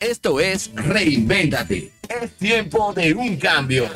Esto 0.00 0.40
es 0.40 0.70
Reinvéntate. 0.74 1.92
Es 2.08 2.32
tiempo 2.38 2.94
de 2.94 3.12
un 3.12 3.36
cambio. 3.36 3.86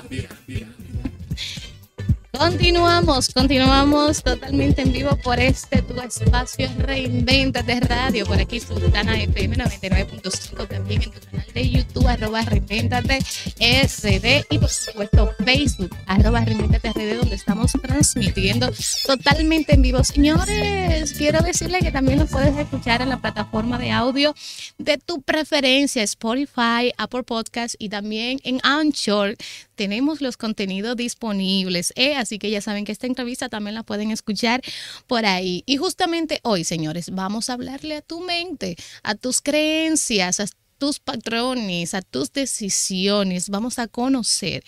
Continuamos, 2.38 3.28
continuamos 3.32 4.22
totalmente 4.22 4.82
en 4.82 4.92
vivo 4.92 5.16
por 5.22 5.38
este 5.38 5.82
tu 5.82 5.94
espacio 6.00 6.68
Reinventate 6.78 7.78
Radio, 7.78 8.26
por 8.26 8.40
aquí 8.40 8.58
Sultana 8.58 9.20
FM 9.22 9.56
99.5, 9.56 10.66
también 10.66 11.02
en 11.02 11.10
tu 11.12 11.20
canal 11.20 11.46
de 11.54 11.70
YouTube, 11.70 12.08
arroba 12.08 12.42
Reinventate 12.42 13.20
SD 13.20 14.46
y 14.50 14.58
por 14.58 14.68
supuesto 14.68 15.32
Facebook, 15.44 15.96
arroba 16.06 16.44
Reinventate 16.44 16.90
RD, 16.90 17.18
donde 17.18 17.36
estamos 17.36 17.70
transmitiendo 17.80 18.68
totalmente 19.06 19.74
en 19.74 19.82
vivo. 19.82 20.02
Señores, 20.02 21.12
quiero 21.12 21.40
decirle 21.40 21.78
que 21.80 21.92
también 21.92 22.18
nos 22.18 22.30
puedes 22.30 22.56
escuchar 22.56 23.00
en 23.00 23.10
la 23.10 23.20
plataforma 23.20 23.78
de 23.78 23.92
audio 23.92 24.34
de 24.78 24.98
tu 24.98 25.22
preferencia, 25.22 26.02
Spotify, 26.02 26.92
Apple 26.98 27.22
Podcast 27.22 27.76
y 27.78 27.90
también 27.90 28.40
en 28.42 28.58
Anchor 28.64 29.36
tenemos 29.74 30.20
los 30.20 30.36
contenidos 30.36 30.96
disponibles. 30.96 31.92
¿eh? 31.96 32.16
Así 32.16 32.38
que 32.38 32.50
ya 32.50 32.60
saben 32.60 32.84
que 32.84 32.92
esta 32.92 33.06
entrevista 33.06 33.48
también 33.48 33.74
la 33.74 33.82
pueden 33.82 34.10
escuchar 34.10 34.62
por 35.06 35.26
ahí. 35.26 35.62
Y 35.66 35.76
justamente 35.76 36.40
hoy, 36.42 36.64
señores, 36.64 37.10
vamos 37.10 37.50
a 37.50 37.54
hablarle 37.54 37.96
a 37.96 38.02
tu 38.02 38.20
mente, 38.20 38.76
a 39.02 39.14
tus 39.14 39.40
creencias, 39.40 40.40
a 40.40 40.46
tus 40.78 40.98
patrones, 40.98 41.94
a 41.94 42.02
tus 42.02 42.32
decisiones. 42.32 43.48
Vamos 43.48 43.78
a 43.78 43.88
conocer 43.88 44.64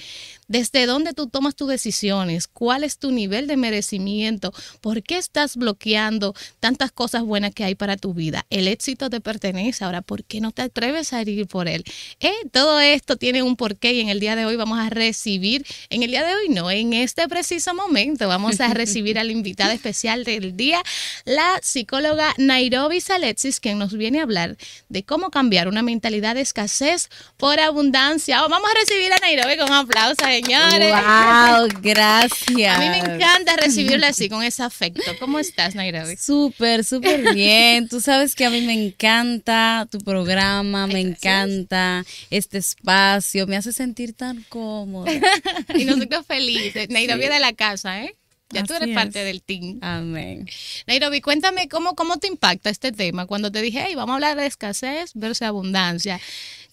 desde 0.49 0.87
dónde 0.87 1.13
tú 1.13 1.27
tomas 1.29 1.57
tus 1.57 1.69
decisiones, 1.69 2.47
cuál 2.47 2.85
es 2.85 2.99
tu 2.99 3.11
nivel 3.11 3.47
de 3.47 3.57
merecimiento, 3.57 4.53
por 4.81 5.03
qué 5.03 5.19
estás 5.19 5.57
bloqueando 5.57 6.35
tantas 6.61 6.93
cosas 6.93 7.23
buenas 7.23 7.55
que 7.55 7.65
hay 7.65 7.75
para 7.75 7.97
tu 7.97 8.15
vida. 8.15 8.47
El 8.51 8.69
éxito 8.69 9.11
te 9.11 9.21
pertenece, 9.21 9.85
ahora, 9.85 10.03
¿por 10.03 10.25
qué 10.25 10.41
no 10.41 10.53
te 10.53 10.63
atreves 10.63 11.13
a 11.13 11.23
ir 11.23 11.47
por 11.47 11.69
él? 11.69 11.85
Eh, 12.21 12.33
todo 12.53 12.81
esto 12.81 13.17
tiene 13.17 13.43
un 13.43 13.57
porqué 13.57 13.93
y 13.93 14.01
en 14.01 14.09
el 14.09 14.21
día 14.21 14.37
de 14.37 14.47
hoy 14.47 14.57
vamos 14.57 14.79
a 14.79 14.91
recibir, 14.91 15.67
en 15.91 16.03
el 16.03 16.11
día 16.11 16.25
de 16.25 16.35
hoy 16.35 16.49
no, 16.49 16.71
en 16.71 16.93
este 16.93 17.29
preciso 17.29 17.75
momento 17.75 18.29
vamos 18.29 18.61
a 18.61 18.73
recibir 18.75 19.19
a 19.19 19.25
la 19.25 19.33
invitada 19.33 19.73
especial 19.75 20.25
del 20.25 20.57
día, 20.57 20.83
la 21.25 21.59
psicóloga 21.63 22.35
Nairobi 22.39 23.01
Salexis, 23.01 23.61
quien 23.61 23.79
nos 23.79 23.93
viene 23.95 24.21
a 24.21 24.23
hablar 24.23 24.57
de 24.89 25.03
cómo 25.05 25.31
cambiar 25.31 25.69
una 25.69 25.83
mentalidad 25.83 26.35
de 26.35 26.43
escasez 26.43 27.09
por 27.37 27.59
abundancia. 27.59 28.41
Vamos 28.43 28.71
a 28.71 28.79
recibir 28.79 29.13
a 29.13 29.19
Nairobi 29.19 29.57
con 29.57 29.71
un 29.71 29.77
aplauso 29.77 30.25
señores. 30.43 30.93
Wow, 30.93 31.69
gracias. 31.83 32.77
A 32.77 32.81
mí 32.81 32.89
me 32.89 32.99
encanta 32.99 33.57
recibirle 33.57 34.07
así, 34.07 34.29
con 34.29 34.43
ese 34.43 34.63
afecto. 34.63 35.03
¿Cómo 35.19 35.39
estás, 35.39 35.75
Nairobi? 35.75 36.17
Súper, 36.17 36.85
súper 36.85 37.35
bien. 37.35 37.89
Tú 37.89 38.01
sabes 38.01 38.35
que 38.35 38.45
a 38.45 38.51
mí 38.51 38.61
me 38.63 38.73
encanta 38.73 39.87
tu 39.91 39.99
programa, 39.99 40.87
me 40.87 41.01
encanta 41.01 42.05
este 42.31 42.59
espacio, 42.59 43.47
me 43.47 43.57
hace 43.57 43.73
sentir 43.73 44.15
tan 44.15 44.45
cómoda. 44.49 45.11
y 45.75 45.85
nosotros 45.85 46.27
felices. 46.27 46.89
Nairobi 46.91 47.27
de 47.27 47.41
la 47.41 47.53
casa, 47.53 48.03
¿eh? 48.03 48.15
Ya 48.51 48.63
tú 48.63 48.75
eres 48.75 48.95
parte 48.95 49.25
del 49.25 49.43
team. 49.43 49.79
Amén. 49.81 50.49
Nairobi, 50.87 51.21
cuéntame 51.21 51.69
cómo, 51.69 51.97
cómo 51.97 52.19
te 52.19 52.29
impacta 52.29 52.71
este 52.71 52.93
tema 52.93 53.27
cuando 53.27 53.51
te 53.51 53.61
dije, 53.61 53.85
hey, 53.85 53.97
vamos 53.97 54.13
a 54.13 54.15
hablar 54.15 54.37
de 54.37 54.47
escasez 54.47 55.11
versus 55.15 55.43
abundancia. 55.43 56.21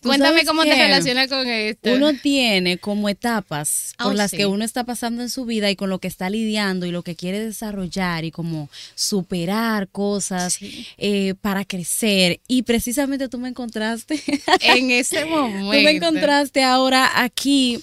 Cuéntame 0.04 0.46
cómo 0.46 0.64
te 0.64 0.76
relacionas 0.76 1.28
con 1.28 1.48
esto. 1.48 1.94
Uno 1.94 2.14
tiene 2.14 2.78
como 2.78 3.09
etapas 3.09 3.94
por 3.98 4.08
oh, 4.08 4.14
las 4.14 4.32
que 4.32 4.46
uno 4.46 4.64
está 4.64 4.84
pasando 4.84 5.22
en 5.22 5.30
su 5.30 5.46
vida 5.46 5.70
y 5.72 5.76
con 5.76 5.90
lo 5.90 6.00
que 6.00 6.08
está 6.08 6.30
lidiando 6.30 6.86
y 6.86 6.92
lo 6.92 7.04
que 7.04 7.16
quiere 7.16 7.40
desarrollar 7.40 8.26
y 8.26 8.31
como 8.31 8.70
superar 8.96 9.88
cosas 9.88 10.59
eh, 10.98 11.34
para 11.42 11.66
crecer. 11.66 12.40
Y 12.48 12.64
precisamente 12.64 13.30
tú 13.30 13.40
me 13.40 13.50
encontraste. 13.50 14.22
En 14.62 14.92
ese 14.92 15.26
momento. 15.26 15.72
Tú 15.78 15.84
me 15.84 15.92
encontraste 15.92 16.64
ahora 16.64 17.22
aquí 17.22 17.80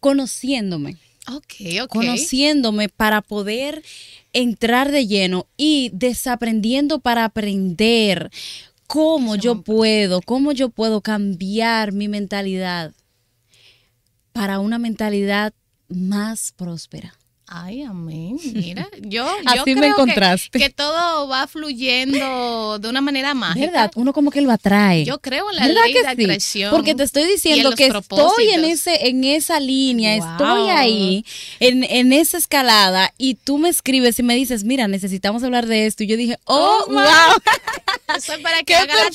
conociéndome. 0.00 0.96
Ok, 1.28 1.54
ok. 1.82 1.88
Conociéndome 1.88 2.88
para 2.88 3.20
poder 3.20 3.82
entrar 4.32 4.90
de 4.90 5.06
lleno 5.06 5.46
y 5.56 5.90
desaprendiendo 5.92 7.00
para 7.00 7.24
aprender 7.24 8.30
cómo 8.90 9.36
yo 9.36 9.62
puedo, 9.62 10.20
cómo 10.20 10.50
yo 10.50 10.68
puedo 10.68 11.00
cambiar 11.00 11.92
mi 11.92 12.08
mentalidad 12.08 12.92
para 14.32 14.58
una 14.58 14.80
mentalidad 14.80 15.54
más 15.88 16.50
próspera. 16.50 17.14
Ay, 17.52 17.82
amén. 17.82 18.38
Mira, 18.54 18.88
yo, 19.00 19.26
yo 19.56 19.64
creo 19.64 19.76
me 19.76 19.88
encontraste. 19.88 20.56
Que, 20.56 20.70
todo 20.70 21.26
va 21.26 21.48
fluyendo 21.48 22.78
de 22.78 22.88
una 22.88 23.00
manera 23.00 23.34
mágica. 23.34 23.66
¿Verdad? 23.66 23.90
Uno 23.96 24.12
como 24.12 24.30
que 24.30 24.40
lo 24.40 24.52
atrae. 24.52 25.04
Yo 25.04 25.18
creo 25.18 25.50
en 25.50 25.56
la 25.56 25.66
ley 25.66 25.92
de 25.92 26.06
atracción. 26.06 26.70
Porque 26.70 26.94
te 26.94 27.02
estoy 27.02 27.24
diciendo 27.24 27.72
que 27.72 27.88
estoy 27.88 28.50
en 28.50 28.64
ese 28.64 29.08
en 29.08 29.24
esa 29.24 29.58
línea, 29.58 30.14
estoy 30.14 30.70
ahí 30.70 31.24
en, 31.58 31.82
en, 31.82 32.12
esa 32.12 32.38
escalada 32.38 33.12
y 33.18 33.34
tú 33.34 33.58
me 33.58 33.68
escribes 33.68 34.20
y 34.20 34.22
me 34.22 34.36
dices, 34.36 34.62
"Mira, 34.62 34.86
necesitamos 34.86 35.42
hablar 35.42 35.66
de 35.66 35.86
esto." 35.86 36.04
Y 36.04 36.06
yo 36.06 36.16
dije, 36.16 36.38
"Oh, 36.44 36.84
oh 36.86 36.92
wow." 36.92 37.02
Eso 38.16 38.32
es 38.32 38.40
para 38.40 38.62
que 38.62 38.74
haga 38.74 38.94
la 38.94 39.10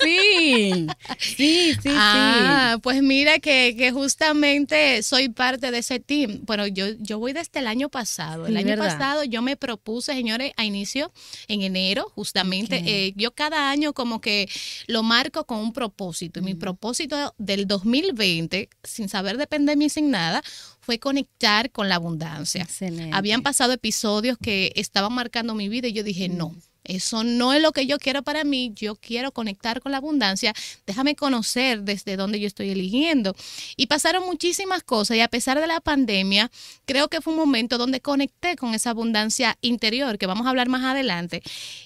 Sí. 0.00 0.86
Sí, 1.18 1.74
sí, 1.82 1.88
ah, 1.90 2.78
pues 2.82 3.02
mira 3.02 3.38
que, 3.38 3.74
que 3.76 3.92
justamente 3.92 5.02
soy 5.02 5.28
parte 5.28 5.70
de 5.70 5.78
ese 5.78 6.00
team. 6.00 6.40
Bueno, 6.42 6.66
yo 6.66 6.86
yo 7.00 7.18
voy 7.18 7.32
desde 7.32 7.60
el 7.60 7.66
año 7.66 7.88
pasado. 7.88 8.46
El 8.46 8.56
año 8.56 8.76
pasado 8.76 9.24
yo 9.24 9.42
me 9.42 9.56
propuse, 9.56 10.12
señores, 10.12 10.52
a 10.56 10.64
inicio 10.64 11.12
en 11.48 11.62
enero, 11.62 12.10
justamente. 12.14 12.82
Eh, 12.86 13.12
yo 13.16 13.32
cada 13.32 13.70
año 13.70 13.92
como 13.92 14.20
que 14.20 14.48
lo 14.86 15.02
marco 15.02 15.44
con 15.44 15.58
un 15.58 15.72
propósito. 15.72 16.40
Y 16.40 16.42
mi 16.42 16.54
propósito 16.54 17.34
del 17.38 17.66
2020, 17.66 18.68
sin 18.82 19.08
saber 19.08 19.36
de 19.36 19.46
pandemia 19.46 19.86
y 19.86 19.90
sin 19.90 20.10
nada, 20.10 20.42
fue 20.80 20.98
conectar 20.98 21.70
con 21.70 21.88
la 21.88 21.96
abundancia. 21.96 22.66
Habían 23.12 23.42
pasado 23.42 23.72
episodios 23.72 24.36
que 24.38 24.72
estaban 24.76 25.12
marcando 25.12 25.54
mi 25.54 25.68
vida 25.68 25.88
y 25.88 25.92
yo 25.92 26.02
dije, 26.02 26.28
no 26.28 26.54
eso 26.84 27.22
no 27.22 27.52
es 27.52 27.62
lo 27.62 27.72
que 27.72 27.86
yo 27.86 27.98
quiero 27.98 28.22
para 28.22 28.44
mí. 28.44 28.72
Yo 28.74 28.96
quiero 28.96 29.32
conectar 29.32 29.80
con 29.80 29.92
la 29.92 29.98
abundancia. 29.98 30.52
Déjame 30.86 31.14
conocer 31.14 31.82
desde 31.82 32.16
dónde 32.16 32.40
yo 32.40 32.46
estoy 32.46 32.70
eligiendo. 32.70 33.34
Y 33.76 33.86
pasaron 33.86 34.24
muchísimas 34.24 34.82
cosas 34.82 35.16
y 35.16 35.20
a 35.20 35.28
pesar 35.28 35.60
de 35.60 35.66
la 35.66 35.80
pandemia, 35.80 36.50
creo 36.84 37.08
que 37.08 37.20
fue 37.20 37.32
un 37.32 37.38
momento 37.38 37.78
donde 37.78 38.00
conecté 38.00 38.56
con 38.56 38.74
esa 38.74 38.90
abundancia 38.90 39.56
interior, 39.60 40.18
que 40.18 40.26
vamos 40.26 40.46
a 40.46 40.50
hablar 40.50 40.68
más 40.68 40.84
adelante. 40.84 41.42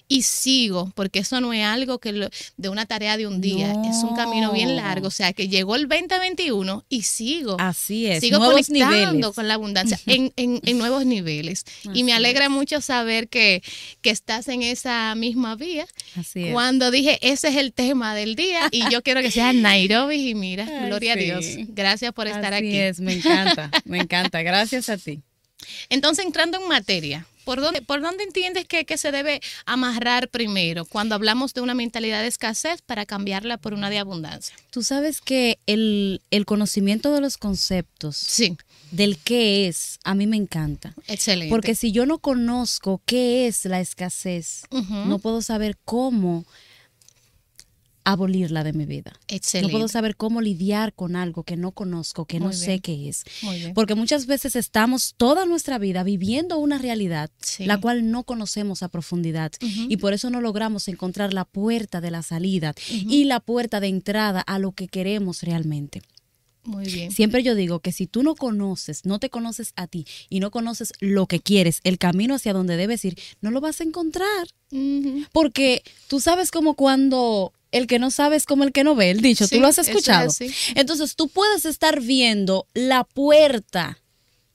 Y 0.08 0.22
sigo, 0.22 0.92
porque 0.94 1.20
eso 1.20 1.40
no 1.40 1.52
es 1.52 1.64
algo 1.64 1.98
que 1.98 2.30
de 2.56 2.68
una 2.68 2.86
tarea 2.86 3.16
de 3.16 3.26
un 3.26 3.40
día, 3.40 3.72
es 3.88 4.02
un 4.02 4.16
camino 4.16 4.52
bien 4.52 4.76
largo. 4.76 5.08
O 5.08 5.10
sea, 5.10 5.32
que 5.32 5.48
llegó 5.48 5.76
el 5.76 5.88
2021 5.88 6.84
y 6.88 7.02
sigo. 7.02 7.56
Así 7.58 8.06
es. 8.06 8.20
Sigo 8.20 8.38
conectando 8.38 9.32
con 9.32 9.48
la 9.48 9.54
abundancia 9.54 10.00
en, 10.06 10.32
en, 10.36 10.78
nuevos 10.78 11.04
niveles. 11.04 11.64
y 11.92 12.04
me 12.04 12.12
alegra 12.12 12.48
mucho 12.48 12.80
saber 12.80 13.28
que, 13.28 13.62
que 14.00 14.10
estás 14.10 14.48
en 14.48 14.62
esa 14.86 15.14
misma 15.16 15.56
vía. 15.56 15.86
Así 16.16 16.50
Cuando 16.52 16.90
dije, 16.90 17.18
ese 17.20 17.48
es 17.48 17.56
el 17.56 17.72
tema 17.72 18.14
del 18.14 18.36
día 18.36 18.68
y 18.70 18.88
yo 18.90 19.02
quiero 19.02 19.20
que 19.20 19.30
sea 19.30 19.52
Nairobi 19.52 20.30
y 20.30 20.34
mira, 20.34 20.64
gloria 20.86 21.14
a 21.14 21.16
Dios. 21.16 21.44
Gracias 21.68 22.12
por 22.12 22.28
estar 22.28 22.54
Así 22.54 22.68
aquí. 22.68 22.78
es, 22.78 23.00
me 23.00 23.14
encanta, 23.14 23.70
me 23.84 23.98
encanta. 23.98 24.42
Gracias 24.42 24.88
a 24.88 24.96
ti. 24.96 25.20
Entonces, 25.88 26.24
entrando 26.24 26.60
en 26.60 26.68
materia, 26.68 27.26
¿por 27.44 27.60
dónde, 27.60 27.82
por 27.82 28.00
dónde 28.00 28.22
entiendes 28.22 28.66
que, 28.66 28.84
que, 28.84 28.96
se 28.96 29.10
debe 29.10 29.40
amarrar 29.64 30.28
primero 30.28 30.84
cuando 30.84 31.16
hablamos 31.16 31.52
de 31.54 31.62
una 31.62 31.74
mentalidad 31.74 32.22
de 32.22 32.28
escasez 32.28 32.82
para 32.82 33.06
cambiarla 33.06 33.56
por 33.56 33.74
una 33.74 33.90
de 33.90 33.98
abundancia? 33.98 34.54
Tú 34.70 34.84
sabes 34.84 35.20
que 35.20 35.58
el, 35.66 36.20
el 36.30 36.44
conocimiento 36.44 37.12
de 37.12 37.20
los 37.20 37.38
conceptos 37.38 38.16
sí 38.16 38.56
del 38.90 39.18
qué 39.18 39.68
es, 39.68 39.98
a 40.04 40.14
mí 40.14 40.26
me 40.26 40.36
encanta. 40.36 40.94
Excelente. 41.08 41.50
Porque 41.50 41.74
si 41.74 41.92
yo 41.92 42.06
no 42.06 42.18
conozco 42.18 43.00
qué 43.04 43.46
es 43.46 43.64
la 43.64 43.80
escasez, 43.80 44.62
no 44.70 45.18
puedo 45.18 45.42
saber 45.42 45.76
cómo 45.84 46.44
abolirla 48.06 48.62
de 48.62 48.72
mi 48.72 48.86
vida. 48.86 49.12
Excelente. 49.26 49.66
No 49.66 49.76
puedo 49.76 49.88
saber 49.88 50.14
cómo 50.14 50.40
lidiar 50.40 50.94
con 50.94 51.16
algo 51.16 51.42
que 51.42 51.56
no 51.56 51.72
conozco, 51.72 52.24
que 52.24 52.38
no 52.38 52.52
sé 52.52 52.78
qué 52.78 53.08
es. 53.08 53.24
Porque 53.74 53.96
muchas 53.96 54.26
veces 54.26 54.54
estamos 54.54 55.14
toda 55.16 55.44
nuestra 55.44 55.78
vida 55.78 56.04
viviendo 56.04 56.56
una 56.58 56.78
realidad 56.78 57.30
la 57.58 57.80
cual 57.80 58.10
no 58.12 58.22
conocemos 58.22 58.84
a 58.84 58.88
profundidad 58.88 59.50
y 59.60 59.96
por 59.96 60.12
eso 60.12 60.30
no 60.30 60.40
logramos 60.40 60.86
encontrar 60.86 61.34
la 61.34 61.44
puerta 61.44 62.00
de 62.00 62.12
la 62.12 62.22
salida 62.22 62.74
y 62.88 63.24
la 63.24 63.40
puerta 63.40 63.80
de 63.80 63.88
entrada 63.88 64.40
a 64.40 64.60
lo 64.60 64.70
que 64.70 64.86
queremos 64.86 65.42
realmente. 65.42 66.00
Muy 66.66 66.86
bien. 66.86 67.10
Siempre 67.10 67.42
yo 67.42 67.54
digo 67.54 67.80
que 67.80 67.92
si 67.92 68.06
tú 68.06 68.22
no 68.22 68.34
conoces, 68.34 69.04
no 69.04 69.18
te 69.18 69.30
conoces 69.30 69.72
a 69.76 69.86
ti 69.86 70.06
y 70.28 70.40
no 70.40 70.50
conoces 70.50 70.92
lo 71.00 71.26
que 71.26 71.40
quieres, 71.40 71.80
el 71.84 71.98
camino 71.98 72.34
hacia 72.34 72.52
donde 72.52 72.76
debes 72.76 73.04
ir, 73.04 73.18
no 73.40 73.50
lo 73.50 73.60
vas 73.60 73.80
a 73.80 73.84
encontrar. 73.84 74.48
Porque 75.32 75.82
tú 76.08 76.20
sabes 76.20 76.50
como 76.50 76.74
cuando 76.74 77.52
el 77.70 77.86
que 77.86 77.98
no 77.98 78.10
sabe 78.10 78.36
es 78.36 78.46
como 78.46 78.64
el 78.64 78.72
que 78.72 78.84
no 78.84 78.94
ve, 78.94 79.10
el 79.10 79.20
dicho, 79.20 79.48
tú 79.48 79.60
lo 79.60 79.68
has 79.68 79.78
escuchado. 79.78 80.32
Entonces 80.74 81.14
tú 81.14 81.28
puedes 81.28 81.64
estar 81.64 82.00
viendo 82.00 82.66
la 82.74 83.04
puerta 83.04 83.98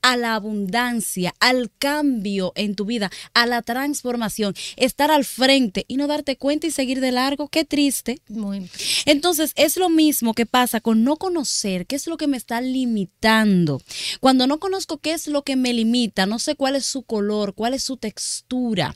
a 0.02 0.18
la 0.18 0.36
abundancia, 0.36 1.34
al 1.40 1.72
cambio 1.78 2.54
en 2.56 2.76
tu 2.76 2.86
vida, 2.86 3.12
a 3.34 3.46
la 3.46 3.62
transformación, 3.62 4.54
estar 4.76 5.12
al 5.12 5.26
frente 5.26 5.86
y 5.88 5.98
no 5.98 6.08
darte 6.08 6.38
cuenta 6.38 6.68
y 6.68 6.72
seguir 6.72 7.00
de 7.00 7.12
largo, 7.12 7.48
qué 7.48 7.66
triste. 7.66 8.20
Muy 8.28 8.70
Entonces, 9.06 9.54
es 9.56 9.78
lo 9.78 9.90
mismo 9.90 10.34
que 10.34 10.46
pasa 10.46 10.82
con 10.82 11.04
no 11.04 11.18
conocer 11.18 11.86
qué 11.86 11.96
es 11.96 12.08
lo 12.08 12.18
que 12.18 12.28
me 12.28 12.38
está 12.38 12.62
limitando. 12.62 13.82
Cuando 14.20 14.48
no 14.48 14.60
conozco 14.60 14.98
qué 14.98 15.14
es 15.14 15.28
lo 15.28 15.44
que 15.44 15.56
me 15.56 15.74
limita, 15.74 16.26
no 16.26 16.40
sé 16.40 16.56
cuál 16.56 16.76
es 16.76 16.86
su 16.86 17.04
color, 17.04 17.54
cuál 17.54 17.74
es 17.74 17.84
su 17.84 17.98
textura, 17.98 18.96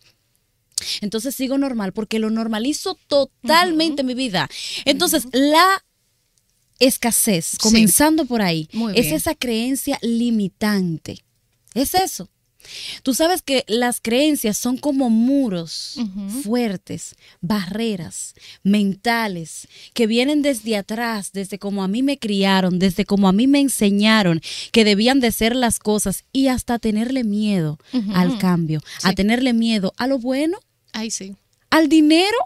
entonces 1.01 1.35
sigo 1.35 1.57
normal 1.57 1.93
porque 1.93 2.19
lo 2.19 2.29
normalizo 2.29 2.97
totalmente 3.07 4.01
en 4.01 4.07
mi 4.07 4.13
vida. 4.13 4.49
Entonces, 4.85 5.27
la 5.31 5.83
escasez, 6.79 7.57
comenzando 7.57 8.25
por 8.25 8.41
ahí, 8.41 8.69
es 8.95 9.11
esa 9.11 9.35
creencia 9.35 9.97
limitante. 10.01 11.23
Es 11.73 11.93
eso. 11.93 12.29
Tú 13.03 13.13
sabes 13.13 13.41
que 13.41 13.63
las 13.67 13.99
creencias 14.01 14.57
son 14.57 14.77
como 14.77 15.09
muros 15.09 15.97
fuertes, 16.43 17.15
barreras 17.41 18.33
mentales 18.63 19.67
que 19.93 20.07
vienen 20.07 20.41
desde 20.41 20.75
atrás, 20.75 21.31
desde 21.31 21.59
como 21.59 21.83
a 21.83 21.87
mí 21.87 22.03
me 22.03 22.17
criaron, 22.17 22.79
desde 22.79 23.05
como 23.05 23.27
a 23.27 23.33
mí 23.33 23.47
me 23.47 23.59
enseñaron 23.59 24.41
que 24.71 24.83
debían 24.83 25.19
de 25.19 25.31
ser 25.31 25.55
las 25.55 25.79
cosas 25.79 26.23
y 26.31 26.47
hasta 26.47 26.79
tenerle 26.79 27.23
miedo 27.23 27.77
al 28.13 28.37
cambio, 28.37 28.81
a 29.03 29.13
tenerle 29.13 29.53
miedo 29.53 29.93
a 29.97 30.07
lo 30.07 30.19
bueno. 30.19 30.57
Ay, 30.91 31.11
sí. 31.11 31.35
Al 31.69 31.89
dinero 31.89 32.37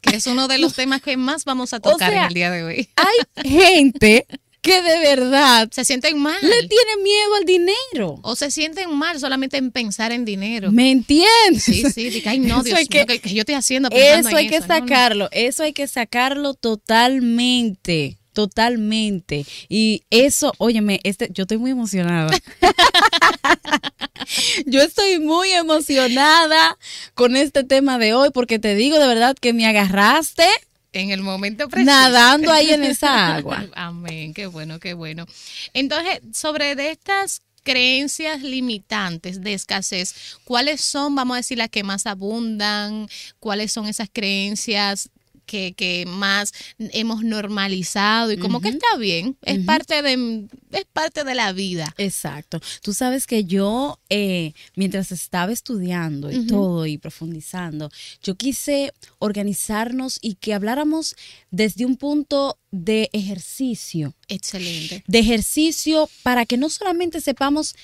que 0.00 0.16
es 0.16 0.26
uno 0.26 0.48
de 0.48 0.58
los 0.58 0.74
temas 0.74 1.02
que 1.02 1.16
más 1.16 1.44
vamos 1.44 1.72
a 1.72 1.80
tocar 1.80 2.12
en 2.12 2.24
el 2.24 2.34
día 2.34 2.50
de 2.50 2.64
hoy. 2.64 2.88
Hay 2.96 3.44
gente 3.48 4.26
que 4.60 4.82
de 4.82 4.98
verdad 4.98 5.68
se 5.70 5.84
sienten 5.84 6.18
mal. 6.18 6.38
Le 6.42 6.68
tiene 6.68 6.96
miedo 7.02 7.34
al 7.36 7.44
dinero. 7.44 8.20
O 8.22 8.36
se 8.36 8.50
sienten 8.50 8.94
mal 8.94 9.18
solamente 9.18 9.56
en 9.56 9.70
pensar 9.70 10.12
en 10.12 10.24
dinero. 10.24 10.70
¿Me 10.72 10.90
entiendes? 10.90 11.62
Sí, 11.62 11.84
sí, 11.90 12.22
ay 12.26 12.38
no, 12.40 12.62
Dios 12.62 12.78
que, 12.88 13.06
que, 13.06 13.34
yo 13.34 13.40
estoy 13.40 13.54
haciendo 13.54 13.88
Eso 13.90 14.36
hay 14.36 14.48
que 14.48 14.60
sacarlo, 14.60 15.28
eso 15.32 15.62
hay 15.62 15.72
que 15.72 15.86
sacarlo 15.86 16.54
totalmente 16.54 18.18
totalmente. 18.38 19.44
Y 19.68 20.04
eso, 20.10 20.52
óyeme, 20.58 21.00
este, 21.02 21.28
yo 21.32 21.42
estoy 21.42 21.58
muy 21.58 21.72
emocionada. 21.72 22.30
yo 24.66 24.80
estoy 24.80 25.18
muy 25.18 25.50
emocionada 25.50 26.78
con 27.14 27.34
este 27.34 27.64
tema 27.64 27.98
de 27.98 28.14
hoy 28.14 28.30
porque 28.32 28.60
te 28.60 28.76
digo 28.76 29.00
de 29.00 29.08
verdad 29.08 29.34
que 29.34 29.52
me 29.52 29.66
agarraste. 29.66 30.46
En 30.92 31.10
el 31.10 31.20
momento 31.20 31.68
preciso. 31.68 31.90
Nadando 31.90 32.52
ahí 32.52 32.70
en 32.70 32.84
esa 32.84 33.34
agua. 33.34 33.66
Amén, 33.74 34.34
qué 34.34 34.46
bueno, 34.46 34.78
qué 34.78 34.94
bueno. 34.94 35.26
Entonces, 35.74 36.20
sobre 36.32 36.76
de 36.76 36.92
estas 36.92 37.42
creencias 37.64 38.42
limitantes 38.42 39.42
de 39.42 39.54
escasez, 39.54 40.14
¿cuáles 40.44 40.80
son, 40.80 41.16
vamos 41.16 41.34
a 41.34 41.38
decir, 41.38 41.58
las 41.58 41.70
que 41.70 41.82
más 41.82 42.06
abundan? 42.06 43.08
¿Cuáles 43.40 43.72
son 43.72 43.88
esas 43.88 44.08
creencias 44.12 45.10
que, 45.48 46.04
más 46.06 46.52
hemos 46.78 47.24
normalizado 47.24 48.30
y 48.30 48.36
como 48.36 48.60
que 48.60 48.68
está 48.68 48.96
bien, 48.98 49.36
es, 49.42 49.64
parte 49.64 50.02
de, 50.02 50.46
es 50.72 50.84
parte 50.92 51.24
de 51.24 51.34
la 51.34 51.52
vida. 51.52 51.92
Exacto. 51.98 52.60
Tú 52.82 52.92
sabes 52.92 53.26
que 53.26 53.44
yo, 53.44 53.98
eh, 54.10 54.52
mientras 54.76 55.10
estaba 55.10 55.52
estudiando 55.52 56.30
y 56.30 56.46
todo 56.46 56.86
y 56.86 56.98
profundizando, 56.98 57.90
yo 58.22 58.36
quise 58.36 58.92
organizarnos 59.18 60.18
y 60.20 60.34
que 60.34 60.54
habláramos 60.54 61.16
desde 61.50 61.84
un 61.84 61.96
punto 61.96 62.58
de 62.70 63.08
ejercicio. 63.12 64.14
Excelente. 64.28 65.02
De 65.06 65.18
ejercicio 65.18 66.08
para 66.22 66.44
que 66.46 66.56
no 66.56 66.68
solamente 66.68 67.20
sepamos 67.20 67.74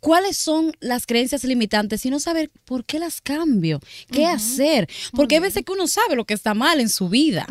cuáles 0.00 0.36
son 0.36 0.76
las 0.80 1.06
creencias 1.06 1.44
limitantes, 1.44 2.00
sino 2.00 2.20
saber 2.20 2.50
por 2.64 2.84
qué 2.84 2.98
las 2.98 3.20
cambio, 3.20 3.80
qué 4.10 4.26
hacer. 4.26 4.88
Porque 5.12 5.36
hay 5.36 5.40
veces 5.40 5.64
que 5.64 5.72
uno 5.72 5.86
sabe 5.86 6.16
lo 6.16 6.24
que 6.24 6.34
está 6.34 6.54
mal 6.54 6.80
en 6.80 6.88
su 6.88 7.08
vida. 7.08 7.46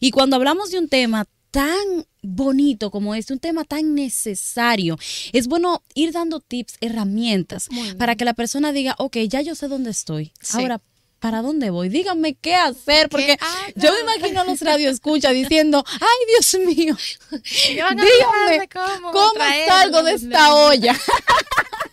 Y 0.00 0.10
cuando 0.10 0.36
hablamos 0.36 0.70
de 0.70 0.78
un 0.78 0.88
tema 0.88 1.26
tan 1.50 2.06
bonito 2.22 2.90
como 2.90 3.14
este, 3.14 3.32
un 3.32 3.38
tema 3.38 3.64
tan 3.64 3.94
necesario, 3.94 4.98
es 5.32 5.46
bueno 5.46 5.82
ir 5.94 6.12
dando 6.12 6.40
tips, 6.40 6.74
herramientas, 6.80 7.68
para 7.98 8.14
que 8.16 8.24
la 8.24 8.34
persona 8.34 8.72
diga, 8.72 8.94
ok, 8.98 9.16
ya 9.28 9.40
yo 9.40 9.54
sé 9.54 9.68
dónde 9.68 9.90
estoy. 9.90 10.32
Ahora, 10.52 10.82
¿para 11.18 11.42
dónde 11.42 11.70
voy? 11.70 11.88
Díganme 11.88 12.34
qué 12.34 12.54
hacer, 12.54 13.08
porque 13.08 13.38
yo 13.74 13.90
me 13.92 14.00
imagino 14.00 14.42
a 14.42 14.44
los 14.44 14.60
escucha 14.60 15.30
diciendo, 15.30 15.84
ay 15.88 16.26
Dios 16.28 16.66
mío, 16.66 16.96
díganme 17.70 18.68
cómo, 18.72 19.12
cómo 19.12 19.44
salgo 19.66 20.02
de 20.02 20.12
esta 20.12 20.54
olla. 20.54 20.94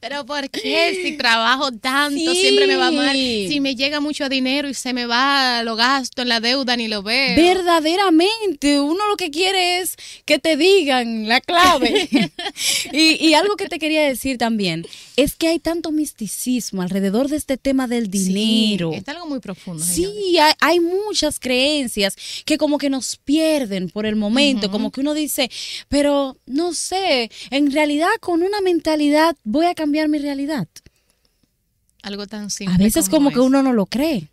Pero 0.00 0.24
¿por 0.26 0.48
qué 0.50 1.00
si 1.02 1.16
trabajo 1.18 1.72
tanto 1.72 2.34
siempre 2.34 2.66
me 2.66 2.76
va 2.76 2.90
mal? 2.90 3.16
Si 3.16 3.60
me 3.60 3.74
llega 3.74 4.00
mucho 4.00 4.28
dinero 4.28 4.68
y 4.68 4.74
se 4.74 4.92
me 4.92 5.06
va, 5.06 5.62
lo 5.62 5.76
gasto 5.76 6.22
en 6.22 6.28
la 6.28 6.40
deuda 6.40 6.76
ni 6.76 6.88
lo 6.88 7.02
veo. 7.02 7.36
Verdaderamente, 7.36 8.80
uno 8.80 9.06
lo 9.08 9.16
que 9.16 9.30
quiere 9.30 9.80
es 9.80 9.96
que 10.24 10.38
te 10.38 10.56
digan 10.56 11.28
la 11.28 11.40
clave. 11.40 12.08
y, 12.92 13.34
algo 13.34 13.56
que 13.56 13.68
te 13.68 13.78
quería 13.78 14.02
decir 14.02 14.36
también 14.36 14.84
es 15.16 15.36
que 15.36 15.48
hay 15.48 15.58
tanto 15.58 15.92
misticismo 15.92 16.82
alrededor 16.82 17.28
de 17.28 17.36
este 17.36 17.56
tema 17.56 17.86
del 17.86 18.10
dinero. 18.10 18.90
Sí, 18.92 18.98
es 18.98 19.08
algo 19.08 19.26
muy 19.26 19.40
profundo. 19.40 19.84
Sí, 19.84 20.36
hay, 20.60 20.80
muchas 20.80 21.40
creencias 21.40 22.16
que 22.44 22.58
como 22.58 22.78
que 22.78 22.90
nos 22.90 23.16
pierden 23.16 23.88
por 23.90 24.06
el 24.06 24.16
momento, 24.16 24.70
como 24.70 24.90
que 24.90 25.00
uno 25.00 25.14
dice, 25.14 25.50
pero 25.88 26.36
no 26.46 26.72
sé, 26.72 27.30
en 27.50 27.70
realidad 27.72 28.08
con 28.20 28.42
una 28.42 28.60
mentalidad 28.60 29.36
voy 29.44 29.66
a 29.66 29.74
cambiar 29.78 30.08
mi 30.08 30.18
realidad. 30.18 30.66
Algo 32.02 32.26
tan 32.26 32.50
simple. 32.50 32.74
A 32.74 32.78
veces 32.78 33.08
como, 33.08 33.30
que 33.30 33.38
uno 33.38 33.62
no 33.62 33.72
lo 33.72 33.86
cree. 33.86 34.28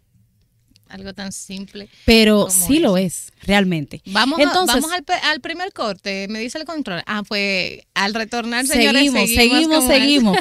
Algo 0.89 1.13
tan 1.13 1.31
simple. 1.31 1.87
Pero 2.05 2.49
sí 2.49 2.79
lo 2.79 2.97
es, 2.97 3.31
realmente. 3.43 4.01
Vamos, 4.07 4.39
Entonces, 4.39 4.81
vamos 4.81 4.91
al, 5.23 5.41
primer 5.41 5.71
corte, 5.71 6.27
me 6.29 6.39
dice 6.39 6.57
el 6.57 6.65
control. 6.65 7.03
Ah, 7.05 7.23
pues 7.27 7.81
al 7.93 8.13
retornar, 8.13 8.65
señores, 8.65 9.11
seguimos, 9.11 9.29
seguimos, 9.29 9.85
seguimos. 9.85 10.37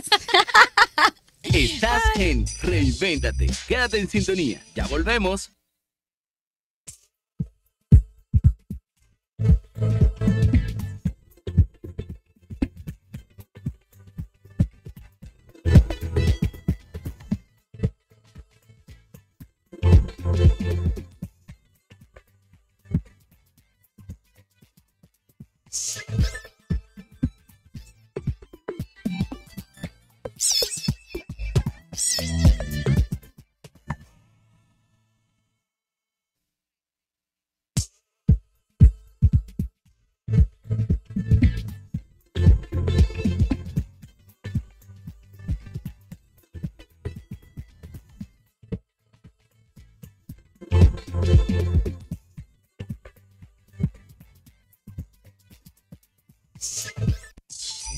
Estás 1.42 2.02
en 2.16 2.46
Reinvéntate. 2.62 3.50
Quédate 3.68 3.98
en 3.98 4.08
sintonía. 4.08 4.62
Ya 4.74 4.86
volvemos. 4.86 5.50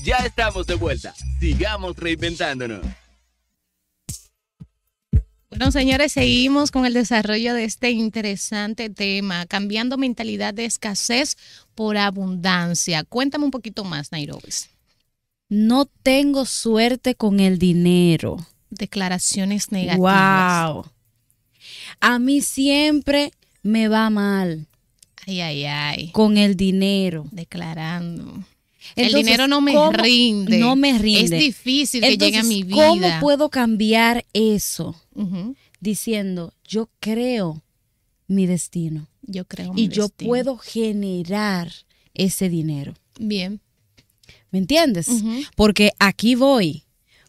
Ya 0.07 0.17
estamos 0.19 0.65
de 0.65 0.75
vuelta. 0.75 1.13
Sigamos 1.41 1.97
reinventándonos. 1.97 2.79
Bueno, 5.49 5.71
señores, 5.71 6.13
seguimos 6.13 6.71
con 6.71 6.85
el 6.85 6.93
desarrollo 6.93 7.53
de 7.53 7.65
este 7.65 7.91
interesante 7.91 8.89
tema, 8.89 9.45
cambiando 9.47 9.97
mentalidad 9.97 10.53
de 10.53 10.63
escasez 10.63 11.35
por 11.75 11.97
abundancia. 11.97 13.03
Cuéntame 13.03 13.43
un 13.43 13.51
poquito 13.51 13.83
más, 13.83 14.13
Nairobi. 14.13 14.49
No 15.49 15.87
tengo 16.03 16.45
suerte 16.45 17.15
con 17.15 17.41
el 17.41 17.57
dinero. 17.57 18.37
Declaraciones 18.69 19.73
negativas. 19.73 20.73
Wow. 20.73 20.85
A 21.99 22.19
mí 22.19 22.41
siempre 22.41 23.31
me 23.63 23.87
va 23.87 24.09
mal. 24.09 24.67
Ay, 25.25 25.41
ay, 25.41 25.65
ay. 25.65 26.11
Con 26.11 26.37
el 26.37 26.55
dinero. 26.55 27.25
Declarando 27.31 28.43
el 28.95 29.13
dinero 29.13 29.47
no 29.47 29.61
me 29.61 29.73
rinde. 29.91 30.57
No 30.57 30.75
me 30.75 30.97
rinde. 30.97 31.37
Es 31.37 31.43
difícil 31.43 32.01
que 32.01 32.17
llegue 32.17 32.37
a 32.37 32.43
mi 32.43 32.63
vida. 32.63 32.87
¿Cómo 32.87 33.07
puedo 33.19 33.49
cambiar 33.49 34.25
eso? 34.33 34.95
Diciendo, 35.79 36.53
yo 36.63 36.89
creo 36.99 37.61
mi 38.27 38.45
destino. 38.45 39.07
Yo 39.21 39.45
creo 39.45 39.73
mi 39.73 39.83
Y 39.83 39.87
yo 39.89 40.09
puedo 40.09 40.57
generar 40.57 41.71
ese 42.13 42.49
dinero. 42.49 42.93
Bien. 43.19 43.59
¿Me 44.51 44.59
entiendes? 44.59 45.09
Porque 45.55 45.91
aquí 45.99 46.35
voy. 46.35 46.83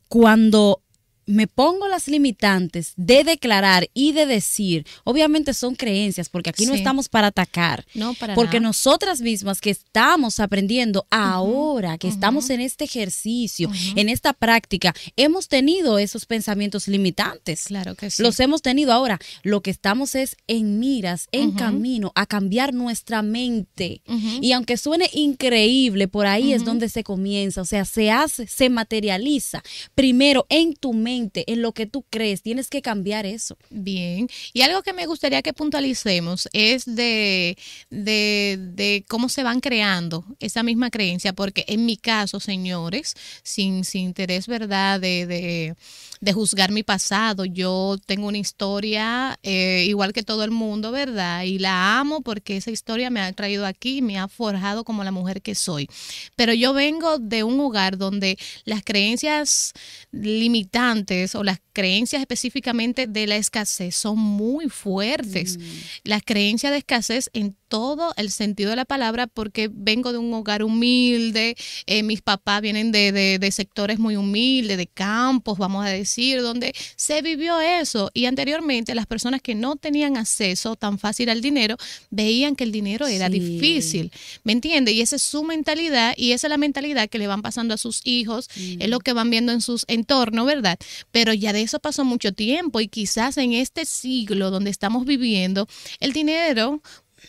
Cuando 0.08 0.82
me 1.28 1.46
pongo 1.46 1.88
las 1.88 2.08
limitantes 2.08 2.94
de 2.96 3.22
declarar 3.22 3.90
y 3.92 4.12
de 4.12 4.24
decir, 4.24 4.86
obviamente 5.04 5.52
son 5.52 5.74
creencias, 5.74 6.30
porque 6.30 6.48
aquí 6.48 6.64
no 6.64 6.72
estamos 6.72 7.10
para 7.10 7.26
atacar, 7.26 7.84
no, 7.94 8.14
para 8.14 8.34
porque 8.34 8.60
nosotras 8.60 9.20
mismas 9.20 9.60
que 9.60 9.68
estamos 9.68 10.40
aprendiendo 10.40 11.06
ahora, 11.10 11.98
que 11.98 12.08
estamos 12.08 12.48
en 12.48 12.62
este 12.62 12.84
ejercicio, 12.84 13.70
en 13.94 14.08
esta 14.08 14.32
práctica, 14.32 14.94
hemos 15.16 15.48
tenido 15.48 15.98
esos 15.98 16.24
pensamientos 16.24 16.88
limitantes. 16.88 17.64
Claro 17.64 17.94
que 17.94 18.08
sí. 18.08 18.22
Los 18.22 18.40
hemos 18.40 18.62
tenido 18.62 18.94
ahora. 18.94 19.18
Lo 19.42 19.60
que 19.60 19.70
estamos 19.70 20.14
es 20.14 20.34
en 20.46 20.78
miras, 20.78 21.28
en 21.30 21.52
camino 21.52 22.10
a 22.14 22.24
cambiar 22.24 22.72
nuestra 22.72 23.20
mente. 23.20 24.00
Y 24.40 24.52
aunque 24.52 24.78
suene 24.78 25.10
increíble, 25.12 26.08
por 26.08 26.26
ahí 26.26 26.54
es 26.54 26.64
donde 26.64 26.88
se 26.88 27.04
comienza, 27.04 27.60
o 27.60 27.66
sea, 27.66 27.84
se 27.84 28.10
hace, 28.10 28.46
se 28.46 28.70
materializa 28.70 29.62
primero 29.94 30.46
en 30.48 30.72
tu 30.74 30.94
mente 30.94 31.17
en 31.34 31.62
lo 31.62 31.72
que 31.72 31.86
tú 31.86 32.04
crees. 32.08 32.42
Tienes 32.42 32.68
que 32.68 32.82
cambiar 32.82 33.26
eso. 33.26 33.56
Bien. 33.70 34.28
Y 34.52 34.62
algo 34.62 34.82
que 34.82 34.92
me 34.92 35.06
gustaría 35.06 35.42
que 35.42 35.52
puntualicemos 35.52 36.48
es 36.52 36.84
de, 36.84 37.56
de, 37.90 39.04
cómo 39.08 39.28
se 39.28 39.42
van 39.42 39.60
creando 39.60 40.24
esa 40.40 40.62
misma 40.62 40.90
creencia, 40.90 41.32
porque 41.32 41.64
en 41.68 41.84
mi 41.84 41.96
caso, 41.96 42.40
señores, 42.40 43.14
sin, 43.42 43.84
sin 43.84 44.04
interés, 44.04 44.46
¿verdad? 44.46 45.00
de 45.00 45.74
de 46.20 46.32
juzgar 46.32 46.72
mi 46.72 46.82
pasado. 46.82 47.44
Yo 47.44 47.96
tengo 48.06 48.28
una 48.28 48.38
historia 48.38 49.38
eh, 49.42 49.84
igual 49.86 50.12
que 50.12 50.22
todo 50.22 50.44
el 50.44 50.50
mundo, 50.50 50.90
¿verdad? 50.90 51.42
Y 51.44 51.58
la 51.58 51.98
amo 51.98 52.22
porque 52.22 52.56
esa 52.56 52.70
historia 52.70 53.10
me 53.10 53.20
ha 53.20 53.32
traído 53.32 53.66
aquí, 53.66 54.02
me 54.02 54.18
ha 54.18 54.28
forjado 54.28 54.84
como 54.84 55.04
la 55.04 55.10
mujer 55.10 55.42
que 55.42 55.54
soy. 55.54 55.88
Pero 56.36 56.52
yo 56.52 56.72
vengo 56.72 57.18
de 57.18 57.44
un 57.44 57.60
hogar 57.60 57.98
donde 57.98 58.38
las 58.64 58.82
creencias 58.82 59.72
limitantes 60.10 61.07
o 61.34 61.42
las 61.42 61.60
creencias 61.72 62.20
específicamente 62.20 63.06
de 63.06 63.26
la 63.26 63.36
escasez 63.36 63.94
son 63.94 64.18
muy 64.18 64.68
fuertes. 64.68 65.58
Mm. 65.58 65.62
Las 66.04 66.22
creencias 66.24 66.72
de 66.72 66.78
escasez 66.78 67.30
en 67.32 67.56
todo 67.68 68.12
el 68.16 68.30
sentido 68.30 68.70
de 68.70 68.76
la 68.76 68.84
palabra 68.84 69.26
porque 69.26 69.70
vengo 69.72 70.12
de 70.12 70.18
un 70.18 70.32
hogar 70.32 70.62
humilde, 70.62 71.56
eh, 71.86 72.02
mis 72.02 72.22
papás 72.22 72.62
vienen 72.62 72.92
de, 72.92 73.12
de, 73.12 73.52
sectores 73.52 73.98
muy 73.98 74.16
humildes, 74.16 74.76
de 74.76 74.86
campos, 74.86 75.58
vamos 75.58 75.84
a 75.84 75.88
decir, 75.88 76.42
donde 76.42 76.74
se 76.96 77.22
vivió 77.22 77.60
eso. 77.60 78.10
Y 78.14 78.26
anteriormente 78.26 78.94
las 78.94 79.06
personas 79.06 79.40
que 79.42 79.54
no 79.54 79.76
tenían 79.76 80.16
acceso 80.16 80.76
tan 80.76 80.98
fácil 80.98 81.28
al 81.28 81.40
dinero 81.40 81.76
veían 82.10 82.56
que 82.56 82.64
el 82.64 82.72
dinero 82.72 83.06
era 83.06 83.28
difícil, 83.28 84.12
¿me 84.44 84.52
entiende? 84.52 84.92
Y 84.92 85.00
esa 85.00 85.16
es 85.16 85.22
su 85.22 85.44
mentalidad 85.44 86.14
y 86.16 86.32
esa 86.32 86.46
es 86.46 86.50
la 86.50 86.58
mentalidad 86.58 87.08
que 87.08 87.18
le 87.18 87.26
van 87.26 87.42
pasando 87.42 87.74
a 87.74 87.78
sus 87.78 88.00
hijos, 88.04 88.48
es 88.56 88.88
lo 88.88 89.00
que 89.00 89.12
van 89.12 89.30
viendo 89.30 89.52
en 89.52 89.60
sus 89.60 89.84
entornos, 89.88 90.46
¿verdad? 90.46 90.78
Pero 91.10 91.32
ya 91.32 91.52
de 91.52 91.62
eso 91.62 91.78
pasó 91.78 92.04
mucho 92.04 92.32
tiempo 92.32 92.80
y 92.80 92.88
quizás 92.88 93.36
en 93.38 93.52
este 93.52 93.84
siglo 93.84 94.50
donde 94.50 94.70
estamos 94.70 95.04
viviendo, 95.04 95.66
el 96.00 96.12
dinero 96.12 96.80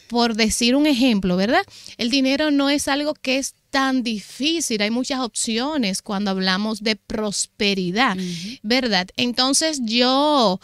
por 0.08 0.36
decir 0.36 0.76
un 0.76 0.86
ejemplo, 0.86 1.36
¿verdad? 1.36 1.64
El 1.98 2.10
dinero 2.10 2.52
no 2.52 2.70
es 2.70 2.88
algo 2.88 3.14
que 3.14 3.38
es 3.38 3.56
tan 3.70 4.04
difícil, 4.04 4.82
hay 4.82 4.92
muchas 4.92 5.20
opciones 5.20 6.02
cuando 6.02 6.32
hablamos 6.32 6.82
de 6.82 6.96
prosperidad, 6.96 8.18
¿verdad? 8.64 9.08
Entonces 9.18 9.80
yo 9.84 10.60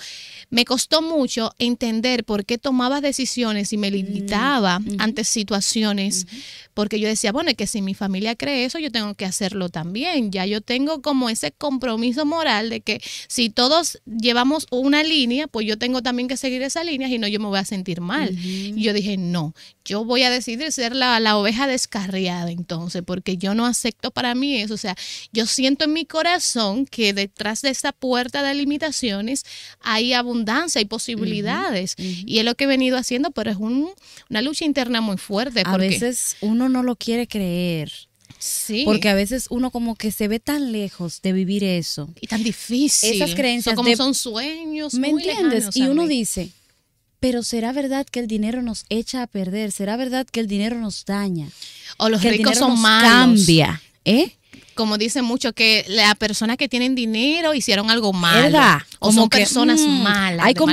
me 0.50 0.66
costó 0.66 1.02
mucho 1.02 1.54
entender 1.60 2.24
por 2.24 2.46
qué 2.46 2.58
tomaba 2.58 3.02
decisiones 3.02 3.74
y 3.74 3.78
me 3.78 3.92
limitaba 3.92 4.80
ante 4.98 5.24
situaciones, 5.24 6.28
porque 6.74 7.00
yo 7.00 7.08
decía, 7.08 7.32
bueno, 7.32 7.52
es 7.52 7.58
que 7.58 7.68
si 7.68 7.82
mi 7.82 7.94
familia 7.94 8.36
cree 8.36 8.66
eso, 8.66 8.80
yo 8.80 8.92
tengo 8.92 9.14
que 9.14 9.26
hacerlo 9.26 9.70
también, 9.70 10.32
ya 10.32 10.46
yo 10.46 10.62
tengo 10.62 11.02
como 11.02 11.30
ese 11.30 11.52
compromiso 11.52 12.26
moral 12.26 12.70
de 12.70 12.82
que 12.82 13.02
si 13.28 13.50
todos 13.50 14.02
llevamos 14.06 14.68
una 14.72 15.04
línea, 15.04 15.48
pues 15.48 15.68
yo 15.68 15.78
tengo 15.78 16.02
también 16.02 16.28
que 16.28 16.38
seguir 16.38 16.62
esa 16.64 16.84
línea 16.84 17.08
y 17.08 17.18
no 17.18 17.28
yo 17.28 17.40
me 17.40 17.48
voy 17.48 17.60
a 17.60 17.66
sentir 17.66 18.02
mal. 18.02 18.38
Y 18.38 18.82
yo 18.82 18.94
dije, 18.94 19.18
no, 19.18 19.54
yo 19.84 20.04
voy 20.04 20.24
a 20.24 20.30
decidir 20.30 20.72
ser 20.72 20.96
la, 20.96 21.20
la 21.20 21.38
oveja 21.38 21.68
descarriada 21.68 22.52
entonces 22.52 22.95
porque 23.04 23.38
yo 23.38 23.56
no 23.56 23.66
acepto 23.66 24.12
para 24.12 24.36
mí 24.36 24.58
eso. 24.58 24.74
O 24.74 24.78
sea, 24.78 24.96
yo 25.32 25.46
siento 25.46 25.86
en 25.86 25.94
mi 25.94 26.06
corazón 26.06 26.86
que 26.86 27.14
detrás 27.14 27.62
de 27.62 27.70
esta 27.70 27.92
puerta 27.92 28.44
de 28.44 28.54
limitaciones 28.54 29.44
hay 29.82 30.14
abundancia, 30.14 30.80
hay 30.80 30.86
posibilidades. 30.86 31.96
Y 31.98 32.40
es 32.40 32.46
lo 32.46 32.56
que 32.56 32.66
he 32.66 32.68
venido 32.68 32.98
haciendo, 32.98 33.32
pero 33.32 33.52
es 33.52 33.58
una 33.58 34.42
lucha 34.42 34.66
interna 34.66 35.02
muy 35.02 35.18
fuerte. 35.18 35.64
A 35.66 35.78
veces 35.78 36.38
uno 36.42 36.70
no 36.70 36.84
lo 36.84 36.96
quiere 36.96 37.28
creer. 37.28 37.92
Sí. 38.38 38.84
Porque 38.86 39.10
a 39.10 39.16
veces 39.16 39.48
uno 39.50 39.72
como 39.72 39.96
que 39.96 40.12
se 40.12 40.28
ve 40.28 40.40
tan 40.40 40.72
lejos 40.72 41.22
de 41.22 41.34
vivir 41.34 41.64
eso. 41.64 42.10
Y 42.20 42.28
tan 42.28 42.44
difícil. 42.44 43.14
Esas 43.14 43.34
creencias. 43.34 43.76
como 43.76 43.96
son 43.96 44.14
sueños. 44.14 44.94
¿Me 44.96 45.10
entiendes? 45.10 45.76
y 45.76 45.84
uno 45.84 46.08
dice, 46.08 46.50
pero 47.26 47.42
¿será 47.42 47.72
verdad 47.72 48.06
que 48.06 48.20
el 48.20 48.28
dinero 48.28 48.62
nos 48.62 48.86
echa 48.88 49.24
a 49.24 49.26
perder? 49.26 49.72
¿Será 49.72 49.98
verdad 49.98 50.28
que 50.32 50.40
el 50.40 50.46
dinero 50.46 50.78
nos 50.78 51.06
daña? 51.06 51.50
O 51.98 52.08
los 52.08 52.22
ricos 52.22 52.56
son 52.56 52.80
malos. 52.80 53.10
Cambia, 53.10 53.82
¿eh? 54.04 54.36
Como 54.76 55.00
dicen 55.00 55.26
mucho 55.26 55.52
que 55.52 55.86
las 55.88 56.14
personas 56.18 56.56
que 56.58 56.70
tienen 56.70 56.94
dinero 56.94 57.56
hicieron 57.56 57.90
algo 57.90 58.14
malo. 58.14 58.44
¿Verdad? 58.44 58.78
O 59.00 59.12
son 59.12 59.28
personas 59.28 59.80
mm, 59.80 60.04
malas, 60.04 60.46
hay 60.46 60.54
como 60.54 60.72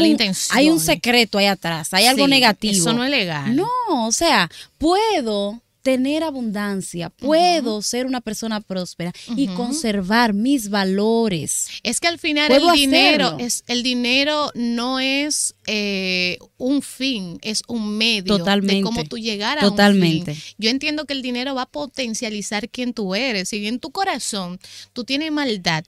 Hay 0.50 0.68
un 0.68 0.78
secreto 0.78 1.38
ahí 1.38 1.46
atrás, 1.46 1.94
hay 1.94 2.04
algo 2.04 2.28
negativo. 2.28 2.74
Eso 2.74 2.92
no 2.92 3.02
es 3.02 3.10
legal. 3.10 3.56
No, 3.56 3.66
o 3.88 4.12
sea, 4.12 4.50
puedo 4.76 5.62
tener 5.82 6.22
abundancia, 6.22 7.10
puedo 7.10 7.82
ser 7.82 8.06
una 8.06 8.20
persona 8.20 8.60
próspera 8.60 9.12
y 9.36 9.48
conservar 9.48 10.32
mis 10.32 10.70
valores. 10.70 11.68
Es 11.82 12.00
que 12.00 12.08
al 12.08 12.18
final 12.18 12.52
el 12.52 12.70
dinero 12.72 13.36
es 13.38 13.64
el 13.66 13.82
dinero 13.82 14.50
no 14.54 15.00
es 15.00 15.54
eh, 15.66 16.38
un 16.58 16.82
fin, 16.82 17.38
es 17.42 17.62
un 17.68 17.96
medio 17.96 18.38
Totalmente. 18.38 18.76
de 18.76 18.82
cómo 18.82 19.04
tú 19.04 19.16
llegar 19.16 19.58
a 19.58 19.62
Totalmente. 19.62 20.32
un 20.32 20.36
fin. 20.36 20.54
Yo 20.58 20.70
entiendo 20.70 21.04
que 21.04 21.12
el 21.12 21.22
dinero 21.22 21.54
va 21.54 21.62
a 21.62 21.66
potencializar 21.66 22.68
quién 22.68 22.92
tú 22.92 23.14
eres. 23.14 23.48
Si 23.50 23.66
en 23.66 23.78
tu 23.78 23.90
corazón 23.90 24.58
tú 24.92 25.04
tienes 25.04 25.30
maldad, 25.30 25.84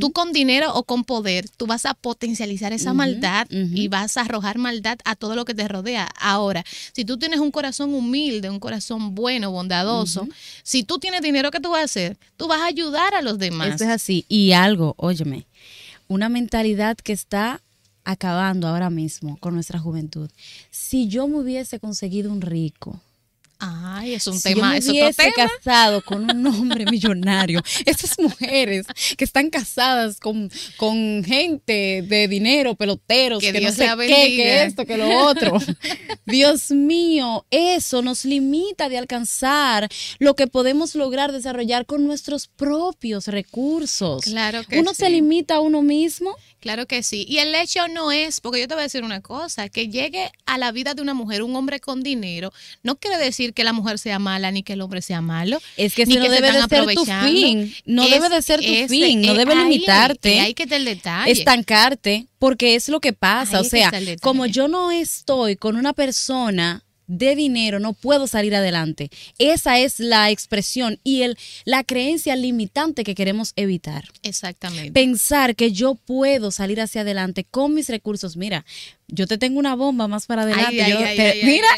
tú 0.00 0.12
con 0.12 0.32
dinero 0.32 0.72
o 0.74 0.84
con 0.84 1.04
poder, 1.04 1.48
tú 1.50 1.66
vas 1.66 1.84
a 1.84 1.94
potencializar 1.94 2.72
esa 2.72 2.94
maldad 2.94 3.46
y 3.50 3.88
vas 3.88 4.16
a 4.16 4.22
arrojar 4.22 4.58
maldad 4.58 4.98
a 5.04 5.14
todo 5.14 5.36
lo 5.36 5.44
que 5.44 5.54
te 5.54 5.68
rodea. 5.68 6.08
Ahora, 6.18 6.64
si 6.92 7.04
tú 7.04 7.18
tienes 7.18 7.40
un 7.40 7.50
corazón 7.50 7.94
humilde, 7.94 8.50
un 8.50 8.60
corazón 8.60 9.14
bueno, 9.14 9.50
bondadoso, 9.50 10.26
si 10.62 10.84
tú 10.84 10.98
tienes 10.98 11.20
dinero, 11.22 11.50
¿qué 11.50 11.60
tú 11.60 11.70
vas 11.70 11.82
a 11.82 11.84
hacer? 11.84 12.18
Tú 12.36 12.48
vas 12.48 12.60
a 12.60 12.66
ayudar 12.66 13.14
a 13.14 13.22
los 13.22 13.38
demás. 13.38 13.74
Eso 13.74 13.84
es 13.84 13.90
así. 13.90 14.24
Y 14.28 14.52
algo, 14.52 14.94
óyeme, 14.96 15.46
una 16.06 16.28
mentalidad 16.28 16.96
que 16.96 17.12
está 17.12 17.60
acabando 18.08 18.66
ahora 18.66 18.88
mismo 18.88 19.36
con 19.38 19.52
nuestra 19.52 19.78
juventud. 19.78 20.30
Si 20.70 21.08
yo 21.08 21.28
me 21.28 21.40
hubiese 21.40 21.78
conseguido 21.78 22.32
un 22.32 22.40
rico, 22.40 23.02
Ay, 23.60 24.14
es 24.14 24.26
un 24.28 24.40
tema, 24.40 24.78
yo 24.78 24.92
me 24.92 25.32
casado 25.32 26.00
con 26.02 26.30
un 26.30 26.46
hombre 26.46 26.84
millonario. 26.88 27.60
Esas 27.84 28.16
mujeres 28.18 28.86
que 29.16 29.24
están 29.24 29.50
casadas 29.50 30.20
con, 30.20 30.48
con 30.76 31.24
gente 31.24 32.04
de 32.06 32.28
dinero, 32.28 32.76
peloteros, 32.76 33.40
que, 33.40 33.60
no 33.60 33.72
sé 33.72 33.88
qué, 33.98 34.06
que 34.06 34.62
esto, 34.62 34.86
que 34.86 34.96
lo 34.96 35.26
otro. 35.26 35.58
Dios 36.26 36.70
mío, 36.70 37.46
eso 37.50 38.00
nos 38.02 38.24
limita 38.24 38.88
de 38.88 38.98
alcanzar 38.98 39.88
lo 40.20 40.36
que 40.36 40.46
podemos 40.46 40.94
lograr 40.94 41.32
desarrollar 41.32 41.84
con 41.84 42.06
nuestros 42.06 42.46
propios 42.46 43.26
recursos. 43.26 44.22
Claro 44.22 44.62
que 44.62 44.78
Uno 44.78 44.94
se 44.94 45.10
limita 45.10 45.56
a 45.56 45.60
uno 45.60 45.82
mismo. 45.82 46.36
Claro 46.60 46.86
que 46.86 47.04
sí. 47.04 47.24
Y 47.28 47.38
el 47.38 47.54
hecho 47.54 47.86
no 47.86 48.10
es, 48.10 48.40
porque 48.40 48.60
yo 48.60 48.68
te 48.68 48.74
voy 48.74 48.80
a 48.80 48.84
decir 48.84 49.04
una 49.04 49.20
cosa, 49.20 49.68
que 49.68 49.88
llegue 49.88 50.32
a 50.44 50.58
la 50.58 50.72
vida 50.72 50.94
de 50.94 51.02
una 51.02 51.14
mujer 51.14 51.42
un 51.42 51.54
hombre 51.54 51.78
con 51.78 52.02
dinero, 52.02 52.52
no 52.82 52.96
quiere 52.96 53.16
decir 53.16 53.47
que 53.52 53.64
la 53.64 53.72
mujer 53.72 53.98
sea 53.98 54.18
mala 54.18 54.50
ni 54.50 54.62
que 54.62 54.74
el 54.74 54.80
hombre 54.80 55.02
sea 55.02 55.20
malo. 55.20 55.60
Es 55.76 55.94
que, 55.94 56.06
no 56.06 56.20
debe 56.20 56.52
de 56.52 56.62
ser 56.68 56.94
tu 56.94 57.04
fin. 57.04 57.74
No 57.84 58.08
debe 58.08 58.28
de 58.28 58.42
ser 58.42 58.60
tu 58.60 58.88
fin. 58.88 59.22
No 59.22 59.34
debe 59.34 59.54
limitarte. 59.54 60.40
Hay 60.40 60.54
que 60.54 60.66
tener 60.66 60.96
detalle. 60.96 61.30
Estancarte, 61.30 62.26
porque 62.38 62.74
es 62.74 62.88
lo 62.88 63.00
que 63.00 63.12
pasa. 63.12 63.60
o 63.60 63.64
sea, 63.64 63.92
como 64.20 64.46
yo 64.46 64.68
no 64.68 64.90
estoy 64.90 65.56
con 65.56 65.76
una 65.76 65.92
persona 65.92 66.84
de 67.08 67.34
dinero 67.34 67.80
no 67.80 67.94
puedo 67.94 68.28
salir 68.28 68.54
adelante. 68.54 69.10
Esa 69.38 69.78
es 69.80 69.98
la 69.98 70.30
expresión 70.30 71.00
y 71.02 71.22
el, 71.22 71.36
la 71.64 71.82
creencia 71.82 72.36
limitante 72.36 73.02
que 73.02 73.16
queremos 73.16 73.52
evitar. 73.56 74.04
Exactamente. 74.22 74.92
Pensar 74.92 75.56
que 75.56 75.72
yo 75.72 75.96
puedo 75.96 76.52
salir 76.52 76.80
hacia 76.80 77.00
adelante 77.00 77.44
con 77.50 77.74
mis 77.74 77.88
recursos. 77.88 78.36
Mira, 78.36 78.64
yo 79.08 79.26
te 79.26 79.38
tengo 79.38 79.58
una 79.58 79.74
bomba 79.74 80.06
más 80.06 80.26
para 80.26 80.42
adelante. 80.42 81.40
mira. 81.42 81.68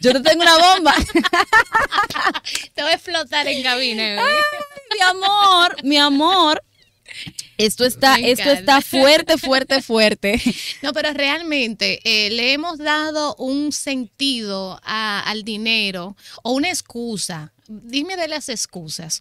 Yo 0.00 0.12
te 0.12 0.20
tengo 0.20 0.42
una 0.42 0.56
bomba. 0.56 0.94
te 2.74 2.82
voy 2.82 2.90
a 2.90 2.94
explotar 2.94 3.46
en 3.48 3.62
cabina. 3.62 4.22
mi 4.94 5.00
amor, 5.00 5.76
mi 5.84 5.96
amor. 5.96 6.62
Esto 7.56 7.86
está, 7.86 8.16
esto 8.16 8.50
está 8.50 8.82
fuerte, 8.82 9.38
fuerte, 9.38 9.80
fuerte. 9.80 10.40
No, 10.82 10.92
pero 10.92 11.12
realmente 11.14 12.00
eh, 12.04 12.30
le 12.30 12.52
hemos 12.52 12.78
dado 12.78 13.34
un 13.36 13.72
sentido 13.72 14.78
al 14.84 15.42
dinero 15.42 16.16
o 16.42 16.52
una 16.52 16.68
excusa. 16.68 17.52
Dime 17.66 18.16
de 18.16 18.28
las 18.28 18.48
excusas 18.50 19.20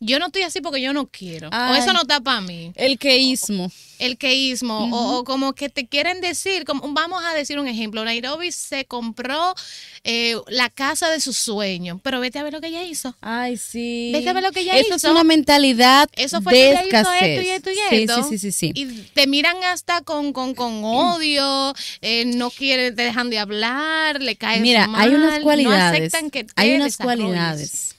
yo 0.00 0.18
no 0.18 0.26
estoy 0.26 0.42
así 0.42 0.60
porque 0.60 0.80
yo 0.80 0.92
no 0.92 1.06
quiero. 1.06 1.48
o 1.48 1.74
eso 1.74 1.92
no 1.92 2.02
está 2.02 2.20
para 2.20 2.40
mí. 2.40 2.72
El 2.74 2.98
queísmo. 2.98 3.70
El 3.98 4.18
queísmo. 4.18 4.88
o, 4.92 5.24
como 5.24 5.54
que 5.54 5.68
te 5.68 5.86
quieren 5.86 6.20
decir, 6.20 6.64
como, 6.64 6.92
vamos 6.92 7.24
a 7.24 7.34
decir 7.34 7.58
un 7.58 7.68
ejemplo. 7.68 8.04
Nairobi 8.04 8.52
se 8.52 8.84
compró 8.84 9.54
eh, 10.02 10.36
la 10.48 10.68
casa 10.68 11.08
de 11.08 11.20
sus 11.20 11.36
sueños, 11.36 12.00
pero 12.02 12.20
vete 12.20 12.38
a 12.38 12.42
ver 12.42 12.52
lo 12.52 12.60
que 12.60 12.68
ella 12.68 12.82
hizo. 12.82 13.14
Ay, 13.20 13.56
sí. 13.56 14.10
Vete 14.12 14.28
a 14.28 14.32
ver 14.32 14.42
lo 14.42 14.52
que 14.52 14.60
ella 14.60 14.78
hizo. 14.78 14.94
Eso 14.94 15.08
es 15.08 15.12
una 15.12 15.24
mentalidad 15.24 16.08
eso 16.16 16.42
fue 16.42 16.52
de 16.52 16.58
que 16.58 16.70
ella 16.70 17.00
hizo 17.00 17.12
esto 17.12 17.42
y 17.42 17.48
esto 17.48 17.70
y 17.70 17.96
esto. 18.00 18.24
Sí, 18.24 18.30
sí, 18.30 18.38
sí, 18.38 18.52
sí, 18.52 18.72
Y 18.74 18.86
te 19.14 19.26
miran 19.26 19.56
hasta 19.64 20.02
con, 20.02 20.32
con, 20.32 20.54
con 20.54 20.84
odio, 20.84 21.74
eh, 22.00 22.24
no 22.26 22.50
quieren, 22.50 22.94
te 22.94 23.02
dejan 23.02 23.30
de 23.30 23.38
hablar, 23.38 24.20
le 24.20 24.36
caes 24.36 24.60
Mira, 24.60 24.86
mal, 24.86 25.00
hay 25.00 25.14
unas 25.14 25.40
cualidades. 25.40 26.00
No 26.00 26.06
aceptan 26.06 26.30
que 26.30 26.44
te 26.44 26.52
hay 26.56 26.74
unas 26.74 26.96
cualidades 26.96 27.93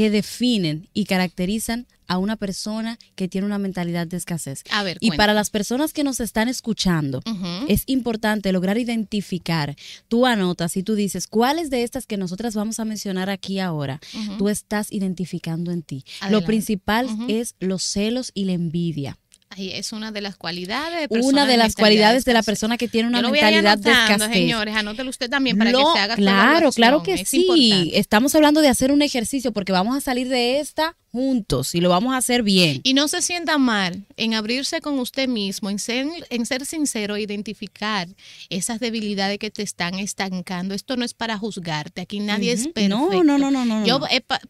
que 0.00 0.08
definen 0.08 0.88
y 0.94 1.04
caracterizan 1.04 1.86
a 2.06 2.16
una 2.16 2.36
persona 2.36 2.98
que 3.16 3.28
tiene 3.28 3.46
una 3.46 3.58
mentalidad 3.58 4.06
de 4.06 4.16
escasez. 4.16 4.62
A 4.70 4.82
ver, 4.82 4.96
y 4.98 5.10
para 5.10 5.34
las 5.34 5.50
personas 5.50 5.92
que 5.92 6.04
nos 6.04 6.20
están 6.20 6.48
escuchando, 6.48 7.20
es 7.68 7.82
importante 7.84 8.50
lograr 8.50 8.78
identificar. 8.78 9.76
Tú 10.08 10.24
anotas 10.24 10.78
y 10.78 10.82
tú 10.82 10.94
dices, 10.94 11.26
¿cuáles 11.26 11.68
de 11.68 11.82
estas 11.82 12.06
que 12.06 12.16
nosotras 12.16 12.54
vamos 12.54 12.80
a 12.80 12.86
mencionar 12.86 13.28
aquí 13.28 13.60
ahora 13.60 14.00
tú 14.38 14.48
estás 14.48 14.90
identificando 14.90 15.70
en 15.70 15.82
ti? 15.82 16.06
Lo 16.30 16.46
principal 16.46 17.06
es 17.28 17.54
los 17.60 17.82
celos 17.82 18.30
y 18.32 18.46
la 18.46 18.52
envidia. 18.52 19.18
Ahí 19.52 19.72
es 19.72 19.92
una 19.92 20.12
de 20.12 20.20
las 20.20 20.36
cualidades. 20.36 21.08
De 21.08 21.20
una 21.20 21.44
de 21.44 21.56
las 21.56 21.74
cualidades 21.74 22.24
de 22.24 22.32
la 22.32 22.44
persona 22.44 22.78
que 22.78 22.86
tiene 22.86 23.08
una 23.08 23.20
mentalidad 23.20 23.78
de 23.78 23.90
escasez. 23.90 24.32
Señores, 24.32 24.76
anótelo 24.76 25.10
usted 25.10 25.28
también 25.28 25.58
para 25.58 25.72
que 25.72 25.82
se 25.92 25.98
haga 25.98 26.14
Claro, 26.14 26.70
claro 26.70 27.02
que 27.02 27.24
sí. 27.24 27.90
Estamos 27.94 28.34
hablando 28.36 28.60
de 28.60 28.68
hacer 28.68 28.92
un 28.92 29.02
ejercicio 29.02 29.52
porque 29.52 29.72
vamos 29.72 29.96
a 29.96 30.00
salir 30.00 30.28
de 30.28 30.60
esta 30.60 30.96
juntos 31.12 31.74
y 31.74 31.80
lo 31.80 31.88
vamos 31.88 32.14
a 32.14 32.18
hacer 32.18 32.42
bien. 32.42 32.80
Y 32.84 32.94
no 32.94 33.08
se 33.08 33.20
sienta 33.20 33.58
mal 33.58 34.04
en 34.16 34.34
abrirse 34.34 34.80
con 34.80 34.98
usted 34.98 35.28
mismo, 35.28 35.70
en 35.70 35.78
ser, 35.78 36.06
en 36.30 36.46
ser 36.46 36.64
sincero, 36.66 37.16
identificar 37.16 38.08
esas 38.48 38.80
debilidades 38.80 39.38
que 39.38 39.50
te 39.50 39.62
están 39.62 39.94
estancando. 39.98 40.74
Esto 40.74 40.96
no 40.96 41.04
es 41.04 41.14
para 41.14 41.36
juzgarte, 41.36 42.00
aquí 42.00 42.20
nadie 42.20 42.52
es 42.52 42.68
perfecto. 42.68 43.24
No, 43.24 43.24
no, 43.24 43.38
no, 43.38 43.50
no. 43.50 43.64
no 43.64 43.86
Yo 43.86 44.00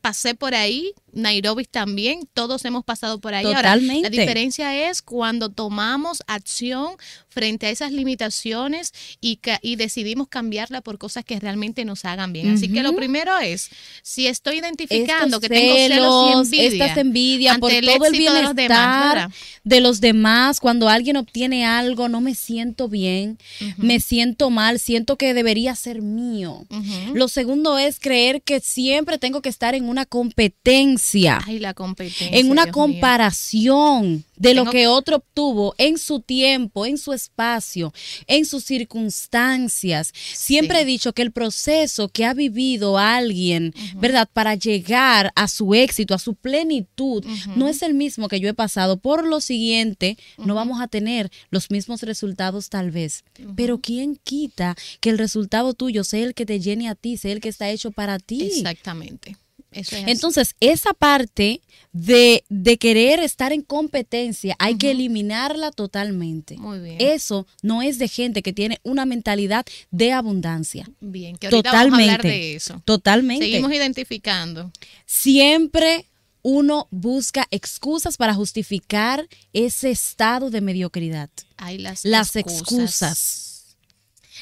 pasé 0.00 0.34
por 0.34 0.54
ahí, 0.54 0.92
Nairobi 1.12 1.64
también, 1.64 2.28
todos 2.34 2.64
hemos 2.64 2.84
pasado 2.84 3.20
por 3.20 3.34
ahí. 3.34 3.44
Totalmente. 3.44 4.02
la 4.02 4.10
diferencia 4.10 4.90
es 4.90 5.02
cuando 5.02 5.48
tomamos 5.48 6.22
acción 6.26 6.96
frente 7.28 7.66
a 7.66 7.70
esas 7.70 7.92
limitaciones 7.92 8.92
y, 9.20 9.40
y 9.62 9.76
decidimos 9.76 10.28
cambiarla 10.28 10.82
por 10.82 10.98
cosas 10.98 11.24
que 11.24 11.40
realmente 11.40 11.84
nos 11.84 12.04
hagan 12.04 12.32
bien. 12.32 12.54
Así 12.54 12.70
que 12.70 12.82
lo 12.82 12.94
primero 12.94 13.38
es, 13.38 13.70
si 14.02 14.26
estoy 14.26 14.58
identificando 14.58 15.40
que 15.40 15.48
tengo 15.48 15.74
celos 15.74 16.49
envidia, 16.56 16.86
estas 16.86 16.98
envidia 16.98 17.58
por 17.58 17.70
todo 17.70 18.06
el 18.06 18.12
bienestar 18.12 19.30
de 19.64 19.80
los, 19.80 20.00
demás, 20.00 20.60
cuando 20.60 20.88
alguien 20.88 21.16
obtiene 21.16 21.66
algo, 21.66 22.08
no 22.08 22.20
me 22.20 22.34
siento 22.34 22.88
bien, 22.88 23.38
me 23.76 24.00
siento 24.00 24.50
mal, 24.50 24.78
siento 24.78 25.16
que 25.16 25.34
debería 25.34 25.74
ser 25.76 26.02
mío. 26.02 26.66
Lo 27.14 27.28
segundo 27.28 27.78
es 27.78 28.00
creer 28.00 28.42
que 28.42 28.60
siempre 28.60 29.18
tengo 29.18 29.42
que 29.42 29.48
estar 29.48 29.74
en 29.74 29.88
una 29.88 30.06
competencia. 30.06 31.40
Ay, 31.46 31.58
la 31.58 31.74
competencia. 31.74 32.38
En 32.38 32.50
una 32.50 32.70
comparación 32.70 34.24
de 34.40 34.54
lo 34.54 34.64
que 34.64 34.86
otro 34.86 35.16
obtuvo 35.16 35.74
en 35.76 35.98
su 35.98 36.20
tiempo, 36.20 36.86
en 36.86 36.96
su 36.96 37.12
espacio, 37.12 37.92
en 38.26 38.46
sus 38.46 38.64
circunstancias. 38.64 40.12
Siempre 40.14 40.80
he 40.80 40.84
dicho 40.86 41.12
que 41.12 41.20
el 41.20 41.30
proceso 41.30 42.08
que 42.08 42.24
ha 42.24 42.32
vivido 42.32 42.96
alguien, 42.96 43.74
¿verdad? 43.96 44.28
Para 44.32 44.54
llegar 44.54 45.30
a 45.34 45.46
su 45.46 45.74
éxito, 45.74 46.14
a 46.14 46.18
su 46.18 46.34
plenitud, 46.40 47.24
no 47.56 47.68
es 47.68 47.82
el 47.82 47.94
mismo 47.94 48.28
que 48.28 48.40
yo 48.40 48.48
he 48.48 48.54
pasado. 48.54 48.98
Por 48.98 49.26
lo 49.26 49.40
siguiente, 49.40 50.18
no 50.38 50.54
vamos 50.54 50.80
a 50.80 50.88
tener 50.88 51.30
los 51.50 51.70
mismos 51.70 52.02
resultados 52.02 52.68
tal 52.68 52.90
vez. 52.90 53.24
Pero 53.56 53.78
¿quién 53.78 54.16
quita 54.16 54.76
que 55.00 55.10
el 55.10 55.18
resultado 55.18 55.74
tuyo 55.74 56.04
sea 56.04 56.24
el 56.24 56.34
que 56.34 56.46
te 56.46 56.60
llene 56.60 56.88
a 56.88 56.94
ti, 56.94 57.16
sea 57.16 57.32
el 57.32 57.40
que 57.40 57.48
está 57.48 57.70
hecho 57.70 57.90
para 57.90 58.18
ti? 58.18 58.42
Exactamente. 58.42 59.36
Entonces, 59.72 60.56
esa 60.60 60.94
parte 60.94 61.60
de, 61.92 62.42
querer 62.80 63.20
estar 63.20 63.52
en 63.52 63.62
competencia 63.62 64.56
hay 64.58 64.76
que 64.76 64.90
eliminarla 64.90 65.70
totalmente. 65.70 66.56
Muy 66.56 66.80
bien. 66.80 66.96
Eso 66.98 67.46
no 67.62 67.82
es 67.82 67.98
de 67.98 68.08
gente 68.08 68.42
que 68.42 68.52
tiene 68.52 68.78
una 68.82 69.06
mentalidad 69.06 69.64
de 69.90 70.12
abundancia. 70.12 70.88
Bien, 71.00 71.36
que 71.36 71.46
ahorita 71.46 71.70
totalmente, 71.70 71.90
vamos 71.90 72.08
a 72.08 72.14
hablar 72.14 72.22
de 72.22 72.54
eso. 72.54 72.82
Totalmente. 72.84 73.44
Seguimos 73.44 73.72
identificando. 73.72 74.72
Siempre 75.06 76.06
uno 76.42 76.88
busca 76.90 77.46
excusas 77.50 78.16
para 78.16 78.34
justificar 78.34 79.28
ese 79.52 79.90
estado 79.90 80.50
de 80.50 80.60
mediocridad. 80.60 81.30
Las, 81.78 82.04
las 82.04 82.36
excusas 82.36 83.50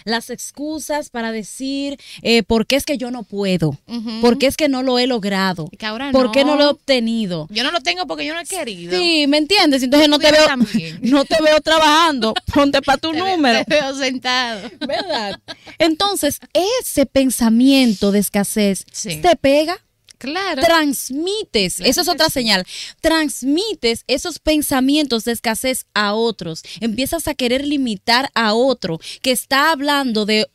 las 0.05 0.31
excusas 0.31 1.11
para 1.11 1.33
decir 1.33 1.99
eh, 2.23 2.43
por 2.43 2.67
qué 2.67 2.77
es 2.77 2.85
que 2.85 2.99
yo 2.99 3.11
no 3.11 3.23
puedo, 3.23 3.77
por 4.21 4.39
qué 4.39 4.47
es 4.47 4.57
que 4.57 4.69
no 4.69 4.83
lo 4.83 4.99
he 4.99 5.07
logrado, 5.07 5.71
por 6.13 6.33
qué 6.33 6.45
no 6.45 6.57
lo 6.57 6.65
he 6.65 6.67
obtenido. 6.67 7.47
Yo 7.51 7.63
no 7.63 7.71
lo 7.71 7.81
tengo 7.81 8.07
porque 8.07 8.27
yo 8.27 8.35
no 8.35 8.41
he 8.41 8.45
querido. 8.45 8.97
Sí, 8.97 9.27
¿me 9.29 9.39
entiendes? 9.39 9.83
Entonces 9.83 10.09
no 10.09 10.19
te 10.19 10.31
veo 10.31 10.47
no 11.03 11.25
te 11.25 11.43
veo 11.43 11.61
trabajando, 11.61 12.35
ponte 12.55 12.83
para 12.83 12.99
tu 12.99 13.13
número. 13.13 13.65
Te 13.65 13.75
veo 13.75 13.95
sentado. 13.95 14.69
¿Verdad? 14.87 15.41
Entonces, 15.79 16.41
ese 16.81 17.07
pensamiento 17.07 18.13
de 18.13 18.21
escasez 18.21 18.85
te 18.85 19.37
pega 19.37 19.79
Claro. 20.19 20.63
Transmites, 20.63 21.81
eso 21.81 22.01
es 22.01 22.09
otra 22.09 22.29
señal, 22.29 22.67
transmites 23.01 24.05
esos 24.09 24.39
pensamientos 24.41 25.25
de 25.25 25.33
escasez 25.33 25.87
a 25.95 26.15
otros. 26.15 26.63
Empiezas 26.81 27.29
a 27.29 27.35
querer 27.35 27.65
limitar 27.65 28.31
a 28.35 28.55
otro 28.55 28.99
que 29.23 29.31
está 29.31 29.71
hablando 29.71 30.27
de, 30.27 30.47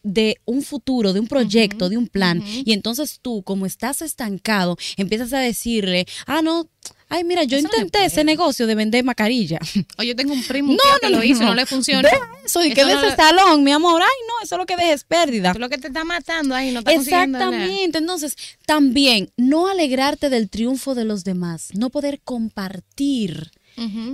un 0.46 0.64
futuro, 0.64 1.14
de 1.14 1.22
un 1.22 1.28
proyecto, 1.28 1.90
de 1.90 1.98
un 1.98 2.08
plan. 2.08 2.44
Y 2.46 2.74
entonces 2.74 3.20
tú, 3.22 3.42
como 3.44 3.66
estás 3.66 4.02
estancado, 4.02 4.78
empiezas 4.98 5.32
a 5.34 5.40
decirle, 5.40 6.06
ah, 6.26 6.42
no, 6.42 6.68
Ay, 7.10 7.24
mira, 7.24 7.44
yo 7.44 7.58
intenté 7.58 8.06
ese 8.06 8.24
negocio 8.24 8.68
de 8.68 8.76
vender 8.76 9.04
mascarilla. 9.04 9.60
O 9.98 10.04
yo 10.04 10.16
tengo 10.16 10.34
un 10.34 10.44
primo 10.44 10.76
que 11.02 11.10
lo 11.10 11.24
hizo 11.24 11.44
no 11.44 11.54
le 11.54 11.66
funciona. 11.66 12.10
eso, 12.44 12.64
y 12.64 12.74
que 12.74 12.86
de 12.86 12.94
ese 12.94 13.16
salón, 13.16 13.64
mi 13.64 13.72
amor. 13.72 14.02
Ay, 14.02 14.28
no, 14.28 14.44
eso 14.44 14.56
es 14.56 14.60
lo 14.60 14.66
que 14.66 14.76
dejes 14.76 15.04
pérdida. 15.04 15.50
Eso 15.50 15.58
es 15.58 15.62
lo 15.62 15.70
que 15.70 15.78
te 15.78 15.88
está 15.88 16.04
matando 16.04 16.56
ahí, 16.56 16.72
no 16.72 16.80
está 16.80 16.94
Exactamente. 16.94 17.98
Entonces, 17.98 18.36
también, 18.66 19.32
no 19.38 19.68
alegrarte 19.68 20.30
del 20.30 20.50
triunfo 20.50 20.96
de 20.96 21.06
los 21.06 21.24
demás, 21.24 21.70
no 21.74 21.90
poder 21.90 22.22
compartir 22.24 23.52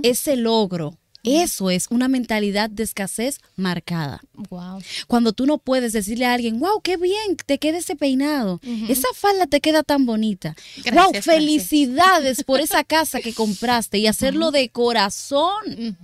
ese 0.02 0.36
logro 0.36 0.98
eso 1.22 1.70
es 1.70 1.86
una 1.90 2.08
mentalidad 2.08 2.70
de 2.70 2.82
escasez 2.82 3.38
marcada. 3.56 4.20
Wow. 4.34 4.82
Cuando 5.06 5.32
tú 5.32 5.46
no 5.46 5.58
puedes 5.58 5.92
decirle 5.92 6.26
a 6.26 6.34
alguien, 6.34 6.58
wow, 6.58 6.80
qué 6.82 6.96
bien, 6.96 7.36
te 7.46 7.58
queda 7.58 7.78
ese 7.78 7.96
peinado, 7.96 8.60
esa 8.88 9.08
falda 9.14 9.46
te 9.46 9.60
queda 9.60 9.82
tan 9.82 10.06
bonita. 10.06 10.54
wow, 10.92 11.12
felicidades 11.22 12.44
por 12.44 12.60
esa 12.60 12.84
casa 12.84 13.20
que 13.20 13.34
compraste 13.34 13.98
y 13.98 14.06
hacerlo 14.06 14.50
de 14.50 14.68
corazón, 14.68 15.96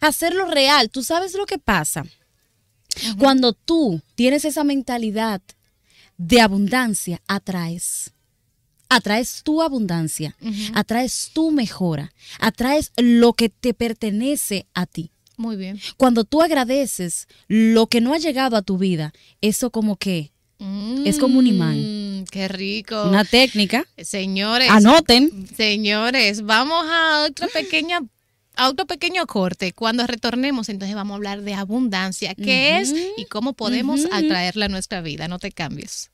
hacerlo 0.00 0.46
real. 0.50 0.90
¿Tú 0.90 1.02
sabes 1.02 1.34
lo 1.34 1.46
que 1.46 1.58
pasa? 1.58 2.04
Cuando 3.18 3.52
tú 3.52 4.00
tienes 4.14 4.44
esa 4.44 4.64
mentalidad 4.64 5.40
de 6.16 6.40
abundancia, 6.40 7.20
atraes 7.26 8.13
atraes 8.88 9.42
tu 9.42 9.62
abundancia, 9.62 10.36
atraes 10.74 11.30
tu 11.32 11.50
mejora, 11.50 12.12
atraes 12.38 12.92
lo 12.96 13.32
que 13.32 13.48
te 13.48 13.74
pertenece 13.74 14.66
a 14.74 14.86
ti. 14.86 15.10
Muy 15.36 15.56
bien. 15.56 15.80
Cuando 15.96 16.24
tú 16.24 16.42
agradeces 16.42 17.26
lo 17.48 17.88
que 17.88 18.00
no 18.00 18.14
ha 18.14 18.18
llegado 18.18 18.56
a 18.56 18.62
tu 18.62 18.78
vida, 18.78 19.12
eso 19.40 19.70
como 19.70 19.96
que 19.96 20.32
es 21.04 21.18
como 21.18 21.38
un 21.38 21.46
imán. 21.46 22.20
Mm, 22.20 22.24
qué 22.30 22.48
rico. 22.48 23.08
Una 23.08 23.24
técnica. 23.24 23.86
Señores. 23.98 24.70
Anoten. 24.70 25.46
Señores, 25.54 26.42
vamos 26.42 26.84
a 26.88 27.26
otra 27.28 27.48
pequeña 27.48 28.00
a 28.56 28.68
otro 28.68 28.86
pequeño 28.86 29.26
corte. 29.26 29.72
Cuando 29.72 30.06
retornemos, 30.06 30.68
entonces 30.68 30.94
vamos 30.94 31.14
a 31.14 31.16
hablar 31.16 31.42
de 31.42 31.54
abundancia, 31.54 32.34
qué 32.34 32.78
es 32.78 32.94
y 33.16 33.24
cómo 33.24 33.54
podemos 33.54 34.06
atraerla 34.12 34.66
a 34.66 34.68
nuestra 34.68 35.00
vida. 35.00 35.26
No 35.28 35.38
te 35.38 35.50
cambies. 35.50 36.10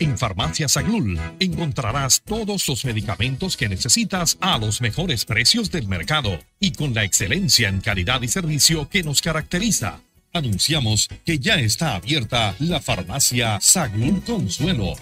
En 0.00 0.16
Farmacia 0.16 0.68
Saglul 0.68 1.18
encontrarás 1.40 2.22
todos 2.22 2.68
los 2.68 2.84
medicamentos 2.84 3.56
que 3.56 3.68
necesitas 3.68 4.38
a 4.40 4.56
los 4.58 4.80
mejores 4.80 5.24
precios 5.24 5.72
del 5.72 5.88
mercado 5.88 6.38
y 6.60 6.72
con 6.72 6.94
la 6.94 7.02
excelencia 7.02 7.68
en 7.68 7.80
calidad 7.80 8.22
y 8.22 8.28
servicio 8.28 8.88
que 8.88 9.02
nos 9.02 9.20
caracteriza. 9.20 10.00
Anunciamos 10.32 11.08
que 11.24 11.38
ya 11.38 11.56
está 11.56 11.96
abierta 11.96 12.54
la 12.60 12.80
farmacia 12.80 13.58
Sagún 13.60 14.20
Consuelo. 14.20 14.94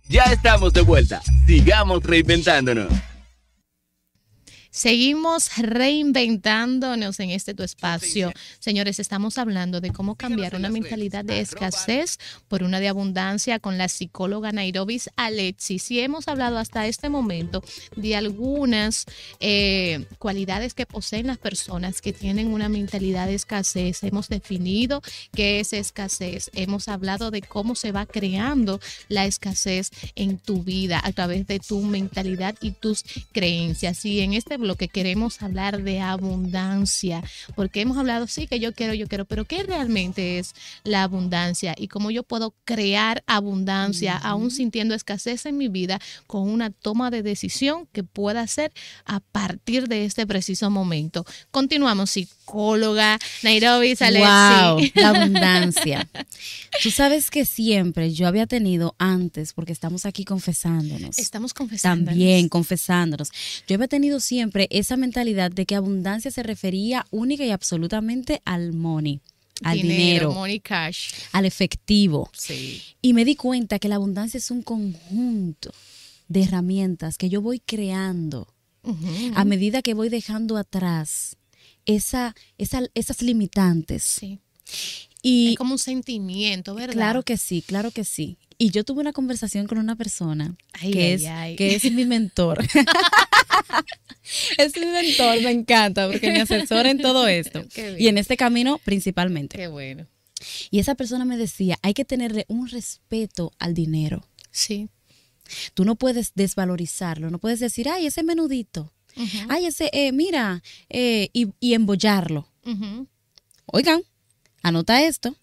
Ya 0.08 0.24
estamos 0.32 0.72
de 0.72 0.80
vuelta. 0.80 1.20
Sigamos 1.46 2.02
reinventándonos. 2.02 2.88
Seguimos 4.78 5.50
reinventándonos 5.56 7.18
en 7.18 7.30
este 7.30 7.52
tu 7.52 7.64
espacio. 7.64 8.32
Señores, 8.60 9.00
estamos 9.00 9.36
hablando 9.36 9.80
de 9.80 9.90
cómo 9.90 10.14
cambiar 10.14 10.54
una 10.54 10.68
mentalidad 10.68 11.24
de 11.24 11.40
escasez 11.40 12.20
por 12.46 12.62
una 12.62 12.78
de 12.78 12.86
abundancia 12.86 13.58
con 13.58 13.76
la 13.76 13.88
psicóloga 13.88 14.52
Nairobis 14.52 15.10
Alexis. 15.16 15.90
Y 15.90 15.98
hemos 15.98 16.28
hablado 16.28 16.58
hasta 16.58 16.86
este 16.86 17.08
momento 17.08 17.60
de 17.96 18.14
algunas 18.14 19.06
eh, 19.40 20.06
cualidades 20.20 20.74
que 20.74 20.86
poseen 20.86 21.26
las 21.26 21.38
personas 21.38 22.00
que 22.00 22.12
tienen 22.12 22.46
una 22.46 22.68
mentalidad 22.68 23.26
de 23.26 23.34
escasez. 23.34 24.04
Hemos 24.04 24.28
definido 24.28 25.02
qué 25.32 25.58
es 25.58 25.72
escasez. 25.72 26.52
Hemos 26.54 26.86
hablado 26.86 27.32
de 27.32 27.42
cómo 27.42 27.74
se 27.74 27.90
va 27.90 28.06
creando 28.06 28.78
la 29.08 29.26
escasez 29.26 29.90
en 30.14 30.38
tu 30.38 30.62
vida 30.62 31.00
a 31.02 31.10
través 31.10 31.48
de 31.48 31.58
tu 31.58 31.80
mentalidad 31.80 32.54
y 32.60 32.70
tus 32.70 33.04
creencias. 33.32 34.04
Y 34.04 34.20
en 34.20 34.34
este 34.34 34.56
lo 34.68 34.76
que 34.76 34.86
queremos 34.86 35.42
hablar 35.42 35.82
de 35.82 36.00
abundancia, 36.00 37.24
porque 37.56 37.80
hemos 37.80 37.98
hablado, 37.98 38.28
sí, 38.28 38.46
que 38.46 38.60
yo 38.60 38.72
quiero, 38.72 38.94
yo 38.94 39.08
quiero, 39.08 39.24
pero 39.24 39.44
¿qué 39.44 39.64
realmente 39.64 40.38
es 40.38 40.54
la 40.84 41.02
abundancia? 41.02 41.74
Y 41.76 41.88
cómo 41.88 42.12
yo 42.12 42.22
puedo 42.22 42.54
crear 42.64 43.24
abundancia, 43.26 44.16
aún 44.16 44.52
sintiendo 44.52 44.94
escasez 44.94 45.46
en 45.46 45.56
mi 45.56 45.68
vida, 45.68 46.00
con 46.26 46.48
una 46.48 46.70
toma 46.70 47.10
de 47.10 47.22
decisión 47.22 47.88
que 47.92 48.04
pueda 48.04 48.42
hacer 48.42 48.72
a 49.04 49.20
partir 49.20 49.88
de 49.88 50.04
este 50.04 50.26
preciso 50.26 50.70
momento. 50.70 51.24
Continuamos, 51.50 52.10
psicóloga 52.10 53.18
Nairobi 53.42 53.96
Salesi. 53.96 54.24
Wow, 54.24 54.80
la 54.94 55.08
abundancia. 55.08 56.08
Tú 56.82 56.90
sabes 56.90 57.30
que 57.30 57.44
siempre 57.44 58.12
yo 58.12 58.26
había 58.26 58.46
tenido 58.46 58.94
antes, 58.98 59.52
porque 59.52 59.72
estamos 59.72 60.04
aquí 60.06 60.24
confesándonos. 60.24 61.18
Estamos 61.18 61.54
confesándonos. 61.54 62.10
También 62.10 62.48
confesándonos. 62.48 63.30
Yo 63.66 63.74
había 63.74 63.88
tenido 63.88 64.20
siempre 64.20 64.57
esa 64.70 64.96
mentalidad 64.96 65.50
de 65.50 65.66
que 65.66 65.74
abundancia 65.74 66.30
se 66.30 66.42
refería 66.42 67.06
única 67.10 67.44
y 67.44 67.50
absolutamente 67.50 68.42
al 68.44 68.72
money 68.72 69.20
al 69.62 69.80
dinero, 69.80 70.32
money 70.32 70.60
cash. 70.60 71.12
al 71.32 71.44
efectivo. 71.44 72.30
Sí. 72.32 72.82
Y 73.02 73.12
me 73.12 73.24
di 73.24 73.34
cuenta 73.34 73.78
que 73.78 73.88
la 73.88 73.96
abundancia 73.96 74.38
es 74.38 74.50
un 74.50 74.62
conjunto 74.62 75.72
de 76.28 76.42
herramientas 76.42 77.18
que 77.18 77.28
yo 77.28 77.40
voy 77.40 77.60
creando 77.60 78.48
a 79.34 79.44
medida 79.44 79.82
que 79.82 79.92
voy 79.92 80.08
dejando 80.08 80.56
atrás 80.56 81.36
esa, 81.84 82.34
esas 82.56 83.22
limitantes. 83.22 84.02
Sí. 84.02 84.38
Y 85.20 85.50
es 85.50 85.56
como 85.56 85.72
un 85.72 85.78
sentimiento, 85.78 86.74
¿verdad? 86.74 86.94
Claro 86.94 87.22
que 87.22 87.36
sí, 87.36 87.62
claro 87.62 87.90
que 87.90 88.04
sí. 88.04 88.38
Y 88.60 88.70
yo 88.70 88.82
tuve 88.82 89.00
una 89.00 89.12
conversación 89.12 89.68
con 89.68 89.78
una 89.78 89.94
persona 89.94 90.56
que, 90.80 91.14
es, 91.14 91.22
que 91.56 91.76
es 91.76 91.92
mi 91.92 92.04
mentor. 92.04 92.58
es 94.58 94.76
mi 94.76 94.86
mentor, 94.86 95.40
me 95.42 95.52
encanta, 95.52 96.10
porque 96.10 96.32
me 96.32 96.40
asesora 96.40 96.90
en 96.90 96.98
todo 96.98 97.28
esto. 97.28 97.64
Y 97.96 98.08
en 98.08 98.18
este 98.18 98.36
camino 98.36 98.80
principalmente. 98.84 99.56
Qué 99.56 99.68
bueno. 99.68 100.06
Y 100.72 100.80
esa 100.80 100.96
persona 100.96 101.24
me 101.24 101.36
decía, 101.36 101.78
hay 101.82 101.94
que 101.94 102.04
tenerle 102.04 102.46
un 102.48 102.68
respeto 102.68 103.52
al 103.60 103.74
dinero. 103.74 104.26
Sí. 104.50 104.88
Tú 105.74 105.84
no 105.84 105.94
puedes 105.94 106.32
desvalorizarlo, 106.34 107.30
no 107.30 107.38
puedes 107.38 107.60
decir, 107.60 107.88
ay, 107.88 108.06
ese 108.06 108.24
menudito, 108.24 108.92
ay, 109.48 109.66
ese, 109.66 109.88
eh, 109.92 110.12
mira, 110.12 110.62
eh, 110.88 111.30
y, 111.32 111.48
y, 111.60 111.74
embollarlo. 111.74 112.48
Oigan, 113.66 114.02
anota 114.62 115.02
esto 115.02 115.36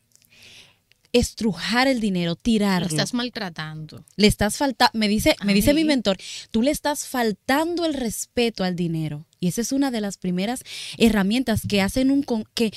estrujar 1.16 1.88
el 1.88 2.02
dinero, 2.02 2.36
tirarlo. 2.36 2.90
Lo 2.90 2.94
estás 2.94 3.14
maltratando. 3.14 4.04
Le 4.18 4.28
estás 4.28 4.58
faltando, 4.58 4.92
me 4.98 5.08
dice, 5.08 5.38
me 5.46 5.54
dice 5.54 5.74
mi 5.74 5.86
mentor, 5.86 6.18
tú 6.52 6.62
le 6.62 6.72
estás 6.72 7.08
faltando 7.08 7.86
el 7.86 7.94
respeto 7.94 8.66
al 8.66 8.76
dinero. 8.76 9.26
Y 9.40 9.48
esa 9.48 9.62
es 9.62 9.72
una 9.72 9.92
de 9.92 10.02
las 10.02 10.18
primeras 10.18 10.64
herramientas 10.98 11.62
que 11.70 11.82
hacen 11.82 12.12
un 12.12 12.26
que 12.54 12.74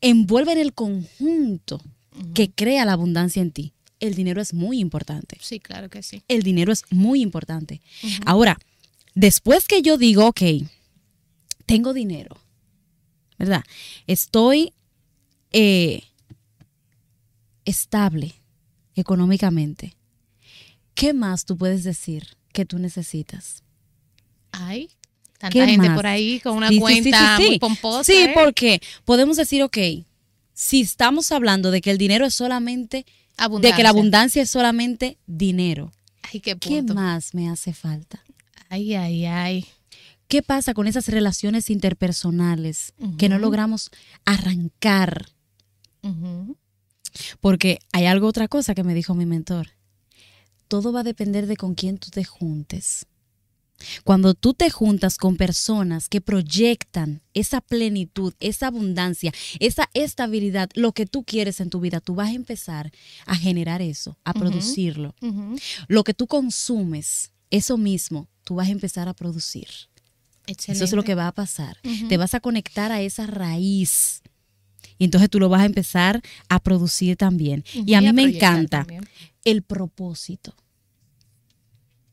envuelven 0.00 0.58
el 0.58 0.72
conjunto 0.72 1.80
que 2.34 2.50
crea 2.50 2.84
la 2.84 2.94
abundancia 2.94 3.40
en 3.40 3.52
ti. 3.52 3.72
El 4.00 4.14
dinero 4.14 4.42
es 4.42 4.52
muy 4.52 4.80
importante. 4.80 5.38
Sí, 5.40 5.60
claro 5.60 5.88
que 5.88 6.02
sí. 6.02 6.24
El 6.26 6.42
dinero 6.42 6.72
es 6.72 6.82
muy 6.90 7.20
importante. 7.22 7.80
Ahora, 8.26 8.58
después 9.14 9.68
que 9.68 9.80
yo 9.82 9.96
digo, 9.96 10.26
ok, 10.26 10.42
tengo 11.66 11.92
dinero, 11.92 12.36
¿verdad? 13.38 13.62
Estoy 14.08 14.72
eh, 15.52 16.02
estable 17.70 18.34
económicamente, 18.94 19.96
¿qué 20.94 21.12
más 21.14 21.44
tú 21.44 21.56
puedes 21.56 21.84
decir 21.84 22.36
que 22.52 22.64
tú 22.64 22.78
necesitas? 22.78 23.62
Ay, 24.52 24.90
tanta 25.38 25.66
gente 25.66 25.90
por 25.90 26.06
ahí 26.06 26.40
con 26.40 26.56
una 26.56 26.70
cuenta 26.78 27.38
muy 27.38 27.58
pomposa. 27.58 28.04
Sí, 28.04 28.18
¿eh? 28.18 28.32
porque 28.34 28.80
podemos 29.04 29.36
decir, 29.36 29.62
ok, 29.62 29.78
si 30.52 30.80
estamos 30.80 31.32
hablando 31.32 31.70
de 31.70 31.80
que 31.80 31.90
el 31.90 31.98
dinero 31.98 32.26
es 32.26 32.34
solamente, 32.34 33.06
de 33.60 33.72
que 33.72 33.82
la 33.82 33.90
abundancia 33.90 34.42
es 34.42 34.50
solamente 34.50 35.18
dinero, 35.26 35.92
ay, 36.22 36.40
qué, 36.40 36.56
¿qué 36.56 36.82
más 36.82 37.34
me 37.34 37.48
hace 37.48 37.72
falta? 37.72 38.22
Ay, 38.68 38.94
ay, 38.94 39.26
ay. 39.26 39.66
¿Qué 40.28 40.42
pasa 40.42 40.74
con 40.74 40.86
esas 40.86 41.08
relaciones 41.08 41.70
interpersonales 41.70 42.92
que 43.18 43.28
no 43.28 43.38
logramos 43.40 43.90
arrancar? 44.24 45.26
Porque 47.40 47.78
hay 47.92 48.06
algo 48.06 48.26
otra 48.26 48.48
cosa 48.48 48.74
que 48.74 48.84
me 48.84 48.94
dijo 48.94 49.14
mi 49.14 49.26
mentor. 49.26 49.68
Todo 50.68 50.92
va 50.92 51.00
a 51.00 51.04
depender 51.04 51.46
de 51.46 51.56
con 51.56 51.74
quién 51.74 51.98
tú 51.98 52.10
te 52.10 52.24
juntes. 52.24 53.06
Cuando 54.04 54.34
tú 54.34 54.54
te 54.54 54.70
juntas 54.70 55.16
con 55.16 55.36
personas 55.36 56.08
que 56.08 56.20
proyectan 56.20 57.22
esa 57.34 57.60
plenitud, 57.60 58.34
esa 58.40 58.66
abundancia, 58.66 59.32
esa 59.58 59.88
estabilidad, 59.94 60.70
lo 60.74 60.92
que 60.92 61.06
tú 61.06 61.24
quieres 61.24 61.60
en 61.60 61.70
tu 61.70 61.80
vida, 61.80 62.00
tú 62.00 62.14
vas 62.14 62.28
a 62.28 62.34
empezar 62.34 62.92
a 63.26 63.36
generar 63.36 63.82
eso, 63.82 64.18
a 64.24 64.34
producirlo. 64.34 65.14
Lo 65.88 66.04
que 66.04 66.14
tú 66.14 66.26
consumes, 66.26 67.32
eso 67.50 67.78
mismo, 67.78 68.28
tú 68.44 68.56
vas 68.56 68.68
a 68.68 68.72
empezar 68.72 69.08
a 69.08 69.14
producir. 69.14 69.68
Eso 70.46 70.84
es 70.84 70.92
lo 70.92 71.04
que 71.04 71.14
va 71.14 71.28
a 71.28 71.32
pasar. 71.32 71.78
Te 72.08 72.16
vas 72.16 72.34
a 72.34 72.40
conectar 72.40 72.92
a 72.92 73.00
esa 73.00 73.26
raíz 73.26 74.22
y 74.98 75.04
entonces 75.04 75.30
tú 75.30 75.40
lo 75.40 75.48
vas 75.48 75.62
a 75.62 75.66
empezar 75.66 76.20
a 76.48 76.60
producir 76.60 77.16
también. 77.16 77.64
Y 77.86 77.94
a 77.94 78.00
mí 78.00 78.12
me 78.12 78.22
encanta 78.22 78.86
el 79.44 79.62
propósito. 79.62 80.54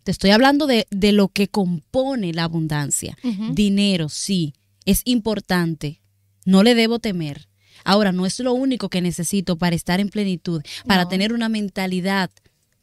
Te 0.03 0.12
estoy 0.12 0.30
hablando 0.30 0.67
de, 0.67 0.86
lo 1.12 1.27
que 1.27 1.49
compone 1.49 2.34
la 2.34 2.45
abundancia. 2.45 3.17
Dinero, 3.51 4.08
sí, 4.08 4.53
es 4.86 5.01
importante. 5.03 6.01
No 6.45 6.63
le 6.63 6.75
debo 6.75 6.99
temer. 6.99 7.49
Ahora, 7.84 8.13
no 8.13 8.25
es 8.25 8.39
lo 8.39 8.53
único 8.53 8.89
que 8.89 9.01
necesito 9.01 9.58
para 9.58 9.75
estar 9.75 9.99
en 9.99 10.10
plenitud, 10.10 10.62
para 10.86 11.10
tener 11.10 11.34
una 11.34 11.49
mentalidad, 11.49 12.32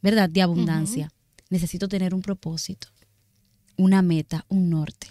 ¿verdad?, 0.03 0.29
de 0.29 0.43
abundancia. 0.43 1.11
Necesito 1.49 1.89
tener 1.89 2.15
un 2.15 2.23
propósito. 2.23 2.89
una 3.77 4.03
meta, 4.03 4.45
un 4.49 4.71
norte. 4.71 5.09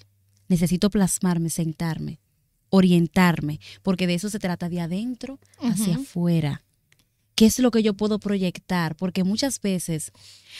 Necesito 0.47 0.89
plasmarme, 0.89 1.49
sentarme, 1.49 2.19
orientarme, 2.75 3.59
porque 3.83 4.07
de 4.07 4.15
eso 4.15 4.31
se 4.31 4.39
trata 4.39 4.67
de 4.67 4.81
adentro 4.81 5.39
hacia 5.59 5.95
afuera. 5.95 6.63
¿Qué 7.35 7.45
es 7.45 7.59
lo 7.59 7.69
que 7.69 7.83
yo 7.83 7.93
puedo 7.93 8.17
proyectar? 8.17 8.95
Porque 8.95 9.23
muchas 9.23 9.61
veces 9.61 10.11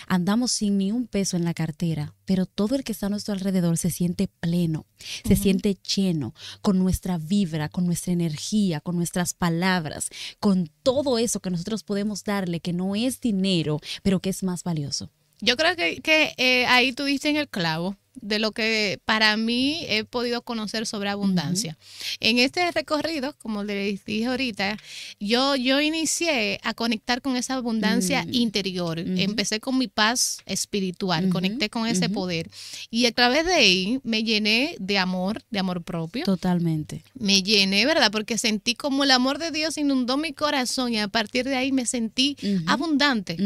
andamos 0.08 0.52
sin 0.52 0.78
ni 0.78 0.92
un 0.92 1.08
peso 1.08 1.38
en 1.38 1.44
la 1.44 1.56
cartera, 1.56 2.14
pero 2.26 2.46
todo 2.46 2.76
el 2.76 2.84
que 2.84 2.92
está 2.92 3.08
a 3.08 3.10
nuestro 3.10 3.34
alrededor 3.34 3.80
se 3.80 3.90
siente 3.90 4.28
pleno, 4.28 4.86
se 5.26 5.36
siente 5.36 5.76
lleno 5.96 6.36
con 6.62 6.78
nuestra 6.78 7.18
vibra, 7.18 7.70
con 7.70 7.88
nuestra 7.88 8.14
energía, 8.14 8.80
con 8.80 8.96
nuestras 8.96 9.34
palabras, 9.34 10.10
con 10.40 10.70
todo 10.84 11.18
eso 11.18 11.40
que 11.40 11.50
nosotros 11.50 11.84
podemos 11.84 12.24
darle, 12.24 12.60
que 12.60 12.74
no 12.74 12.96
es 12.96 13.22
dinero, 13.22 13.80
pero 14.04 14.20
que 14.20 14.30
es 14.30 14.44
más 14.44 14.64
valioso. 14.64 15.10
Yo 15.42 15.58
creo 15.58 15.76
que, 15.76 16.02
que 16.02 16.34
eh, 16.38 16.66
ahí 16.68 16.94
tú 16.94 17.04
diste 17.06 17.30
en 17.30 17.38
el 17.38 17.50
clavo 17.50 17.98
de 18.24 18.40
lo 18.40 18.52
que 18.52 19.00
para 19.06 19.36
mí 19.38 19.86
he 19.90 20.06
podido 20.06 20.42
conocer 20.42 20.86
sobre 20.86 21.10
abundancia. 21.10 21.78
En 22.20 22.40
este 22.40 22.72
recorrido, 22.72 23.36
como 23.40 23.64
les 23.64 24.06
dije 24.06 24.28
ahorita, 24.28 24.78
yo, 25.20 25.56
yo 25.56 25.82
inicié 25.82 26.60
a 26.64 26.74
conectar 26.74 27.22
con 27.22 27.36
esa 27.36 27.56
abundancia 27.56 28.24
mm. 28.24 28.34
interior. 28.34 29.00
Empecé 29.00 29.60
con 29.60 29.78
mi 29.78 29.88
paz 29.88 30.38
espiritual, 30.46 31.30
conecté 31.30 31.70
con 31.70 31.88
ese 31.88 32.10
poder. 32.10 32.50
Y 32.90 33.06
a 33.06 33.12
través 33.12 33.46
de 33.46 33.54
ahí 33.54 34.00
me 34.04 34.24
llené 34.24 34.76
de 34.80 34.98
amor, 34.98 35.42
de 35.50 35.60
amor 35.60 35.84
propio. 35.84 36.24
Totalmente. 36.24 37.04
Me 37.16 37.44
llené, 37.44 37.86
¿verdad? 37.86 38.12
Porque 38.12 38.38
sentí 38.38 38.76
como 38.76 39.04
el 39.04 39.12
amor 39.12 39.38
de 39.40 39.52
Dios 39.52 39.78
inundó 39.78 40.18
mi 40.18 40.34
corazón 40.34 40.94
y 40.94 41.00
a 41.00 41.08
partir 41.08 41.46
de 41.46 41.56
ahí 41.56 41.72
me 41.72 41.86
sentí 41.86 42.38
abundante. 42.68 43.38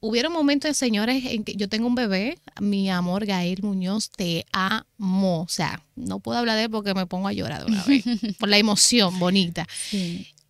Hubieron 0.00 0.32
momentos, 0.32 0.76
señores, 0.76 1.24
en 1.26 1.44
que 1.44 1.54
yo 1.54 1.68
tengo 1.68 1.86
un 1.86 1.94
bebé, 1.94 2.38
mi 2.60 2.90
amor 2.90 3.26
Gael 3.26 3.62
Muñoz, 3.62 4.10
te 4.10 4.46
amo. 4.52 5.42
O 5.42 5.48
sea, 5.48 5.82
no 5.96 6.20
puedo 6.20 6.38
hablar 6.38 6.56
de 6.56 6.64
él 6.64 6.70
porque 6.70 6.94
me 6.94 7.06
pongo 7.06 7.28
a 7.28 7.32
llorar 7.32 7.64
de 7.64 7.72
una 7.72 7.84
vez, 7.84 8.04
por 8.38 8.48
la 8.48 8.58
emoción 8.58 9.18
bonita. 9.18 9.66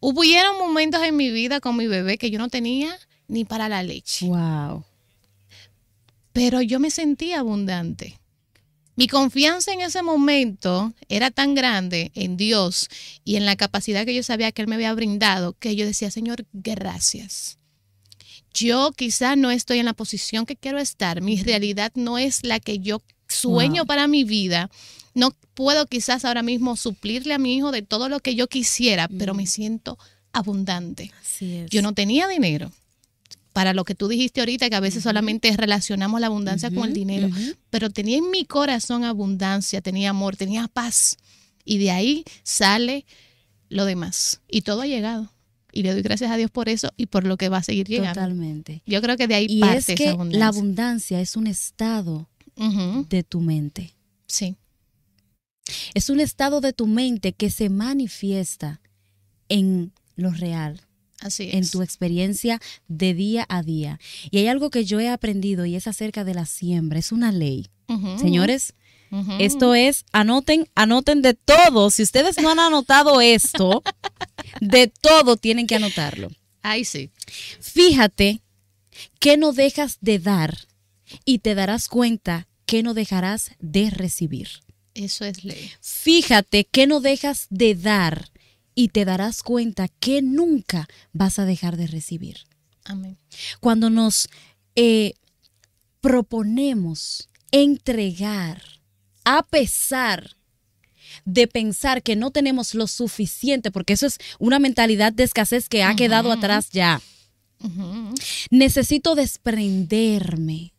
Hubieron 0.00 0.58
momentos 0.58 1.02
en 1.02 1.16
mi 1.16 1.30
vida 1.30 1.60
con 1.60 1.76
mi 1.76 1.86
bebé 1.86 2.18
que 2.18 2.30
yo 2.30 2.38
no 2.38 2.48
tenía 2.48 2.96
ni 3.28 3.44
para 3.44 3.68
la 3.68 3.82
leche. 3.82 4.26
Wow. 4.26 4.84
Pero 6.32 6.62
yo 6.62 6.80
me 6.80 6.90
sentía 6.90 7.40
abundante. 7.40 8.18
Mi 8.96 9.08
confianza 9.08 9.72
en 9.72 9.80
ese 9.80 10.02
momento 10.02 10.92
era 11.08 11.30
tan 11.30 11.54
grande 11.54 12.12
en 12.14 12.36
Dios 12.36 12.88
y 13.24 13.36
en 13.36 13.46
la 13.46 13.56
capacidad 13.56 14.04
que 14.04 14.14
yo 14.14 14.22
sabía 14.22 14.52
que 14.52 14.62
Él 14.62 14.68
me 14.68 14.74
había 14.74 14.92
brindado 14.92 15.54
que 15.54 15.74
yo 15.74 15.86
decía, 15.86 16.10
Señor, 16.10 16.44
gracias 16.52 17.59
yo 18.52 18.92
quizá 18.92 19.36
no 19.36 19.50
estoy 19.50 19.78
en 19.78 19.86
la 19.86 19.92
posición 19.92 20.46
que 20.46 20.56
quiero 20.56 20.78
estar, 20.78 21.20
mi 21.20 21.42
realidad 21.42 21.92
no 21.94 22.18
es 22.18 22.44
la 22.44 22.60
que 22.60 22.78
yo 22.78 23.02
sueño 23.28 23.86
para 23.86 24.08
mi 24.08 24.24
vida, 24.24 24.70
no 25.14 25.34
puedo 25.54 25.86
quizás 25.86 26.24
ahora 26.24 26.42
mismo 26.42 26.76
suplirle 26.76 27.34
a 27.34 27.38
mi 27.38 27.56
hijo 27.56 27.70
de 27.70 27.82
todo 27.82 28.08
lo 28.08 28.20
que 28.20 28.34
yo 28.34 28.48
quisiera, 28.48 29.08
pero 29.18 29.34
me 29.34 29.46
siento 29.46 29.98
abundante. 30.32 31.12
Yo 31.68 31.82
no 31.82 31.92
tenía 31.92 32.28
dinero. 32.28 32.72
Para 33.52 33.74
lo 33.74 33.84
que 33.84 33.96
tú 33.96 34.06
dijiste 34.06 34.40
ahorita, 34.40 34.70
que 34.70 34.76
a 34.76 34.80
veces 34.80 35.02
solamente 35.02 35.54
relacionamos 35.56 36.20
la 36.20 36.28
abundancia 36.28 36.70
con 36.70 36.88
el 36.88 36.94
dinero, 36.94 37.28
pero 37.68 37.90
tenía 37.90 38.18
en 38.18 38.30
mi 38.30 38.44
corazón 38.44 39.04
abundancia, 39.04 39.80
tenía 39.80 40.10
amor, 40.10 40.36
tenía 40.36 40.68
paz. 40.68 41.16
Y 41.64 41.78
de 41.78 41.90
ahí 41.90 42.24
sale 42.44 43.04
lo 43.68 43.84
demás. 43.84 44.40
Y 44.48 44.62
todo 44.62 44.82
ha 44.82 44.86
llegado 44.86 45.32
y 45.72 45.82
le 45.82 45.92
doy 45.92 46.02
gracias 46.02 46.30
a 46.30 46.36
Dios 46.36 46.50
por 46.50 46.68
eso 46.68 46.90
y 46.96 47.06
por 47.06 47.24
lo 47.24 47.36
que 47.36 47.48
va 47.48 47.58
a 47.58 47.62
seguir 47.62 47.88
llegando. 47.88 48.14
Totalmente. 48.14 48.82
Yo 48.86 49.00
creo 49.00 49.16
que 49.16 49.26
de 49.26 49.34
ahí 49.34 49.46
y 49.48 49.60
parte 49.60 49.78
es 49.78 49.86
que 49.86 50.04
esa 50.04 50.12
abundancia. 50.12 50.38
La 50.38 50.46
abundancia 50.48 51.20
es 51.20 51.36
un 51.36 51.46
estado 51.46 52.28
de 53.08 53.22
tu 53.22 53.40
mente. 53.40 53.94
Sí. 54.26 54.56
Es 55.94 56.10
un 56.10 56.20
estado 56.20 56.60
de 56.60 56.72
tu 56.72 56.86
mente 56.86 57.32
que 57.32 57.50
se 57.50 57.70
manifiesta 57.70 58.80
en 59.48 59.92
lo 60.16 60.30
real. 60.30 60.82
Así 61.20 61.48
es. 61.48 61.54
En 61.54 61.70
tu 61.70 61.82
experiencia 61.82 62.60
de 62.88 63.14
día 63.14 63.46
a 63.48 63.62
día. 63.62 63.98
Y 64.30 64.38
hay 64.38 64.48
algo 64.48 64.70
que 64.70 64.84
yo 64.84 65.00
he 65.00 65.08
aprendido 65.08 65.66
y 65.66 65.76
es 65.76 65.86
acerca 65.86 66.24
de 66.24 66.34
la 66.34 66.46
siembra. 66.46 66.98
Es 66.98 67.12
una 67.12 67.32
ley. 67.32 67.68
Señores, 68.20 68.74
esto 69.40 69.74
es, 69.74 70.04
anoten, 70.12 70.68
anoten 70.76 71.22
de 71.22 71.34
todo. 71.34 71.90
Si 71.90 72.04
ustedes 72.04 72.40
no 72.40 72.50
han 72.50 72.60
anotado 72.60 73.20
esto, 73.20 73.82
de 74.60 74.88
todo 74.88 75.36
tienen 75.36 75.66
que 75.66 75.76
anotarlo. 75.76 76.30
Ahí 76.62 76.84
sí. 76.84 77.10
Fíjate 77.60 78.42
que 79.18 79.36
no 79.36 79.52
dejas 79.52 79.98
de 80.00 80.18
dar 80.18 80.68
y 81.24 81.38
te 81.38 81.54
darás 81.54 81.88
cuenta 81.88 82.46
que 82.66 82.82
no 82.82 82.94
dejarás 82.94 83.52
de 83.58 83.90
recibir. 83.90 84.48
Eso 84.94 85.24
es 85.24 85.44
ley. 85.44 85.70
Fíjate 85.80 86.64
que 86.64 86.86
no 86.86 87.00
dejas 87.00 87.46
de 87.50 87.74
dar 87.74 88.30
y 88.74 88.88
te 88.88 89.04
darás 89.04 89.42
cuenta 89.42 89.88
que 89.88 90.22
nunca 90.22 90.88
vas 91.12 91.38
a 91.38 91.44
dejar 91.44 91.76
de 91.76 91.86
recibir. 91.86 92.38
Amén. 92.84 93.18
Cuando 93.60 93.90
nos 93.90 94.28
eh, 94.74 95.14
proponemos 96.00 97.28
entregar 97.50 98.62
a 99.24 99.42
pesar 99.42 100.36
de 101.32 101.46
pensar 101.46 102.02
que 102.02 102.16
no 102.16 102.30
tenemos 102.30 102.74
lo 102.74 102.86
suficiente, 102.86 103.70
porque 103.70 103.92
eso 103.92 104.06
es 104.06 104.18
una 104.38 104.58
mentalidad 104.58 105.12
de 105.12 105.24
escasez 105.24 105.68
que 105.68 105.82
ha 105.82 105.94
quedado 105.94 106.32
atrás 106.32 106.70
ya. 106.70 107.00
Necesito 108.50 109.14
desprenderme. 109.14 110.72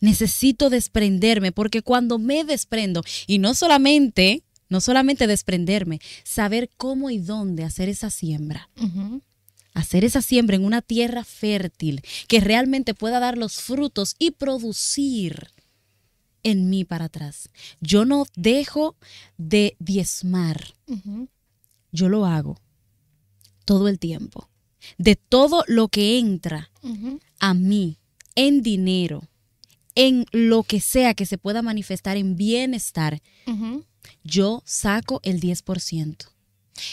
Necesito 0.00 0.70
desprenderme, 0.70 1.52
porque 1.52 1.82
cuando 1.82 2.18
me 2.18 2.44
desprendo, 2.44 3.02
y 3.26 3.38
no 3.38 3.54
solamente, 3.54 4.42
no 4.68 4.80
solamente 4.80 5.26
desprenderme, 5.26 6.00
saber 6.22 6.70
cómo 6.76 7.10
y 7.10 7.18
dónde 7.18 7.64
hacer 7.64 7.88
esa 7.88 8.10
siembra. 8.10 8.68
Hacer 9.74 10.04
esa 10.04 10.22
siembra 10.22 10.56
en 10.56 10.64
una 10.64 10.80
tierra 10.80 11.24
fértil 11.24 12.02
que 12.28 12.40
realmente 12.40 12.94
pueda 12.94 13.20
dar 13.20 13.36
los 13.36 13.56
frutos 13.56 14.14
y 14.18 14.30
producir 14.32 15.50
en 16.46 16.70
mí 16.70 16.84
para 16.84 17.06
atrás. 17.06 17.50
Yo 17.80 18.04
no 18.04 18.24
dejo 18.36 18.94
de 19.36 19.76
diezmar. 19.80 20.74
Yo 21.90 22.08
lo 22.08 22.24
hago 22.24 22.60
todo 23.64 23.88
el 23.88 23.98
tiempo. 23.98 24.48
De 24.96 25.16
todo 25.16 25.64
lo 25.66 25.88
que 25.88 26.20
entra 26.20 26.70
a 27.40 27.52
mí 27.52 27.98
en 28.36 28.62
dinero, 28.62 29.24
en 29.96 30.26
lo 30.30 30.62
que 30.62 30.80
sea 30.80 31.14
que 31.14 31.26
se 31.26 31.36
pueda 31.36 31.62
manifestar 31.62 32.16
en 32.16 32.36
bienestar, 32.36 33.20
yo 34.22 34.62
saco 34.64 35.18
el 35.24 35.40
10%. 35.40 36.28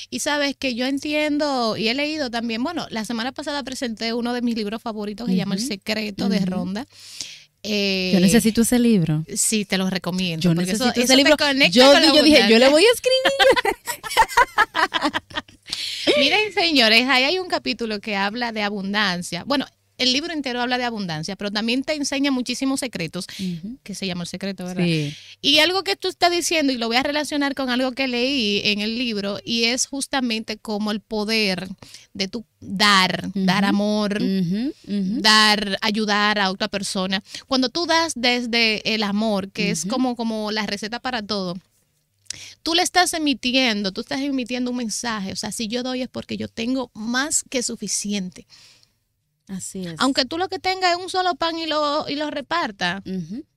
Y 0.09 0.19
sabes 0.19 0.55
que 0.55 0.73
yo 0.73 0.87
entiendo 0.87 1.77
y 1.77 1.89
he 1.89 1.93
leído 1.93 2.31
también, 2.31 2.63
bueno, 2.63 2.87
la 2.89 3.05
semana 3.05 3.33
pasada 3.33 3.61
presenté 3.61 4.13
uno 4.13 4.33
de 4.33 4.41
mis 4.41 4.55
libros 4.55 4.81
favoritos 4.81 5.27
que 5.27 5.33
se 5.33 5.37
llama 5.37 5.55
El 5.55 5.61
secreto 5.61 6.27
de 6.27 6.43
Ronda. 6.43 6.87
Eh, 7.63 8.11
yo 8.13 8.19
necesito 8.19 8.61
ese 8.61 8.77
libro. 8.77 9.23
Sí, 9.33 9.63
te 9.63 9.77
lo 9.77 9.89
recomiendo. 9.89 10.43
Yo 10.43 10.53
necesito 10.53 10.91
ese 10.93 11.15
libro. 11.15 11.35
Yo, 11.71 11.93
yo 11.93 12.23
dije, 12.23 12.45
yo 12.49 12.59
le 12.59 12.69
voy 12.69 12.83
a 12.83 12.87
escribir. 12.93 13.23
Miren, 16.19 16.53
señores, 16.53 17.07
ahí 17.07 17.23
hay 17.23 17.39
un 17.39 17.47
capítulo 17.47 17.99
que 17.99 18.17
habla 18.17 18.51
de 18.51 18.61
abundancia. 18.63 19.43
Bueno, 19.45 19.65
el 20.03 20.13
libro 20.13 20.33
entero 20.33 20.61
habla 20.61 20.77
de 20.77 20.83
abundancia, 20.83 21.35
pero 21.35 21.51
también 21.51 21.83
te 21.83 21.93
enseña 21.93 22.31
muchísimos 22.31 22.79
secretos, 22.79 23.27
que 23.83 23.95
se 23.95 24.07
llama 24.07 24.23
el 24.23 24.27
secreto, 24.27 24.65
¿verdad? 24.65 24.83
Sí. 24.83 25.13
Y 25.41 25.59
algo 25.59 25.83
que 25.83 25.95
tú 25.95 26.07
estás 26.07 26.31
diciendo, 26.31 26.71
y 26.71 26.77
lo 26.77 26.87
voy 26.87 26.97
a 26.97 27.03
relacionar 27.03 27.55
con 27.55 27.69
algo 27.69 27.91
que 27.93 28.07
leí 28.07 28.61
en 28.65 28.79
el 28.81 28.97
libro, 28.97 29.39
y 29.43 29.65
es 29.65 29.87
justamente 29.87 30.57
como 30.57 30.91
el 30.91 30.99
poder 30.99 31.67
de 32.13 32.27
tu 32.27 32.45
dar, 32.59 33.29
dar 33.33 33.65
amor, 33.65 34.21
dar, 34.85 35.77
ayudar 35.81 36.39
a 36.39 36.51
otra 36.51 36.67
persona. 36.67 37.23
Cuando 37.47 37.69
tú 37.69 37.85
das 37.85 38.13
desde 38.15 38.93
el 38.93 39.03
amor, 39.03 39.51
que 39.51 39.71
es 39.71 39.85
como, 39.85 40.15
como 40.15 40.51
la 40.51 40.65
receta 40.65 40.99
para 40.99 41.21
todo, 41.21 41.57
tú 42.63 42.73
le 42.73 42.81
estás 42.81 43.13
emitiendo, 43.13 43.91
tú 43.91 44.01
estás 44.01 44.21
emitiendo 44.21 44.71
un 44.71 44.77
mensaje. 44.77 45.31
O 45.31 45.35
sea, 45.35 45.51
si 45.51 45.67
yo 45.67 45.83
doy 45.83 46.01
es 46.01 46.09
porque 46.09 46.37
yo 46.37 46.47
tengo 46.47 46.91
más 46.93 47.43
que 47.49 47.63
suficiente. 47.63 48.45
Así 49.47 49.85
es. 49.85 49.95
Aunque 49.97 50.25
tú 50.25 50.37
lo 50.37 50.47
que 50.47 50.59
tengas 50.59 50.91
es 50.91 51.03
un 51.03 51.09
solo 51.09 51.35
pan 51.35 51.57
y 51.57 51.65
lo, 51.65 52.07
y 52.07 52.15
lo 52.15 52.31
reparta. 52.31 53.03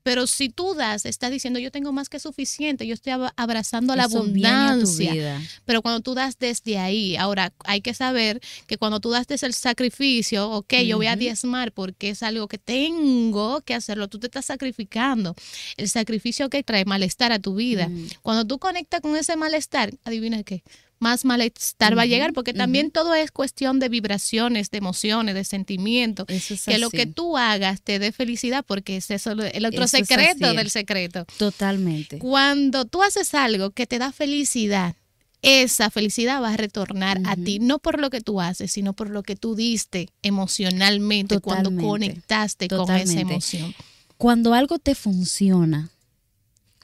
Pero 0.02 0.26
si 0.28 0.48
tú 0.50 0.74
das, 0.74 1.04
estás 1.04 1.30
diciendo 1.30 1.58
yo 1.58 1.72
tengo 1.72 1.92
más 1.92 2.08
que 2.08 2.20
suficiente, 2.20 2.86
yo 2.86 2.94
estoy 2.94 3.12
abrazando 3.36 3.96
la 3.96 4.04
abundancia. 4.04 5.40
Pero 5.64 5.82
cuando 5.82 6.00
tú 6.00 6.14
das 6.14 6.38
desde 6.38 6.78
ahí, 6.78 7.16
ahora 7.16 7.52
hay 7.64 7.80
que 7.80 7.94
saber 7.94 8.40
que 8.66 8.78
cuando 8.78 9.00
tú 9.00 9.10
das 9.10 9.26
desde 9.26 9.48
el 9.48 9.54
sacrificio, 9.54 10.50
ok, 10.50 10.74
yo 10.86 10.96
voy 10.96 11.06
a 11.06 11.16
diezmar 11.16 11.72
porque 11.72 12.10
es 12.10 12.22
algo 12.22 12.46
que 12.46 12.58
tengo 12.58 13.60
que 13.62 13.74
hacerlo, 13.74 14.08
tú 14.08 14.18
te 14.18 14.26
estás 14.26 14.44
sacrificando. 14.44 15.34
El 15.76 15.88
sacrificio 15.88 16.50
que 16.50 16.62
trae 16.62 16.84
malestar 16.84 17.32
a 17.32 17.38
tu 17.38 17.54
vida. 17.54 17.90
Cuando 18.22 18.44
tú 18.44 18.58
conectas 18.58 19.00
con 19.00 19.16
ese 19.16 19.36
malestar, 19.36 19.92
adivina 20.04 20.42
qué, 20.42 20.62
más 20.98 21.24
malestar 21.24 21.96
va 21.96 22.02
a 22.02 22.06
llegar, 22.06 22.32
porque 22.32 22.54
también 22.54 22.90
todo 22.90 23.14
es 23.14 23.30
cuestión 23.30 23.78
de 23.78 23.88
vibraciones, 23.88 24.70
de 24.70 24.78
emociones, 24.78 25.34
de 25.34 25.44
sentimientos. 25.44 26.26
que 26.64 26.78
lo 26.78 26.90
que 26.90 27.06
tú 27.06 27.36
hagas 27.36 27.82
te 27.82 27.98
dé 27.98 28.12
felicidad, 28.12 28.64
porque 28.66 28.96
es 28.96 29.10
eso 29.10 29.32
el 29.32 29.66
otro 29.66 29.86
secreto 29.88 30.54
del 30.54 30.70
secreto. 30.70 31.26
Totalmente. 31.36 32.18
Cuando 32.18 32.84
tú 32.84 33.02
haces 33.02 33.34
algo 33.34 33.70
que 33.70 33.86
te 33.86 33.98
da 33.98 34.12
felicidad, 34.12 34.96
esa 35.42 35.90
felicidad 35.90 36.42
va 36.42 36.54
a 36.54 36.56
retornar 36.56 37.20
a 37.24 37.36
ti, 37.36 37.58
no 37.58 37.78
por 37.78 38.00
lo 38.00 38.10
que 38.10 38.20
tú 38.20 38.40
haces, 38.40 38.72
sino 38.72 38.94
por 38.94 39.10
lo 39.10 39.22
que 39.22 39.36
tú 39.36 39.54
diste 39.54 40.08
emocionalmente 40.22 41.40
cuando 41.40 41.74
conectaste 41.76 42.68
con 42.68 42.90
esa 42.90 43.20
emoción. 43.20 43.74
Cuando 44.16 44.54
algo 44.54 44.78
te 44.78 44.94
funciona, 44.94 45.90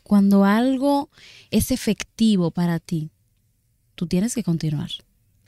cuando 0.02 0.44
algo 0.44 1.08
es 1.50 1.70
efectivo 1.70 2.50
para 2.50 2.78
ti, 2.78 3.10
tú 4.02 4.08
tienes 4.08 4.34
que 4.34 4.42
continuar. 4.42 4.90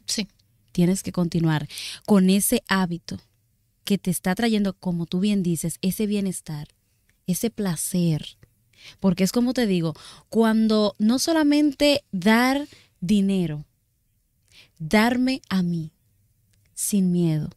Sí. 0.06 0.28
Tienes 0.70 1.02
que 1.02 1.10
continuar 1.10 1.66
con 2.06 2.30
ese 2.30 2.62
hábito 2.68 3.18
que 3.82 3.98
te 3.98 4.12
está 4.12 4.32
trayendo, 4.36 4.74
como 4.74 5.06
tú 5.06 5.18
bien 5.18 5.42
dices, 5.42 5.78
ese 5.82 6.06
bienestar, 6.06 6.68
ese 7.26 7.50
placer. 7.50 8.38
Porque 9.00 9.24
es 9.24 9.32
como 9.32 9.54
te 9.54 9.66
digo, 9.66 9.94
cuando 10.28 10.94
no 11.00 11.18
solamente 11.18 12.04
dar 12.12 12.68
dinero, 13.00 13.64
darme 14.78 15.42
a 15.48 15.64
mí, 15.64 15.90
sin 16.74 17.10
miedo, 17.10 17.50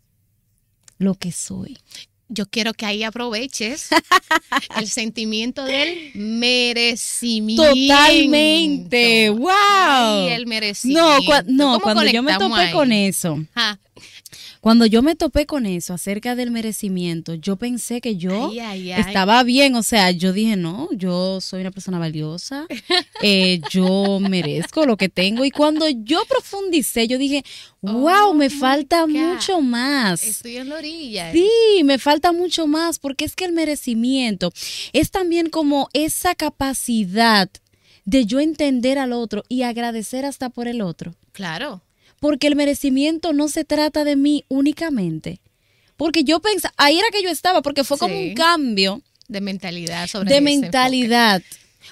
lo 0.98 1.14
que 1.14 1.32
soy. 1.32 1.78
Yo 2.30 2.46
quiero 2.46 2.74
que 2.74 2.86
ahí 2.86 3.04
aproveches 3.04 3.90
el 4.78 4.88
sentimiento 4.88 5.64
del 5.64 6.12
merecimiento. 6.14 7.64
Totalmente, 7.64 9.30
wow. 9.30 10.28
el 10.30 10.46
merecimiento. 10.46 11.44
No, 11.46 11.74
no 11.74 11.80
cuando 11.80 12.04
yo 12.06 12.22
me 12.24 12.38
topé 12.38 12.72
con 12.72 12.92
eso. 12.92 13.40
Cuando 14.62 14.86
yo 14.86 15.02
me 15.02 15.16
topé 15.16 15.46
con 15.46 15.66
eso 15.66 15.94
acerca 15.94 16.36
del 16.36 16.52
merecimiento, 16.52 17.34
yo 17.36 17.56
pensé 17.58 18.02
que 18.02 18.18
yo 18.18 18.52
estaba 18.98 19.44
bien, 19.44 19.76
o 19.76 19.84
sea, 19.84 20.12
yo 20.12 20.34
dije, 20.34 20.56
no, 20.56 20.90
yo 20.92 21.42
soy 21.42 21.62
una 21.62 21.72
persona 21.72 22.00
valiosa, 22.00 22.66
eh, 23.22 23.62
yo 23.70 24.20
merezco 24.20 24.86
lo 24.86 24.98
que 24.98 25.10
tengo 25.10 25.46
y 25.46 25.52
cuando 25.52 25.88
yo 25.88 26.24
profundicé, 26.28 27.08
yo 27.08 27.18
dije, 27.18 27.44
wow, 27.82 28.34
me 28.34 28.48
oh 28.48 28.50
falta 28.50 29.08
mucho 29.08 29.62
más. 29.62 30.24
Estoy 30.24 30.58
en 30.58 30.70
la 30.70 30.76
orilla. 30.76 31.32
Sí, 31.32 31.50
me 31.84 32.00
falta 32.00 32.32
mucho 32.32 32.68
más 32.68 33.00
porque 33.00 33.26
es 33.26 33.36
que 33.36 33.46
el 33.46 33.54
merecimiento 33.54 34.52
es 34.94 35.12
también 35.12 35.50
como 35.50 35.90
esa 35.94 36.36
capacidad 36.36 37.50
de 38.06 38.26
yo 38.26 38.40
entender 38.40 38.98
al 39.00 39.14
otro 39.14 39.44
y 39.50 39.64
agradecer 39.64 40.26
hasta 40.26 40.50
por 40.50 40.68
el 40.68 40.82
otro. 40.82 41.14
Claro 41.34 41.82
porque 42.20 42.48
el 42.48 42.56
merecimiento 42.56 43.34
no 43.34 43.48
se 43.48 43.64
trata 43.64 44.04
de 44.04 44.16
mí 44.16 44.46
únicamente. 44.48 45.42
Porque 45.96 46.24
yo 46.24 46.40
pensaba, 46.40 46.74
ahí 46.78 46.98
era 46.98 47.08
que 47.12 47.24
yo 47.24 47.30
estaba, 47.30 47.62
porque 47.62 47.84
fue 47.84 47.98
como 47.98 48.18
un 48.18 48.34
cambio. 48.34 49.02
De 49.28 49.42
mentalidad 49.42 50.08
sobre 50.08 50.32
De 50.32 50.42
mentalidad. 50.42 51.42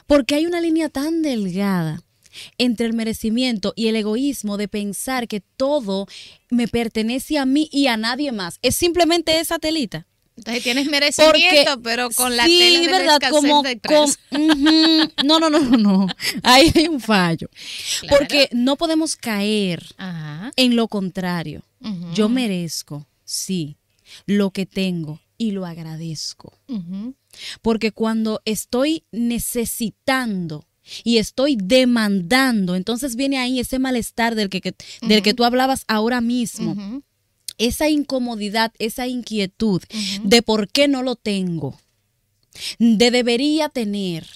Porque 0.08 0.36
hay 0.36 0.46
una 0.46 0.62
línea 0.62 0.90
tan 0.90 1.22
delgada 1.22 2.04
entre 2.58 2.86
el 2.86 2.94
merecimiento 2.94 3.74
y 3.76 3.88
el 3.88 3.96
egoísmo 3.96 4.58
de 4.58 4.68
pensar 4.68 5.28
que 5.28 5.42
todo 5.42 6.08
me 6.50 6.68
pertenece 6.68 7.38
a 7.38 7.46
mí 7.46 7.70
y 7.72 7.88
a 7.88 7.98
nadie 7.98 8.32
más. 8.32 8.60
Es 8.62 8.76
simplemente 8.76 9.40
esa 9.40 9.60
telita. 9.60 10.06
Entonces 10.38 10.64
tienes 10.64 10.88
merecimiento, 10.88 11.82
pero 11.82 12.10
con 12.12 12.36
la 12.36 12.46
tela 12.46 12.80
de 12.82 12.88
verdad, 12.88 13.20
como, 13.30 13.64
no, 15.24 15.40
no, 15.40 15.50
no, 15.50 15.60
no, 15.60 15.78
no. 15.78 16.08
Ahí 16.44 16.72
hay 16.76 16.88
un 16.88 17.00
fallo. 17.00 17.50
Porque 18.10 18.50
no 18.52 18.76
podemos 18.76 19.16
caer 19.16 19.86
en 20.56 20.76
lo 20.76 20.88
contrario. 20.88 21.64
Yo 22.14 22.30
merezco, 22.30 23.08
sí, 23.24 23.78
lo 24.26 24.52
que 24.52 24.66
tengo 24.66 25.20
y 25.38 25.52
lo 25.52 25.66
agradezco. 25.66 26.54
Porque 27.62 27.92
cuando 27.92 28.42
estoy 28.46 29.04
necesitando 29.12 30.66
y 31.04 31.18
estoy 31.18 31.58
demandando, 31.62 32.76
entonces 32.76 33.16
viene 33.16 33.38
ahí 33.38 33.60
ese 33.60 33.80
malestar 33.80 34.36
del 34.36 34.50
que, 34.50 34.76
del 35.02 35.22
que 35.22 35.34
tú 35.34 35.44
hablabas 35.46 35.84
ahora 35.88 36.22
mismo 36.22 37.04
esa 37.58 37.90
incomodidad, 37.90 38.74
esa 38.80 39.08
inquietud 39.08 39.82
de 40.24 40.42
por 40.42 40.70
qué 40.70 40.88
no 40.88 41.04
lo 41.04 41.16
tengo, 41.16 41.80
de 42.80 43.12
debería 43.12 43.70
tener, 43.70 44.28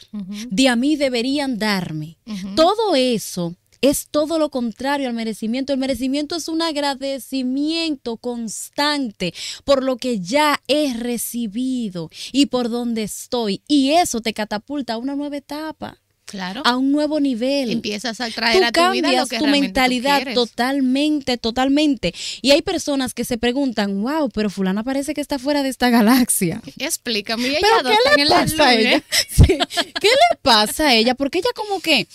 de 0.50 0.68
a 0.68 0.76
mí 0.76 0.96
deberían 0.96 1.58
darme. 1.58 2.18
Todo 2.56 2.96
eso 2.96 3.56
es 3.82 4.08
todo 4.10 4.40
lo 4.40 4.50
contrario 4.50 5.08
al 5.08 5.14
merecimiento. 5.14 5.74
El 5.74 5.80
merecimiento 5.80 6.36
es 6.36 6.48
un 6.48 6.62
agradecimiento 6.62 8.18
constante 8.18 9.34
por 9.64 9.84
lo 9.84 9.98
que 9.98 10.20
ya 10.20 10.62
he 10.68 10.94
recibido 10.94 12.10
y 12.32 12.48
por 12.48 12.70
donde 12.70 13.04
estoy. 13.04 13.62
Y 13.68 13.92
eso 13.92 14.22
te 14.22 14.34
catapulta 14.34 14.94
a 14.94 14.98
una 14.98 15.16
nueva 15.16 15.38
etapa 15.38 16.00
claro. 16.30 16.62
a 16.64 16.78
un 16.78 16.92
nuevo 16.92 17.20
nivel. 17.20 17.72
Empiezas 17.72 18.22
a 18.22 18.30
traer 18.30 18.64
a 18.64 18.72
tu 18.72 18.92
vida 18.92 19.12
lo 19.14 19.26
que 19.26 19.40
tu 19.40 19.48
mentalidad 19.48 20.34
totalmente, 20.34 21.38
totalmente. 21.38 22.14
Y 22.42 22.52
hay 22.52 22.62
personas 22.62 23.14
que 23.14 23.26
se 23.26 23.38
preguntan, 23.38 24.02
wow, 24.02 24.30
pero 24.30 24.50
fulana 24.50 24.84
parece 24.84 25.14
que 25.14 25.22
está 25.22 25.40
fuera 25.40 25.64
de 25.64 25.70
esta 25.70 25.90
galaxia. 25.90 26.62
Explícame, 26.78 27.48
ella 27.48 27.60
¿Pero 27.62 27.90
qué 28.16 28.24
le 28.24 28.30
pasa 28.30 28.68
a 28.68 28.74
ella? 28.76 29.04
¿Qué 29.48 30.08
le 30.08 30.38
pasa 30.42 30.88
a 30.88 30.96
ella? 30.96 31.16
Porque 31.16 31.40
ella 31.40 31.50
como 31.56 31.80
que 31.80 32.08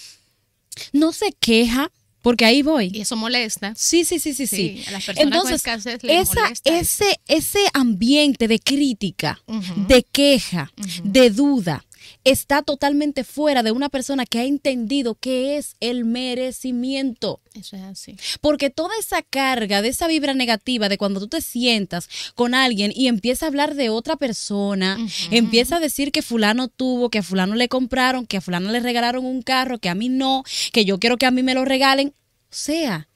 no 0.93 1.13
se 1.13 1.33
queja 1.33 1.91
porque 2.23 2.47
ahí 2.47 2.63
voy. 2.63 2.91
Y 2.91 3.03
eso 3.03 3.17
molesta. 3.17 3.75
Sí, 3.77 4.05
sí, 4.07 4.19
sí, 4.19 4.33
sí, 4.33 4.47
sí. 4.47 4.83
A 4.89 4.93
las 4.93 5.05
personas 5.05 5.27
Entonces, 5.27 5.63
esa, 6.05 6.53
ese, 6.65 7.21
ese 7.29 7.59
ambiente 7.75 8.49
de 8.49 8.61
crítica, 8.61 9.43
de 9.89 10.03
queja, 10.05 10.73
de 11.03 11.29
duda, 11.29 11.85
está 12.25 12.63
totalmente 12.63 13.23
fuera 13.23 13.63
de 13.63 13.71
una 13.71 13.89
persona 13.89 14.27
que 14.27 14.41
ha 14.41 14.45
entendido 14.45 15.15
qué 15.15 15.57
es 15.57 15.77
el 15.81 16.05
merecimiento. 16.05 17.41
Eso 17.55 17.77
es 17.77 17.83
así. 17.83 18.17
Porque 18.41 18.71
toda 18.71 18.95
esa 18.99 19.23
carga 19.23 19.83
de 19.83 19.89
esa 19.89 20.09
vibra 20.09 20.35
negativa 20.35 20.89
de 20.89 20.99
cuando 20.99 21.21
tú 21.21 21.29
te 21.29 21.41
sientas 21.41 22.09
con 22.35 22.55
alguien 22.55 22.93
y 22.95 23.09
empieza 23.09 23.47
a 23.47 23.49
hablar 23.49 23.75
de 23.75 23.91
otra 23.91 24.17
persona, 24.17 24.99
empieza 25.31 25.77
a 25.77 25.81
decir 25.81 26.13
que 26.13 26.23
fulano 26.23 26.69
tuvo, 26.69 27.11
que 27.11 27.19
a 27.19 27.23
fulano 27.23 27.55
le 27.55 27.69
compraron, 27.69 28.27
que 28.27 28.39
a 28.39 28.41
fulano 28.41 28.73
le 28.73 28.81
regalaron 28.81 29.25
un 29.25 29.43
carro, 29.43 29.79
que 29.79 29.89
a 29.89 29.95
mí 29.95 30.09
no, 30.09 30.45
que 30.73 30.85
yo 30.85 30.99
quiero 30.99 31.19
que 31.19 31.27
a 31.27 31.31
mí 31.31 31.43
me 31.43 31.55
lo 31.55 31.65
regalen. 31.65 32.09
O 32.09 32.57
sea, 32.57 33.09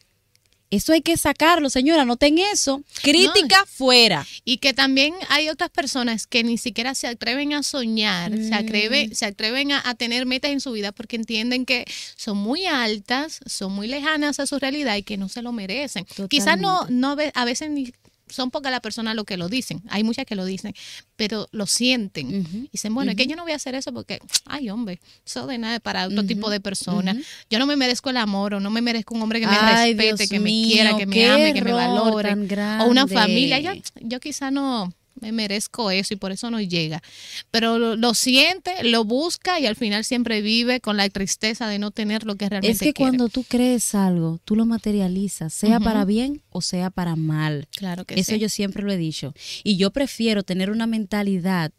eso 0.70 0.92
hay 0.92 1.00
que 1.00 1.16
sacarlo, 1.16 1.70
señora, 1.70 2.04
noten 2.04 2.38
eso. 2.38 2.82
Crítica 3.02 3.64
fuera. 3.66 4.26
Y 4.44 4.58
que 4.58 4.74
también 4.74 5.14
hay 5.28 5.48
otras 5.48 5.70
personas 5.70 6.26
que 6.26 6.44
ni 6.44 6.58
siquiera 6.58 6.94
se 6.94 7.06
atreven 7.06 7.54
a 7.54 7.62
soñar, 7.62 8.32
se, 8.36 8.54
atreven, 8.54 9.10
mm. 9.10 9.14
se 9.14 9.26
atreven 9.26 9.72
a, 9.72 9.94
tener 9.94 10.26
metas 10.26 10.50
en 10.50 10.60
su 10.60 10.72
vida 10.72 10.92
porque 10.92 11.16
entienden 11.16 11.64
que 11.64 11.84
son 12.16 12.36
muy 12.36 12.66
altas, 12.66 13.40
son 13.46 13.72
muy 13.72 13.88
lejanas 13.88 14.40
a 14.40 14.46
su 14.46 14.58
realidad 14.58 14.96
y 14.96 15.02
que 15.02 15.16
no 15.16 15.28
se 15.28 15.42
lo 15.42 15.52
merecen. 15.52 16.06
Quizás 16.28 16.58
no, 16.58 16.86
no 16.90 17.16
a 17.34 17.44
veces 17.44 17.70
ni 17.70 17.92
son 18.30 18.50
pocas 18.50 18.70
las 18.70 18.80
personas 18.80 19.14
lo 19.14 19.24
que 19.24 19.36
lo 19.36 19.48
dicen, 19.48 19.82
hay 19.88 20.04
muchas 20.04 20.24
que 20.26 20.34
lo 20.34 20.44
dicen, 20.44 20.74
pero 21.16 21.48
lo 21.52 21.66
sienten. 21.66 22.68
Dicen, 22.72 22.94
bueno, 22.94 23.10
es 23.12 23.16
que 23.16 23.26
yo 23.26 23.36
no 23.36 23.42
voy 23.42 23.52
a 23.52 23.56
hacer 23.56 23.74
eso 23.74 23.92
porque, 23.92 24.20
ay, 24.46 24.70
hombre, 24.70 25.00
eso 25.26 25.46
de 25.46 25.58
nada 25.58 25.80
para 25.80 26.06
otro 26.06 26.24
tipo 26.24 26.50
de 26.50 26.60
personas. 26.60 27.16
Yo 27.50 27.58
no 27.58 27.66
me 27.66 27.76
merezco 27.76 28.10
el 28.10 28.16
amor 28.16 28.54
o 28.54 28.60
no 28.60 28.70
me 28.70 28.80
merezco 28.82 29.14
un 29.14 29.22
hombre 29.22 29.40
que 29.40 29.46
me 29.46 29.58
respete, 29.58 30.28
que 30.28 30.40
me 30.40 30.50
quiera, 30.50 30.96
que 30.96 31.06
me 31.06 31.28
ame, 31.28 31.54
que 31.54 31.62
me 31.62 31.72
valore. 31.72 32.32
O 32.80 32.84
una 32.86 33.06
familia. 33.06 33.58
Yo, 33.58 33.72
yo 34.00 34.20
quizá 34.20 34.50
no, 34.50 34.92
me 35.20 35.32
merezco 35.32 35.90
eso 35.90 36.14
y 36.14 36.16
por 36.16 36.32
eso 36.32 36.50
no 36.50 36.60
llega. 36.60 37.02
Pero 37.50 37.78
lo, 37.78 38.14
siente, 38.14 38.82
lo 38.84 39.04
busca 39.04 39.60
y 39.60 39.66
al 39.66 39.76
final 39.76 40.04
siempre 40.04 40.42
vive 40.42 40.80
con 40.80 40.96
la 40.96 41.08
tristeza 41.08 41.68
de 41.68 41.78
no 41.78 41.90
tener 41.90 42.24
lo 42.24 42.36
que 42.36 42.48
realmente 42.48 42.72
Es 42.72 42.80
que 42.80 42.94
cuando 42.94 43.28
tú 43.28 43.44
crees 43.44 43.94
algo, 43.94 44.40
tú 44.44 44.56
lo 44.56 44.66
materializas, 44.66 45.52
sea 45.52 45.80
para 45.80 46.04
bien 46.04 46.42
o 46.50 46.60
sea 46.60 46.90
para 46.90 47.16
mal. 47.16 47.68
Claro 47.76 48.04
que 48.04 48.18
eso 48.18 48.36
yo 48.36 48.48
siempre 48.48 48.82
lo 48.82 48.92
he 48.92 48.96
dicho. 48.96 49.34
Y 49.64 49.76
yo 49.76 49.90
prefiero 49.90 50.42
tener 50.42 50.70
una 50.70 50.86
mentalidad 50.86 51.72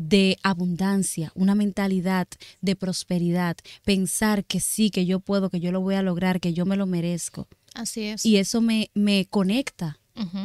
de 0.00 0.38
abundancia, 0.42 1.30
una 1.34 1.54
mentalidad 1.54 2.26
de 2.62 2.74
prosperidad, 2.74 3.58
pensar 3.84 4.46
que 4.46 4.58
sí, 4.58 4.90
que 4.90 5.04
yo 5.04 5.20
puedo, 5.20 5.50
que 5.50 5.60
yo 5.60 5.72
lo 5.72 5.82
voy 5.82 5.94
a 5.94 6.02
lograr, 6.02 6.40
que 6.40 6.54
yo 6.54 6.64
me 6.64 6.76
lo 6.76 6.86
merezco. 6.86 7.48
Así 7.74 8.04
es. 8.04 8.24
Y 8.24 8.38
eso 8.38 8.62
me, 8.62 8.90
me 8.94 9.26
conecta 9.26 9.98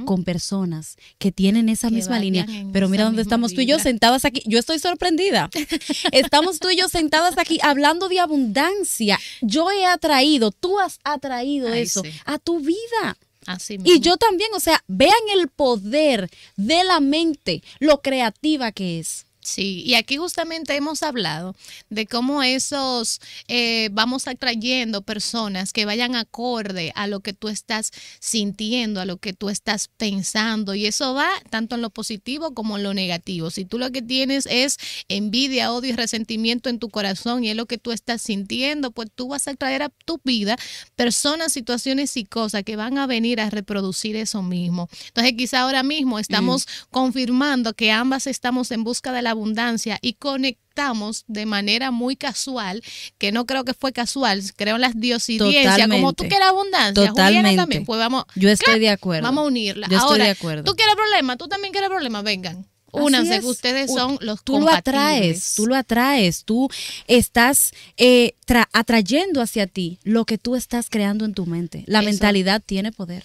con 0.05 0.23
personas 0.23 0.97
que 1.17 1.31
tienen 1.31 1.69
esa 1.69 1.89
misma 1.89 2.19
línea. 2.19 2.45
Pero 2.71 2.89
mira 2.89 3.05
dónde 3.05 3.21
estamos 3.21 3.53
tú 3.53 3.61
y 3.61 3.65
yo 3.65 3.79
sentadas 3.79 4.25
aquí. 4.25 4.41
Yo 4.45 4.59
estoy 4.59 4.79
sorprendida. 4.79 5.49
estamos 6.11 6.59
tú 6.59 6.69
y 6.69 6.77
yo 6.77 6.87
sentadas 6.87 7.37
aquí 7.37 7.59
hablando 7.61 8.09
de 8.09 8.19
abundancia. 8.19 9.19
Yo 9.41 9.71
he 9.71 9.85
atraído, 9.85 10.51
tú 10.51 10.79
has 10.79 10.99
atraído 11.03 11.67
eso 11.69 12.03
a 12.25 12.37
tu 12.39 12.59
vida. 12.59 13.17
Así 13.45 13.77
y 13.83 13.99
yo 13.99 14.17
también, 14.17 14.49
o 14.55 14.59
sea, 14.59 14.83
vean 14.87 15.13
el 15.37 15.49
poder 15.49 16.29
de 16.55 16.83
la 16.83 16.99
mente, 16.99 17.61
lo 17.79 18.01
creativa 18.01 18.71
que 18.71 18.99
es. 18.99 19.25
Sí, 19.45 19.83
y 19.85 19.93
aquí 19.93 20.17
justamente 20.17 20.75
hemos 20.75 21.03
hablado 21.03 21.55
de 21.91 22.07
cómo 22.07 22.41
esos 22.41 23.21
eh, 23.47 23.89
vamos 23.91 24.27
atrayendo 24.27 25.03
personas 25.03 25.71
que 25.71 25.85
vayan 25.85 26.15
acorde 26.15 26.91
a 26.95 27.05
lo 27.05 27.19
que 27.19 27.33
tú 27.33 27.47
estás 27.49 27.91
sintiendo, 28.19 29.01
a 29.01 29.05
lo 29.05 29.17
que 29.17 29.33
tú 29.33 29.51
estás 29.51 29.87
pensando, 29.97 30.73
y 30.73 30.87
eso 30.87 31.13
va 31.13 31.29
tanto 31.51 31.75
en 31.75 31.83
lo 31.83 31.91
positivo 31.91 32.55
como 32.55 32.77
en 32.77 32.81
lo 32.81 32.95
negativo. 32.95 33.51
Si 33.51 33.65
tú 33.65 33.77
lo 33.77 33.91
que 33.91 34.01
tienes 34.01 34.47
es 34.49 34.77
envidia, 35.09 35.71
odio 35.71 35.91
y 35.91 35.95
resentimiento 35.95 36.69
en 36.69 36.79
tu 36.79 36.89
corazón 36.89 37.43
y 37.43 37.51
es 37.51 37.55
lo 37.55 37.67
que 37.67 37.77
tú 37.77 37.91
estás 37.91 38.23
sintiendo, 38.23 38.89
pues 38.89 39.09
tú 39.13 39.27
vas 39.27 39.47
a 39.47 39.53
traer 39.53 39.83
a 39.83 39.89
tu 40.05 40.19
vida 40.23 40.57
personas, 40.95 41.53
situaciones 41.53 42.17
y 42.17 42.25
cosas 42.25 42.63
que 42.63 42.77
van 42.77 42.97
a 42.97 43.05
venir 43.05 43.39
a 43.39 43.51
reproducir 43.51 44.15
eso 44.15 44.41
mismo. 44.41 44.89
Entonces 45.09 45.33
quizá 45.37 45.61
ahora 45.61 45.83
mismo 45.83 46.17
estamos 46.17 46.65
mm. 46.65 46.89
confirmando 46.89 47.75
que 47.75 47.91
ambas 47.91 48.25
estamos 48.25 48.71
en 48.71 48.83
busca 48.83 49.11
de 49.11 49.21
la 49.21 49.34
abundancia 49.35 49.99
y 50.01 50.13
conectamos 50.13 51.23
de 51.27 51.45
manera 51.45 51.91
muy 51.91 52.15
casual, 52.15 52.81
que 53.17 53.31
no 53.31 53.45
creo 53.45 53.63
que 53.63 53.73
fue 53.73 53.93
casual, 53.93 54.41
creo 54.55 54.75
en 54.75 54.81
las 54.81 54.99
diosidencias, 54.99 55.87
como 55.87 56.13
tú 56.13 56.23
quieres 56.27 56.47
abundancia, 56.47 57.07
Totalmente. 57.09 57.55
también, 57.55 57.85
pues 57.85 57.99
vamos. 57.99 58.25
Yo 58.35 58.49
estoy 58.49 58.79
de 58.79 58.89
acuerdo. 58.89 59.23
Vamos 59.23 59.43
a 59.43 59.47
unirla. 59.47 59.87
Yo 59.89 59.97
estoy 59.97 60.19
de 60.19 60.29
acuerdo. 60.29 60.63
Tú 60.63 60.75
quieres 60.75 60.95
problemas, 60.95 61.37
tú 61.37 61.47
también 61.47 61.71
quieres 61.71 61.89
problemas, 61.89 62.23
vengan. 62.23 62.67
Únanse, 62.95 63.39
que 63.39 63.45
ustedes 63.45 63.91
son 63.91 64.17
los 64.21 64.43
Tú 64.43 64.59
lo 64.59 64.69
atraes, 64.69 65.53
tú 65.55 65.67
lo 65.67 65.75
atraes, 65.75 66.43
tú 66.43 66.69
estás 67.07 67.71
eh, 67.97 68.33
atrayendo 68.71 69.41
hacia 69.41 69.67
ti 69.67 69.99
lo 70.03 70.25
que 70.25 70.37
tú 70.37 70.55
estás 70.55 70.89
creando 70.89 71.25
en 71.25 71.33
tu 71.33 71.45
mente. 71.45 71.83
La 71.87 72.01
mentalidad 72.01 72.61
tiene 72.65 72.91
poder 72.91 73.23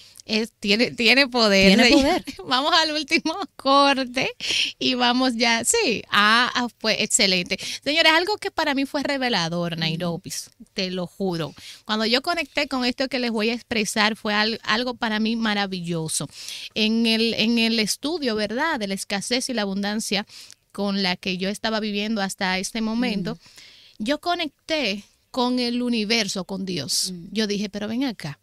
tiene, 0.59 0.91
tiene 0.91 1.27
poder. 1.27 1.75
Tiene 1.75 1.89
poder. 1.95 2.23
Vamos 2.45 2.73
al 2.73 2.91
último 2.91 3.35
corte 3.55 4.31
y 4.79 4.93
vamos 4.93 5.35
ya. 5.35 5.63
Sí, 5.63 6.03
ah, 6.09 6.51
ah, 6.53 6.67
fue 6.79 7.03
excelente. 7.03 7.59
Señores, 7.83 8.11
algo 8.13 8.37
que 8.37 8.51
para 8.51 8.73
mí 8.73 8.85
fue 8.85 9.03
revelador, 9.03 9.77
Nairobi, 9.77 10.31
te 10.73 10.91
lo 10.91 11.07
juro. 11.07 11.53
Cuando 11.85 12.05
yo 12.05 12.21
conecté 12.21 12.67
con 12.67 12.85
esto 12.85 13.07
que 13.07 13.19
les 13.19 13.31
voy 13.31 13.49
a 13.49 13.53
expresar, 13.53 14.15
fue 14.15 14.33
algo 14.63 14.95
para 14.95 15.19
mí 15.19 15.35
maravilloso. 15.35 16.29
En 16.73 17.05
el, 17.05 17.33
en 17.33 17.57
el 17.59 17.79
estudio, 17.79 18.35
¿verdad?, 18.35 18.79
de 18.79 18.87
la 18.87 18.93
escasez 18.93 19.49
y 19.49 19.53
la 19.53 19.60
abundancia 19.61 20.25
con 20.71 21.03
la 21.03 21.15
que 21.15 21.37
yo 21.37 21.49
estaba 21.49 21.79
viviendo 21.79 22.21
hasta 22.21 22.57
este 22.59 22.81
momento, 22.81 23.37
yo 23.97 24.19
conecté 24.19 25.03
con 25.31 25.59
el 25.59 25.81
universo, 25.81 26.43
con 26.43 26.65
Dios. 26.65 27.13
Yo 27.31 27.47
dije, 27.47 27.69
pero 27.69 27.87
ven 27.87 28.03
acá 28.03 28.39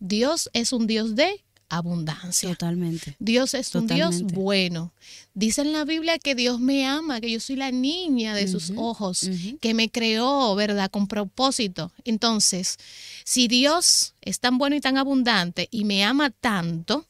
Dios 0.00 0.48
es 0.54 0.72
un 0.72 0.86
Dios 0.86 1.14
de 1.14 1.44
abundancia. 1.68 2.48
Totalmente. 2.48 3.14
Dios 3.20 3.54
es 3.54 3.72
un 3.74 3.86
Dios 3.86 4.22
bueno. 4.22 4.92
Dice 5.34 5.60
en 5.60 5.72
la 5.72 5.84
Biblia 5.84 6.18
que 6.18 6.34
Dios 6.34 6.58
me 6.58 6.86
ama, 6.86 7.20
que 7.20 7.30
yo 7.30 7.38
soy 7.38 7.56
la 7.56 7.70
niña 7.70 8.34
de 8.34 8.48
sus 8.48 8.72
ojos, 8.76 9.30
que 9.60 9.74
me 9.74 9.88
creó, 9.88 10.54
¿verdad? 10.56 10.90
Con 10.90 11.06
propósito. 11.06 11.92
Entonces, 12.04 12.76
si 13.24 13.46
Dios 13.46 14.14
es 14.20 14.40
tan 14.40 14.58
bueno 14.58 14.74
y 14.74 14.80
tan 14.80 14.98
abundante 14.98 15.68
y 15.70 15.84
me 15.84 16.02
ama 16.02 16.30
tanto, 16.30 17.06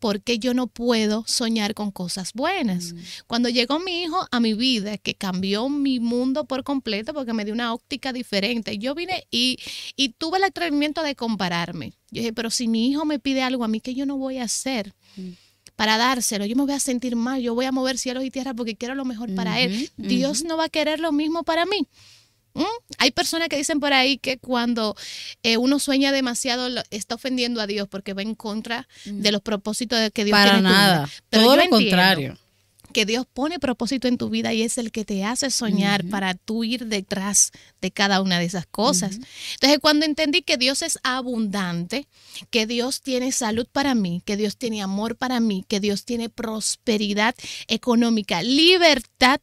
¿por 0.00 0.22
qué 0.22 0.38
yo 0.38 0.54
no 0.54 0.66
puedo 0.66 1.24
soñar 1.28 1.74
con 1.74 1.92
cosas 1.92 2.32
buenas? 2.32 2.92
Mm. 2.92 2.98
Cuando 3.28 3.48
llegó 3.48 3.78
mi 3.78 4.02
hijo 4.02 4.26
a 4.30 4.40
mi 4.40 4.54
vida, 4.54 4.98
que 4.98 5.14
cambió 5.14 5.68
mi 5.68 6.00
mundo 6.00 6.46
por 6.46 6.64
completo 6.64 7.14
porque 7.14 7.32
me 7.32 7.44
dio 7.44 7.54
una 7.54 7.72
óptica 7.72 8.12
diferente, 8.12 8.78
yo 8.78 8.94
vine 8.94 9.26
y, 9.30 9.58
y 9.94 10.08
tuve 10.08 10.38
el 10.38 10.44
atrevimiento 10.44 11.02
de 11.02 11.14
compararme. 11.14 11.92
Yo 12.10 12.22
dije, 12.22 12.32
pero 12.32 12.50
si 12.50 12.66
mi 12.66 12.88
hijo 12.90 13.04
me 13.04 13.20
pide 13.20 13.42
algo 13.42 13.62
a 13.62 13.68
mí, 13.68 13.80
¿qué 13.80 13.94
yo 13.94 14.06
no 14.06 14.16
voy 14.16 14.38
a 14.38 14.44
hacer? 14.44 14.94
Mm. 15.16 15.30
Para 15.76 15.96
dárselo, 15.96 16.44
yo 16.44 16.56
me 16.56 16.64
voy 16.64 16.74
a 16.74 16.80
sentir 16.80 17.16
mal, 17.16 17.40
yo 17.40 17.54
voy 17.54 17.66
a 17.66 17.72
mover 17.72 17.96
cielos 17.96 18.24
y 18.24 18.30
tierra 18.30 18.52
porque 18.52 18.76
quiero 18.76 18.94
lo 18.94 19.04
mejor 19.04 19.34
para 19.34 19.60
él. 19.60 19.90
Dios 19.96 20.44
no 20.44 20.56
va 20.56 20.64
a 20.64 20.68
querer 20.68 21.00
lo 21.00 21.12
mismo 21.12 21.42
para 21.42 21.64
mí. 21.64 21.86
¿Mm? 22.54 22.64
Hay 22.98 23.10
personas 23.12 23.48
que 23.48 23.56
dicen 23.56 23.80
por 23.80 23.92
ahí 23.92 24.18
que 24.18 24.38
cuando 24.38 24.96
eh, 25.42 25.56
uno 25.56 25.78
sueña 25.78 26.12
demasiado 26.12 26.68
está 26.90 27.14
ofendiendo 27.14 27.60
a 27.60 27.66
Dios 27.66 27.88
porque 27.88 28.12
va 28.12 28.22
en 28.22 28.34
contra 28.34 28.88
mm. 29.04 29.20
de 29.20 29.32
los 29.32 29.40
propósitos 29.40 29.98
que 30.12 30.24
Dios 30.24 30.36
Para 30.36 30.60
nada, 30.60 31.08
Pero 31.28 31.44
todo 31.44 31.56
lo 31.56 31.68
contrario. 31.68 32.36
Que 32.92 33.06
Dios 33.06 33.24
pone 33.32 33.60
propósito 33.60 34.08
en 34.08 34.18
tu 34.18 34.30
vida 34.30 34.52
y 34.52 34.62
es 34.62 34.76
el 34.76 34.90
que 34.90 35.04
te 35.04 35.24
hace 35.24 35.50
soñar 35.50 36.04
para 36.06 36.34
tú 36.34 36.64
ir 36.64 36.86
detrás 36.86 37.52
de 37.80 37.92
cada 37.92 38.20
una 38.20 38.40
de 38.40 38.46
esas 38.46 38.66
cosas. 38.66 39.20
Entonces, 39.54 39.78
cuando 39.80 40.06
entendí 40.06 40.42
que 40.42 40.56
Dios 40.56 40.82
es 40.82 40.98
abundante, 41.04 42.08
que 42.50 42.66
Dios 42.66 43.00
tiene 43.00 43.30
salud 43.30 43.68
para 43.70 43.94
mí, 43.94 44.22
que 44.24 44.36
Dios 44.36 44.56
tiene 44.56 44.82
amor 44.82 45.14
para 45.14 45.38
mí, 45.38 45.64
que 45.68 45.78
Dios 45.78 46.04
tiene 46.04 46.30
prosperidad 46.30 47.36
económica, 47.68 48.42
libertad 48.42 49.40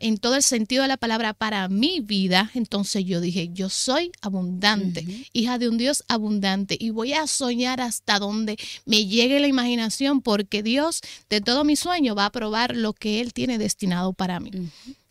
en 0.00 0.18
todo 0.18 0.34
el 0.34 0.42
sentido 0.42 0.82
de 0.82 0.88
la 0.88 0.96
palabra 0.96 1.34
para 1.34 1.68
mi 1.68 2.00
vida, 2.00 2.50
entonces 2.54 3.04
yo 3.04 3.20
dije, 3.20 3.50
yo 3.52 3.68
soy 3.68 4.10
abundante, 4.20 5.06
hija 5.32 5.58
de 5.58 5.68
un 5.68 5.78
Dios 5.78 6.04
abundante 6.08 6.76
y 6.78 6.90
voy 6.90 7.12
a 7.12 7.26
soñar 7.26 7.80
hasta 7.80 8.18
donde 8.18 8.56
me 8.84 9.06
llegue 9.06 9.40
la 9.40 9.46
imaginación 9.46 10.20
porque 10.20 10.62
Dios 10.62 11.00
de 11.30 11.40
todo 11.40 11.64
mi 11.64 11.76
sueño 11.76 12.14
va 12.14 12.26
a 12.26 12.32
probar 12.32 12.76
lo 12.76 12.92
que 12.92 13.20
Él 13.20 13.32
tiene 13.32 13.58
destinado 13.58 14.12
para 14.12 14.40
mí. 14.40 14.50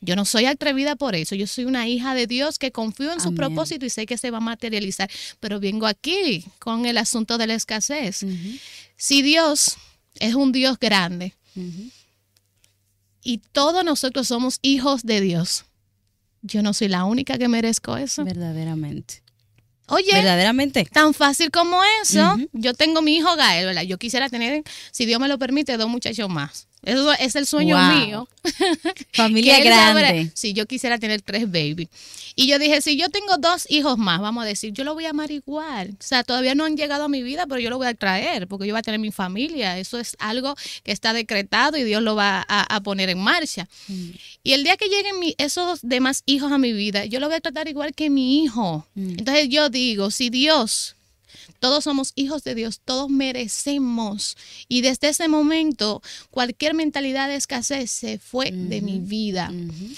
Yo 0.02 0.18
no 0.18 0.26
soy 0.26 0.46
atrevida 0.46 0.98
por 0.98 1.16
eso, 1.16 1.34
yo 1.34 1.48
soy 1.48 1.64
una 1.64 1.88
hija 1.88 2.14
de 2.14 2.28
Dios 2.28 2.60
que 2.60 2.72
confío 2.72 3.14
en 3.14 3.22
su 3.22 3.34
propósito 3.34 3.86
y 3.86 3.90
sé 3.90 4.06
que 4.06 4.18
se 4.18 4.32
va 4.32 4.40
a 4.40 4.42
materializar, 4.42 5.10
pero 5.40 5.62
vengo 5.62 5.88
aquí 5.88 6.44
con 6.60 6.86
el 6.86 6.98
asunto 6.98 7.38
de 7.38 7.48
la 7.48 7.54
escasez. 7.54 8.26
Si 8.98 9.22
Dios 9.22 9.78
es 10.20 10.36
un 10.36 10.52
Dios 10.52 10.78
grande, 10.78 11.36
y 13.24 13.40
todos 13.40 13.84
nosotros 13.84 14.28
somos 14.28 14.60
hijos 14.62 15.04
de 15.04 15.22
Dios. 15.22 15.66
Yo 16.42 16.62
no 16.62 16.74
soy 16.74 16.90
la 16.90 17.06
única 17.06 17.38
que 17.38 17.48
merezco 17.48 17.96
eso. 17.98 18.26
Verdaderamente. 18.26 19.24
Oye, 19.88 20.14
verdaderamente. 20.14 20.86
Tan 20.86 21.14
fácil 21.14 21.52
como 21.52 21.80
eso. 22.02 22.38
Yo 22.52 22.74
tengo 22.74 23.02
mi 23.02 23.16
hijo 23.16 23.36
Gael, 23.36 23.66
¿verdad? 23.66 23.84
Yo 23.84 23.98
quisiera 23.98 24.30
tener, 24.30 24.64
si 24.92 25.06
Dios 25.06 25.20
me 25.20 25.28
lo 25.28 25.38
permite, 25.38 25.78
dos 25.78 25.90
muchachos 25.90 26.30
más. 26.30 26.68
Eso 26.84 27.14
es 27.14 27.36
el 27.36 27.46
sueño 27.46 27.78
mío. 27.96 28.28
Familia 29.14 29.60
grande. 29.62 30.32
Si 30.34 30.54
yo 30.54 30.66
quisiera 30.66 30.98
tener 30.98 31.22
tres 31.22 31.46
babies. 31.46 31.88
Y 32.36 32.48
yo 32.48 32.60
dije, 32.60 32.82
si 32.82 32.98
yo 32.98 33.10
tengo 33.10 33.38
dos 33.38 33.66
hijos 33.70 33.98
más, 33.98 34.20
vamos 34.20 34.44
a 34.44 34.48
decir, 34.48 34.74
yo 34.74 34.84
lo 34.84 34.94
voy 34.94 35.06
a 35.06 35.12
amar 35.12 35.32
igual. 35.32 35.92
O 35.92 36.04
sea, 36.04 36.24
todavía 36.24 36.56
no 36.56 36.66
han 36.66 36.76
llegado 36.76 37.06
a 37.06 37.10
mi 37.10 37.24
vida, 37.24 37.46
pero 37.48 37.60
yo 37.60 37.70
lo 37.70 37.78
voy 37.78 37.88
a 37.88 37.94
traer, 37.94 38.48
porque 38.48 38.68
yo 38.68 38.74
voy 38.74 38.80
a 38.80 38.84
tener 38.84 39.00
mi 39.00 39.12
familia. 39.12 39.78
Eso 39.78 40.00
es 40.00 40.16
algo 40.20 40.56
que 40.84 40.92
está 40.92 41.14
decretado 41.14 41.78
y 41.78 41.84
Dios 41.84 42.02
lo 42.02 42.16
va 42.16 42.46
a, 42.48 42.82
poner 42.82 43.10
en 43.10 43.20
marcha. 43.20 43.70
Mm. 43.88 44.10
Y 44.44 44.54
el 44.54 44.64
día 44.64 44.76
que 44.76 44.88
lleguen 44.88 45.34
esos 45.38 45.80
demás 45.84 46.24
hijos 46.26 46.52
a 46.52 46.58
mi 46.58 46.74
vida, 46.74 47.06
yo 47.06 47.20
lo 47.20 47.28
voy 47.28 47.36
a 47.36 47.42
tratar 47.42 47.68
igual 47.68 47.94
que 47.94 48.10
mi 48.10 48.44
hijo. 48.44 48.86
Mm. 48.96 49.20
Entonces 49.20 49.50
yo 49.50 49.70
digo, 49.70 50.12
si 50.12 50.30
Dios 50.30 50.96
todos 51.60 51.84
somos 51.84 52.12
hijos 52.16 52.44
de 52.44 52.56
Dios, 52.56 52.82
todos 52.84 53.10
merecemos. 53.10 54.38
Y 54.68 54.82
desde 54.82 55.10
ese 55.10 55.28
momento, 55.28 56.02
cualquier 56.32 56.74
mentalidad 56.74 57.28
de 57.28 57.36
escasez 57.36 57.92
se 57.92 58.20
fue 58.20 58.52
de 58.52 58.82
mi 58.82 59.00
vida. 59.00 59.52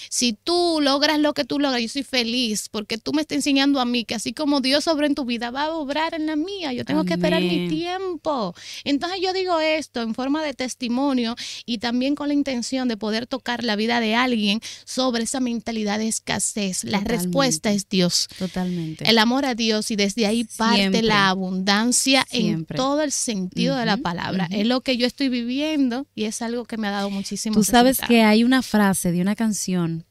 Si 0.10 0.34
tú 0.34 0.80
logras 0.82 1.20
lo 1.20 1.34
que 1.34 1.46
tú 1.46 1.60
logras, 1.60 1.82
yo 1.82 1.90
soy 1.90 2.04
feliz 2.04 2.70
porque 2.70 2.98
tú 2.98 3.14
me 3.14 3.22
estás 3.22 3.38
enseñando 3.38 3.80
a 3.80 3.86
mí 3.86 4.06
que 4.06 4.16
así 4.16 4.34
como 4.34 4.62
Dios 4.62 4.88
obra 4.88 5.08
en 5.08 5.16
tu 5.16 5.26
vida, 5.26 5.52
va 5.52 5.66
a 5.66 5.72
obrar 5.72 6.14
en 6.14 6.26
la 6.26 6.36
mía. 6.36 6.74
Yo 6.74 6.86
tengo 6.86 7.04
que 7.04 7.14
esperar 7.14 7.42
mi 7.42 7.68
tiempo. 7.68 8.56
Entonces 8.84 9.20
yo 9.22 9.34
digo 9.34 9.60
esto 9.60 10.02
en 10.02 10.14
forma 10.14 10.44
de 10.44 10.54
testimonio 10.54 11.36
y 11.66 11.80
también 11.80 12.16
con 12.16 12.28
la 12.28 12.34
intención 12.34 12.88
de 12.88 12.98
poder 12.98 13.28
tocar 13.28 13.64
la 13.64 13.76
vida 13.76 14.00
de 14.00 14.16
alguien 14.16 14.62
sobre 14.86 15.24
esa 15.24 15.40
mentalidad 15.40 16.00
de 16.00 16.08
escasez. 16.08 16.84
La 16.84 17.00
respuesta 17.00 17.72
es 17.72 17.88
Dios. 17.90 18.28
Totalmente. 18.38 19.10
El 19.10 19.18
amor 19.18 19.46
a 19.46 19.56
Dios 19.56 19.92
y 19.92 19.96
desde 19.96 20.26
ahí 20.26 20.44
parte 20.44 21.02
la 21.02 21.35
abundancia 21.36 22.26
en 22.32 22.66
todo 22.66 23.02
el 23.02 23.12
sentido 23.12 23.76
de 23.76 23.86
la 23.86 23.98
palabra. 23.98 24.48
Es 24.52 24.66
lo 24.66 24.82
que 24.82 24.98
yo 24.98 25.06
estoy 25.06 25.30
viviendo 25.30 26.08
y 26.16 26.24
es 26.24 26.42
algo 26.42 26.66
que 26.66 26.78
me 26.78 26.88
ha 26.88 26.92
dado 26.92 27.10
muchísimo. 27.10 27.54
Tú 27.54 27.64
sabes 27.64 28.00
que 28.00 28.24
hay 28.24 28.44
una 28.44 28.62
frase 28.62 29.12
de 29.12 29.22
una 29.22 29.36
canción 29.36 30.06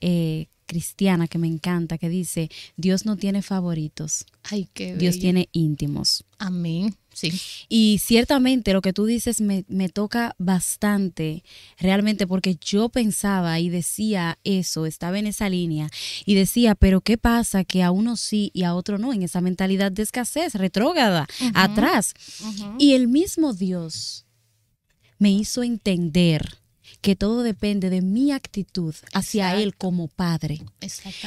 eh, 0.00 0.48
cristiana 0.66 1.28
que 1.28 1.38
me 1.38 1.46
encanta 1.46 1.98
que 1.98 2.08
dice, 2.08 2.50
Dios 2.76 3.06
no 3.06 3.16
tiene 3.16 3.42
favoritos. 3.42 4.26
Ay, 4.42 4.68
qué 4.74 4.96
Dios 4.96 5.18
tiene 5.18 5.48
íntimos. 5.52 6.24
Amén. 6.38 6.94
Sí. 7.16 7.32
Y 7.70 7.98
ciertamente 8.04 8.74
lo 8.74 8.82
que 8.82 8.92
tú 8.92 9.06
dices 9.06 9.40
me, 9.40 9.64
me, 9.68 9.88
toca 9.88 10.34
bastante, 10.36 11.44
realmente, 11.78 12.26
porque 12.26 12.56
yo 12.60 12.90
pensaba 12.90 13.58
y 13.58 13.70
decía 13.70 14.38
eso, 14.44 14.84
estaba 14.84 15.18
en 15.18 15.26
esa 15.26 15.48
línea, 15.48 15.88
y 16.26 16.34
decía, 16.34 16.74
pero 16.74 17.00
¿qué 17.00 17.16
pasa 17.16 17.64
que 17.64 17.82
a 17.82 17.90
uno 17.90 18.18
sí 18.18 18.50
y 18.52 18.64
a 18.64 18.74
otro 18.74 18.98
no? 18.98 19.14
En 19.14 19.22
esa 19.22 19.40
mentalidad 19.40 19.90
de 19.90 20.02
escasez, 20.02 20.56
retrógrada, 20.56 21.26
atrás. 21.54 22.12
Y 22.78 22.92
el 22.92 23.08
mismo 23.08 23.54
Dios 23.54 24.26
me 25.18 25.30
hizo 25.30 25.62
entender 25.62 26.58
que 27.00 27.16
todo 27.16 27.42
depende 27.42 27.90
de 27.90 28.02
mi 28.02 28.32
actitud 28.32 28.94
hacia 29.12 29.56
Él 29.56 29.76
como 29.76 30.08
padre. 30.08 30.62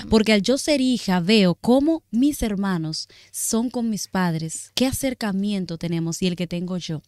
Porque 0.09 0.33
al 0.33 0.41
yo 0.41 0.57
ser 0.57 0.81
hija 0.81 1.19
veo 1.19 1.55
cómo 1.55 2.03
mis 2.11 2.41
hermanos 2.41 3.07
son 3.31 3.69
con 3.69 3.89
mis 3.89 4.07
padres, 4.07 4.71
qué 4.75 4.85
acercamiento 4.85 5.77
tenemos 5.77 6.21
y 6.21 6.27
el 6.27 6.35
que 6.35 6.47
tengo 6.47 6.77
yo. 6.77 7.01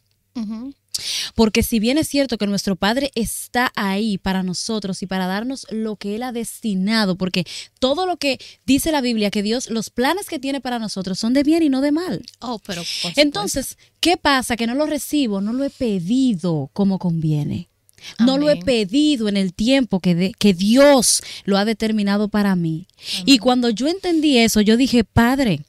Porque 1.36 1.64
si 1.64 1.80
bien 1.80 1.97
es 1.97 2.08
cierto 2.08 2.38
que 2.38 2.47
nuestro 2.47 2.76
Padre 2.76 3.12
está 3.16 3.72
ahí 3.76 4.18
para 4.18 4.43
nosotros 4.43 5.02
y 5.02 5.08
para 5.08 5.28
darnos 5.28 5.66
lo 5.70 5.95
que 5.95 6.16
Él 6.16 6.24
ha 6.24 6.32
destinado, 6.32 7.16
porque 7.18 7.45
todo 7.80 8.06
lo 8.06 8.18
que 8.18 8.39
dice 8.66 8.91
la 8.91 9.02
Biblia, 9.02 9.32
que 9.32 9.43
Dios, 9.43 9.70
los 9.70 9.89
planes 9.89 10.28
que 10.28 10.39
tiene 10.39 10.62
para 10.62 10.80
nosotros 10.80 11.20
son 11.20 11.34
de 11.34 11.43
bien 11.43 11.64
y 11.64 11.70
no 11.70 11.82
de 11.82 11.91
mal. 11.91 12.22
Oh, 12.39 12.60
pero 12.66 12.84
Entonces, 13.16 13.78
¿qué 13.99 14.18
pasa? 14.18 14.56
Que 14.58 14.68
no 14.68 14.76
lo 14.76 14.86
recibo, 14.86 15.41
no 15.41 15.54
lo 15.54 15.64
he 15.64 15.70
pedido 15.70 16.70
como 16.74 16.99
conviene. 16.99 17.70
No 18.20 18.38
lo 18.38 18.49
he 18.49 18.58
pedido 18.58 19.28
en 19.28 19.38
el 19.38 19.54
tiempo 19.54 19.99
que, 19.99 20.34
que 20.38 20.54
Dios 20.54 21.22
lo 21.45 21.58
ha 21.58 21.66
determinado 21.66 22.28
para 22.28 22.56
mí. 22.56 22.88
Y 23.26 23.38
cuando 23.38 23.70
yo 23.70 23.88
entendí 23.88 24.38
eso, 24.38 24.62
yo 24.62 24.78
dije, 24.78 25.04
Padre, 25.04 25.62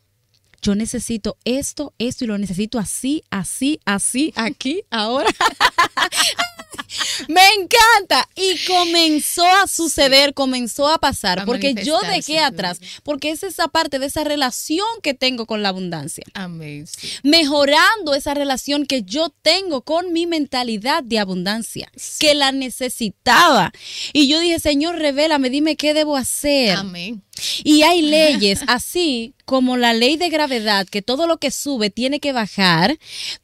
yo 0.62 0.74
necesito 0.76 1.36
esto, 1.44 1.92
esto 1.98 2.24
y 2.24 2.28
lo 2.28 2.38
necesito 2.38 2.78
así, 2.78 3.24
así, 3.30 3.80
así, 3.84 4.32
aquí, 4.36 4.82
ahora. 4.90 5.28
Me 7.28 7.42
encanta. 7.58 8.28
Y 8.34 8.56
comenzó 8.66 9.46
a 9.46 9.66
suceder, 9.66 10.34
comenzó 10.34 10.88
a 10.88 10.98
pasar, 10.98 11.44
porque 11.44 11.74
yo 11.74 11.98
dejé 12.00 12.38
atrás, 12.38 12.80
porque 13.02 13.30
es 13.30 13.42
esa 13.42 13.68
parte 13.68 13.98
de 13.98 14.06
esa 14.06 14.24
relación 14.24 14.86
que 15.02 15.14
tengo 15.14 15.46
con 15.46 15.62
la 15.62 15.70
abundancia. 15.70 16.24
Amén. 16.34 16.86
Mejorando 17.22 18.14
esa 18.14 18.34
relación 18.34 18.86
que 18.86 19.02
yo 19.02 19.28
tengo 19.42 19.82
con 19.82 20.12
mi 20.12 20.26
mentalidad 20.26 21.02
de 21.02 21.18
abundancia, 21.18 21.90
que 22.18 22.34
la 22.34 22.52
necesitaba. 22.52 23.72
Y 24.12 24.28
yo 24.28 24.40
dije, 24.40 24.58
Señor, 24.58 24.96
revélame, 24.96 25.50
dime 25.50 25.76
qué 25.76 25.94
debo 25.94 26.16
hacer. 26.16 26.76
Amén. 26.76 27.22
Y 27.64 27.82
hay 27.82 28.02
leyes 28.02 28.60
así 28.66 29.34
como 29.44 29.76
la 29.76 29.94
ley 29.94 30.16
de 30.16 30.28
gravedad, 30.28 30.86
que 30.88 31.02
todo 31.02 31.26
lo 31.26 31.38
que 31.38 31.50
sube 31.50 31.90
tiene 31.90 32.20
que 32.20 32.32
bajar, 32.32 32.98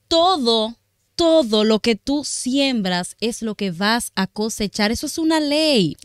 todo 0.08 0.77
todo 1.18 1.64
lo 1.64 1.80
que 1.80 1.96
tú 1.96 2.22
siembras 2.24 3.16
es 3.18 3.42
lo 3.42 3.56
que 3.56 3.72
vas 3.72 4.12
a 4.14 4.28
cosechar. 4.28 4.92
Eso 4.92 5.06
es 5.06 5.18
una 5.18 5.40
ley. 5.40 5.96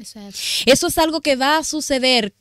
Eso 0.65 0.87
es 0.87 0.97
algo 0.97 1.21
que 1.21 1.35
va 1.35 1.57
a 1.57 1.63
suceder. 1.63 2.33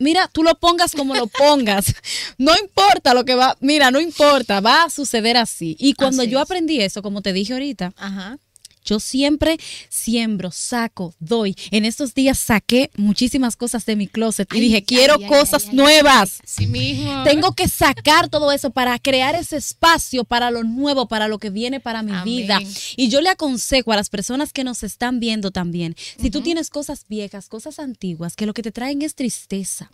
Mira, 0.00 0.26
tú 0.26 0.42
lo 0.42 0.58
pongas 0.58 0.90
como 0.92 1.14
lo 1.14 1.28
pongas. 1.28 1.94
No 2.38 2.58
importa 2.58 3.14
lo 3.14 3.24
que 3.24 3.36
va, 3.36 3.56
mira, 3.60 3.92
no 3.92 4.00
importa, 4.00 4.60
va 4.60 4.82
a 4.82 4.90
suceder 4.90 5.36
así. 5.36 5.76
Y 5.78 5.94
cuando 5.94 6.24
yo 6.24 6.40
aprendí 6.40 6.80
eso, 6.80 7.02
como 7.02 7.22
te 7.22 7.32
dije 7.32 7.52
ahorita, 7.52 7.92
Ajá. 7.96 8.38
Yo 8.84 9.00
siempre 9.00 9.58
siembro, 9.88 10.50
saco, 10.50 11.14
doy. 11.20 11.56
En 11.70 11.84
estos 11.84 12.14
días 12.14 12.38
saqué 12.38 12.90
muchísimas 12.96 13.56
cosas 13.56 13.86
de 13.86 13.96
mi 13.96 14.06
closet 14.06 14.52
y 14.54 14.60
dije, 14.60 14.84
quiero 14.84 15.18
cosas 15.28 15.72
nuevas. 15.72 16.40
Sí 16.44 16.66
mismo. 16.66 17.24
Tengo 17.24 17.54
que 17.54 17.68
sacar 17.68 18.28
todo 18.28 18.52
eso 18.52 18.70
para 18.70 18.98
crear 18.98 19.34
ese 19.34 19.56
espacio 19.56 20.24
para 20.24 20.50
lo 20.50 20.64
nuevo, 20.64 21.08
para 21.08 21.28
lo 21.28 21.38
que 21.38 21.50
viene 21.50 21.80
para 21.80 22.02
mi 22.02 22.12
vida. 22.24 22.60
Y 22.96 23.08
yo 23.08 23.20
le 23.20 23.30
aconsejo 23.30 23.92
a 23.92 23.96
las 23.96 24.10
personas 24.10 24.52
que 24.52 24.64
nos 24.64 24.82
están 24.82 25.20
viendo 25.20 25.50
también, 25.50 25.96
si 26.20 26.30
tú 26.30 26.40
tienes 26.42 26.70
cosas 26.70 27.04
viejas, 27.08 27.48
cosas 27.48 27.78
antiguas, 27.78 28.36
que 28.36 28.46
lo 28.46 28.54
que 28.54 28.62
te 28.62 28.72
traen 28.72 29.02
es 29.02 29.14
tristeza, 29.14 29.90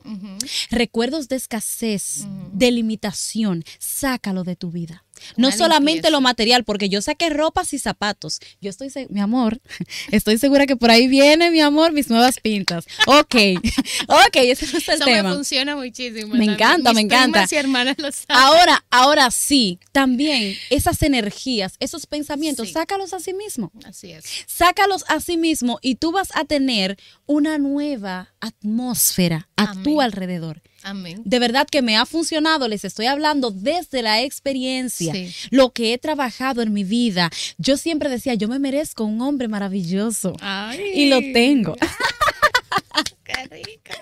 recuerdos 0.70 1.28
de 1.28 1.36
escasez, 1.36 2.26
de 2.53 2.70
limitación, 2.70 3.64
sácalo 3.78 4.45
de 4.45 4.57
tu 4.57 4.70
vida. 4.70 5.05
No 5.37 5.53
solamente 5.53 6.11
lo 6.11 6.21
material, 6.21 6.64
porque 6.64 6.89
yo 6.89 7.03
saqué 7.03 7.31
ropas 7.31 7.73
y 7.73 7.79
zapatos. 7.79 8.41
Yo 8.61 8.71
estoy, 8.71 8.91
mi 9.11 9.21
amor, 9.21 9.61
estoy 10.11 10.39
segura 10.39 10.66
que 10.66 10.77
por 10.77 10.91
ahí 10.91 11.09
viene, 11.09 11.51
mi 11.51 11.61
amor, 11.61 11.93
mis 11.93 12.11
nuevas 12.11 12.41
pintas. 12.41 12.87
Ok, 13.07 13.35
ok, 14.09 14.37
ese 14.37 14.64
es 14.64 14.89
el 14.89 14.95
Eso 14.95 15.05
tema. 15.05 15.29
me 15.31 15.35
funciona 15.35 15.77
muchísimo. 15.77 16.35
Me 16.35 16.45
encanta, 16.45 16.93
me 16.93 17.01
encanta. 17.01 17.47
Y 17.51 17.55
hermanas 17.55 17.97
lo 17.99 18.09
ahora, 18.29 18.85
ahora 18.91 19.31
sí, 19.31 19.79
también 19.93 20.57
esas 20.71 21.03
energías, 21.03 21.75
esos 21.81 22.07
pensamientos, 22.07 22.71
sácalos 22.71 23.12
a 23.12 23.21
sí 23.21 23.33
mismo. 23.35 23.73
Así 23.85 24.12
es. 24.12 24.25
Sácalos 24.47 25.05
a 25.09 25.21
sí 25.21 25.37
mismo 25.37 25.79
y 25.83 25.97
tú 25.97 26.12
vas 26.12 26.29
a 26.35 26.45
tener 26.45 26.99
una 27.27 27.59
nueva 27.59 28.35
atmósfera 28.41 29.49
a 29.57 29.73
tu 29.83 30.01
alrededor. 30.01 30.62
Amén. 30.83 31.22
De 31.24 31.39
verdad 31.39 31.66
que 31.70 31.83
me 31.83 31.97
ha 31.97 32.07
funcionado, 32.07 32.68
les 32.68 32.85
estoy 32.85 33.07
hablando 33.07 33.51
desde 33.51 34.03
la 34.03 34.22
experiencia, 34.22 35.12
lo 35.51 35.70
que 35.70 35.93
he 35.93 35.99
trabajado 35.99 36.62
en 36.62 36.72
mi 36.72 36.85
vida. 36.85 37.31
Yo 37.59 37.76
siempre 37.76 38.09
decía, 38.09 38.35
yo 38.35 38.49
me 38.49 38.59
merezco 38.59 39.05
un 39.05 39.20
hombre 39.20 39.49
maravilloso. 39.49 40.35
Y 40.95 41.07
lo 41.07 41.20
tengo. 41.33 41.76
¡Qué 43.29 43.45
rico! 43.57 43.93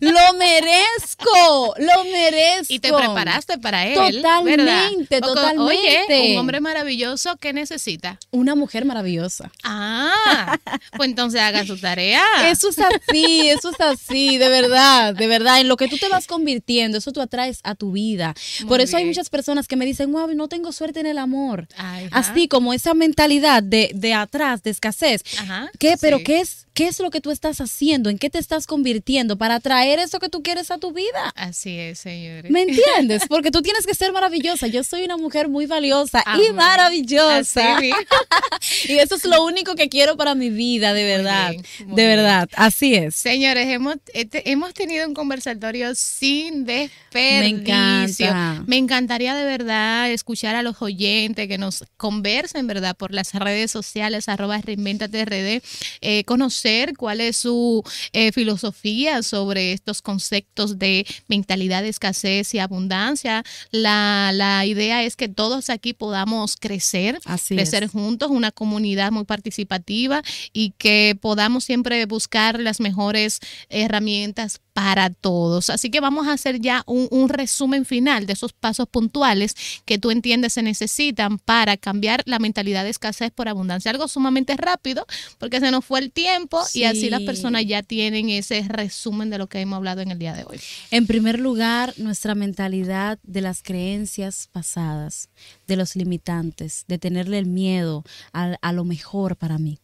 Lo 0.00 0.34
merezco, 0.38 1.74
lo 1.76 2.04
merezco. 2.04 2.72
Y 2.72 2.78
te 2.78 2.90
preparaste 2.92 3.58
para 3.58 3.86
él. 3.86 4.22
Totalmente, 4.22 5.20
totalmente. 5.20 6.06
Oye, 6.08 6.32
un 6.32 6.38
hombre 6.38 6.60
maravilloso, 6.60 7.36
¿qué 7.36 7.52
necesita? 7.52 8.18
Una 8.30 8.54
mujer 8.54 8.86
maravillosa. 8.86 9.52
Ah, 9.62 10.58
pues 10.96 11.10
entonces 11.10 11.40
haga 11.40 11.66
su 11.66 11.76
tarea. 11.78 12.22
Eso 12.50 12.70
es 12.70 12.78
así, 12.78 13.48
eso 13.48 13.70
es 13.70 13.80
así, 13.80 14.38
de 14.38 14.48
verdad, 14.48 15.14
de 15.14 15.26
verdad. 15.26 15.60
En 15.60 15.68
lo 15.68 15.76
que 15.76 15.88
tú 15.88 15.98
te 15.98 16.08
vas 16.08 16.26
convirtiendo, 16.26 16.98
eso 16.98 17.12
tú 17.12 17.20
atraes 17.20 17.60
a 17.62 17.74
tu 17.74 17.92
vida. 17.92 18.34
Por 18.66 18.80
eso 18.80 18.96
hay 18.96 19.04
muchas 19.04 19.28
personas 19.28 19.68
que 19.68 19.76
me 19.76 19.84
dicen, 19.84 20.12
wow, 20.12 20.32
no 20.34 20.48
tengo 20.48 20.72
suerte 20.72 21.00
en 21.00 21.06
el 21.06 21.18
amor. 21.18 21.68
Así 22.10 22.48
como 22.48 22.72
esa 22.72 22.94
mentalidad 22.94 23.62
de, 23.62 23.90
de 23.94 24.14
atrás, 24.14 24.62
de 24.62 24.70
escasez. 24.70 25.22
Ajá, 25.38 25.70
¿Qué? 25.78 25.96
Pero 26.00 26.22
¿qué 26.24 26.40
es, 26.40 26.66
¿qué 26.74 26.88
es 26.88 26.98
lo 27.00 27.10
que 27.10 27.20
tú 27.20 27.30
estás 27.30 27.60
haciendo? 27.60 28.10
¿En 28.10 28.18
qué 28.18 28.30
te 28.30 28.38
estás 28.38 28.61
convirtiendo 28.66 29.36
para 29.36 29.60
traer 29.60 29.98
eso 29.98 30.18
que 30.18 30.28
tú 30.28 30.42
quieres 30.42 30.70
a 30.70 30.78
tu 30.78 30.92
vida. 30.92 31.32
Así 31.34 31.78
es, 31.78 32.00
señores. 32.00 32.50
¿Me 32.50 32.62
entiendes? 32.62 33.24
Porque 33.28 33.50
tú 33.50 33.62
tienes 33.62 33.86
que 33.86 33.94
ser 33.94 34.12
maravillosa. 34.12 34.66
Yo 34.66 34.84
soy 34.84 35.04
una 35.04 35.16
mujer 35.16 35.48
muy 35.48 35.66
valiosa 35.66 36.24
y 36.38 36.52
maravillosa. 36.52 37.78
y 38.88 38.92
eso 38.98 39.16
es 39.16 39.24
lo 39.24 39.44
único 39.44 39.74
que 39.74 39.88
quiero 39.88 40.16
para 40.16 40.34
mi 40.34 40.50
vida, 40.50 40.92
de 40.92 41.04
verdad. 41.04 41.52
de 41.86 42.06
verdad, 42.06 42.48
así 42.56 42.94
es. 42.94 43.14
Señores, 43.14 43.68
hemos, 43.68 43.96
este, 44.14 44.50
hemos 44.50 44.74
tenido 44.74 45.06
un 45.06 45.14
conversatorio 45.14 45.94
sin 45.94 46.64
desperdicio. 46.64 47.02
Me 47.12 47.46
encanta. 47.48 48.64
Me 48.66 48.76
encantaría 48.76 49.34
de 49.34 49.44
verdad 49.44 50.10
escuchar 50.10 50.54
a 50.54 50.62
los 50.62 50.80
oyentes 50.82 51.48
que 51.48 51.58
nos 51.58 51.84
conversen, 51.96 52.66
¿verdad? 52.66 52.96
Por 52.96 53.12
las 53.12 53.34
redes 53.34 53.70
sociales, 53.70 54.28
arroba 54.28 54.60
reinventate 54.60 55.24
RD, 55.24 55.62
eh, 56.00 56.24
conocer 56.24 56.94
cuál 56.96 57.20
es 57.20 57.36
su 57.36 57.82
eh, 58.12 58.32
filosofía 58.32 58.51
filosofía 58.52 59.22
sobre 59.22 59.72
estos 59.72 60.02
conceptos 60.02 60.78
de 60.78 61.06
mentalidad 61.28 61.82
de 61.82 61.88
escasez 61.88 62.54
y 62.54 62.58
abundancia. 62.58 63.44
La, 63.70 64.30
la 64.34 64.66
idea 64.66 65.02
es 65.04 65.16
que 65.16 65.28
todos 65.28 65.70
aquí 65.70 65.94
podamos 65.94 66.56
crecer, 66.56 67.18
crecer 67.48 67.88
juntos, 67.88 68.30
una 68.30 68.50
comunidad 68.50 69.10
muy 69.10 69.24
participativa 69.24 70.22
y 70.52 70.74
que 70.76 71.16
podamos 71.20 71.64
siempre 71.64 72.04
buscar 72.06 72.60
las 72.60 72.80
mejores 72.80 73.40
herramientas 73.70 74.60
para 74.72 75.10
todos. 75.10 75.70
Así 75.70 75.90
que 75.90 76.00
vamos 76.00 76.26
a 76.26 76.32
hacer 76.32 76.60
ya 76.60 76.82
un, 76.86 77.28
resumen 77.28 77.84
final 77.84 78.26
de 78.26 78.32
esos 78.32 78.52
pasos 78.52 78.88
puntuales 78.88 79.54
que 79.84 79.98
tú 79.98 80.10
entiendes 80.10 80.54
se 80.54 80.62
necesitan 80.62 81.38
para 81.38 81.76
cambiar 81.76 82.22
la 82.26 82.38
mentalidad 82.38 82.84
de 82.84 82.90
escasez 82.90 83.30
por 83.30 83.48
abundancia. 83.48 83.90
Algo 83.90 84.08
sumamente 84.08 84.56
rápido 84.56 85.06
porque 85.38 85.60
se 85.60 85.70
nos 85.70 85.84
fue 85.84 86.00
el 86.00 86.12
tiempo 86.12 86.60
y 86.74 86.84
así 86.84 87.10
las 87.10 87.22
personas 87.22 87.64
ya 87.64 87.82
tienen 87.82 88.28
ese 88.42 88.66
resumen 88.68 89.30
de 89.30 89.38
lo 89.38 89.48
que 89.48 89.60
hemos 89.60 89.76
hablado 89.76 90.00
en 90.00 90.10
el 90.10 90.18
día 90.18 90.34
de 90.34 90.44
hoy. 90.44 90.60
En 90.90 91.06
primer 91.06 91.38
lugar, 91.38 91.94
nuestra 91.96 92.34
mentalidad 92.34 93.18
de 93.22 93.40
las 93.40 93.62
creencias 93.62 94.48
pasadas, 94.52 95.28
de 95.66 95.76
los 95.76 95.96
limitantes, 95.96 96.84
de 96.88 96.98
tenerle 96.98 97.38
el 97.38 97.46
miedo 97.46 98.04
a, 98.32 98.72
lo 98.72 98.84
mejor 98.84 99.36
para 99.36 99.58
mí. 99.58 99.78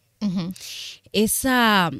Esa, 1.11 1.91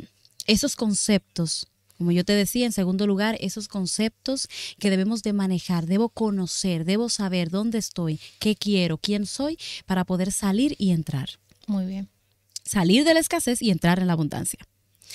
esos 0.46 0.76
conceptos 0.76 1.68
como 2.00 2.14
yo 2.14 2.24
te 2.24 2.32
decía, 2.32 2.66
en 2.66 2.72
segundo 2.72 3.06
lugar, 3.06 3.36
esos 3.42 3.68
conceptos 3.68 4.48
que 4.80 4.90
debemos 4.90 5.22
de 5.22 5.34
manejar, 5.34 5.86
debo 5.86 6.08
conocer, 6.08 6.86
debo 6.86 7.10
saber 7.10 7.50
dónde 7.50 7.78
estoy, 7.78 8.22
qué 8.40 8.56
quiero, 8.56 8.98
quién 8.98 9.26
soy, 9.26 9.60
para 9.86 10.06
poder 10.06 10.32
salir 10.32 10.78
y 10.78 10.92
entrar. 10.92 11.30
Muy 11.68 11.86
bien. 11.86 12.08
Salir 12.64 13.04
de 13.04 13.14
la 13.14 13.20
escasez 13.20 13.62
y 13.62 13.70
entrar 13.70 14.00
en 14.00 14.08
la 14.08 14.14
abundancia. 14.14 14.60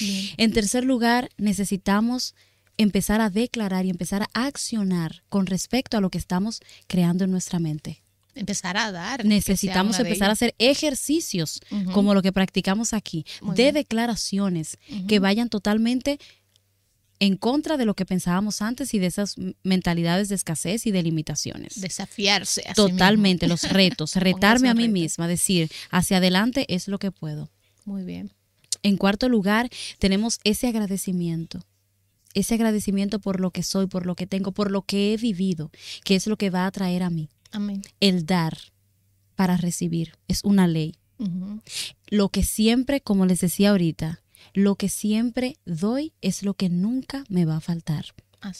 En 0.00 0.52
tercer 0.52 0.84
lugar, 0.84 1.30
necesitamos 1.36 2.34
empezar 2.76 3.20
a 3.20 3.30
declarar 3.30 3.86
y 3.86 3.90
empezar 3.90 4.22
a 4.22 4.46
accionar 4.46 5.22
con 5.28 5.46
respecto 5.46 5.96
a 5.96 6.00
lo 6.00 6.10
que 6.10 6.18
estamos 6.18 6.60
creando 6.86 7.24
en 7.24 7.30
nuestra 7.30 7.58
mente. 7.58 8.02
Empezar 8.34 8.76
a 8.76 8.90
dar. 8.90 9.24
Necesitamos 9.24 9.98
empezar 10.00 10.28
a 10.28 10.32
hacer 10.32 10.54
ejercicios 10.58 11.60
como 11.92 12.14
lo 12.14 12.22
que 12.22 12.32
practicamos 12.32 12.92
aquí, 12.92 13.24
de 13.54 13.70
declaraciones 13.70 14.78
que 15.06 15.20
vayan 15.20 15.48
totalmente 15.48 16.18
en 17.20 17.36
contra 17.36 17.76
de 17.76 17.84
lo 17.84 17.94
que 17.94 18.04
pensábamos 18.04 18.60
antes 18.60 18.92
y 18.92 18.98
de 18.98 19.06
esas 19.06 19.36
mentalidades 19.62 20.28
de 20.28 20.34
escasez 20.34 20.84
y 20.86 20.90
de 20.90 21.02
limitaciones. 21.02 21.80
Desafiarse. 21.80 22.64
Totalmente, 22.74 23.46
los 23.46 23.70
retos, 23.70 24.16
retarme 24.16 24.68
a 24.68 24.74
mí 24.74 24.88
misma, 24.88 25.28
decir, 25.28 25.70
hacia 25.90 26.16
adelante 26.16 26.66
es 26.68 26.88
lo 26.88 26.98
que 26.98 27.12
puedo. 27.12 27.50
Muy 27.84 28.02
bien. 28.02 28.32
En 28.84 28.98
cuarto 28.98 29.28
lugar, 29.28 29.70
tenemos 29.98 30.38
ese 30.44 30.68
agradecimiento. 30.68 31.64
Ese 32.34 32.54
agradecimiento 32.54 33.18
por 33.18 33.40
lo 33.40 33.50
que 33.50 33.62
soy, 33.62 33.86
por 33.86 34.04
lo 34.06 34.14
que 34.14 34.26
tengo, 34.26 34.52
por 34.52 34.70
lo 34.70 34.82
que 34.82 35.12
he 35.12 35.16
vivido, 35.16 35.70
que 36.04 36.14
es 36.16 36.26
lo 36.26 36.36
que 36.36 36.50
va 36.50 36.66
a 36.66 36.70
traer 36.70 37.02
a 37.02 37.10
mí. 37.10 37.30
Amén. 37.50 37.82
El 38.00 38.26
dar 38.26 38.58
para 39.34 39.56
recibir 39.56 40.12
es 40.28 40.44
una 40.44 40.68
ley. 40.68 40.96
Lo 42.08 42.28
que 42.28 42.42
siempre, 42.42 43.00
como 43.00 43.24
les 43.24 43.40
decía 43.40 43.70
ahorita, 43.70 44.22
lo 44.52 44.74
que 44.74 44.90
siempre 44.90 45.56
doy 45.64 46.12
es 46.20 46.42
lo 46.42 46.52
que 46.52 46.68
nunca 46.68 47.24
me 47.30 47.46
va 47.46 47.56
a 47.56 47.60
faltar. 47.60 48.04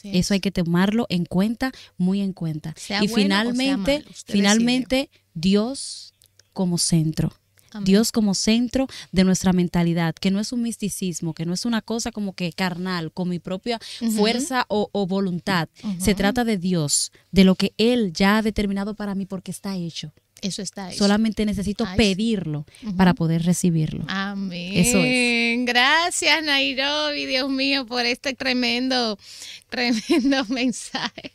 Eso 0.05 0.33
hay 0.33 0.41
que 0.41 0.51
tomarlo 0.51 1.05
en 1.11 1.27
cuenta, 1.27 1.71
muy 1.99 2.23
en 2.23 2.33
cuenta. 2.33 2.75
y 3.03 3.09
finalmente, 3.09 4.03
finalmente, 4.25 5.11
Dios 5.35 6.15
como 6.55 6.79
centro. 6.79 7.35
Dios 7.83 8.13
como 8.13 8.35
centro 8.35 8.87
de 9.13 9.25
nuestra 9.25 9.53
mentalidad, 9.53 10.15
que 10.15 10.31
no 10.31 10.41
es 10.41 10.53
un 10.53 10.63
misticismo, 10.63 11.35
que 11.35 11.47
no 11.47 11.53
es 11.53 11.65
una 11.65 11.83
cosa 11.83 12.13
como 12.13 12.35
que 12.35 12.53
carnal, 12.53 13.13
con 13.13 13.29
mi 13.29 13.39
propia 13.39 13.79
fuerza 14.17 14.67
o, 14.69 15.07
voluntad. 15.07 15.69
Se 15.99 16.15
trata 16.15 16.45
de 16.45 16.57
Dios, 16.57 17.13
de 17.31 17.45
lo 17.45 17.55
que 17.55 17.75
Él 17.79 18.13
ya 18.13 18.39
ha 18.39 18.43
determinado 18.43 18.95
para 18.95 19.15
mí 19.15 19.27
porque 19.27 19.51
está 19.51 19.77
hecho. 19.77 20.13
Eso 20.45 20.61
está 20.61 20.91
hecho. 20.91 20.99
Solamente 20.99 21.47
necesito 21.47 21.87
pedirlo 21.97 22.67
para 22.97 23.15
poder 23.15 23.43
recibirlo. 23.45 24.05
Amén. 24.09 24.73
Eso 24.75 25.03
es. 25.03 25.65
Gracias, 25.65 26.45
Nairobi, 26.45 27.25
Dios 27.25 27.51
mío, 27.51 27.87
por 27.87 28.05
este 28.05 28.35
tremendo, 28.35 29.19
tremendo 29.71 30.45
mensaje 30.49 31.33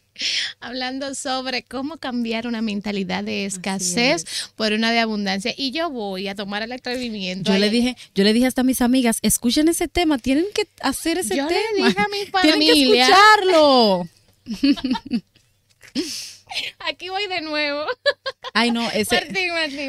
hablando 0.60 1.16
sobre 1.16 1.64
cómo 1.64 1.98
cambiar 1.98 2.46
una 2.46 2.62
mentalidad 2.62 3.24
de 3.24 3.46
escasez 3.46 4.26
por 4.56 4.74
una 4.74 4.92
de 4.92 5.00
abundancia. 5.00 5.54
Y 5.56 5.72
yo 5.72 5.90
voy 5.90 6.28
a 6.28 6.36
tomar 6.36 6.62
el 6.62 6.72
atrevimiento. 6.72 7.52
Yo 7.52 7.58
le 7.58 7.70
dije, 7.70 7.96
yo 8.14 8.24
le 8.24 8.34
dije 8.34 8.46
hasta 8.46 8.62
a 8.62 8.66
mis 8.66 8.82
amigas, 8.82 9.20
escuchen 9.22 9.70
ese 9.70 9.88
tema, 9.88 10.18
tienen 10.18 10.46
que 10.54 10.68
hacer 10.82 11.18
ese 11.18 11.36
tema. 11.36 11.50
Le 11.50 11.84
dije 11.86 12.00
a 12.00 12.08
mi 12.10 12.26
familia. 12.26 12.58
Tienen 12.58 12.76
que 12.76 13.02
escucharlo. 13.02 14.10
Aquí 16.80 17.10
voy 17.10 17.28
de 17.28 17.42
nuevo. 17.42 17.86
Ay, 18.54 18.72
no, 18.72 18.90
ese. 18.94 19.28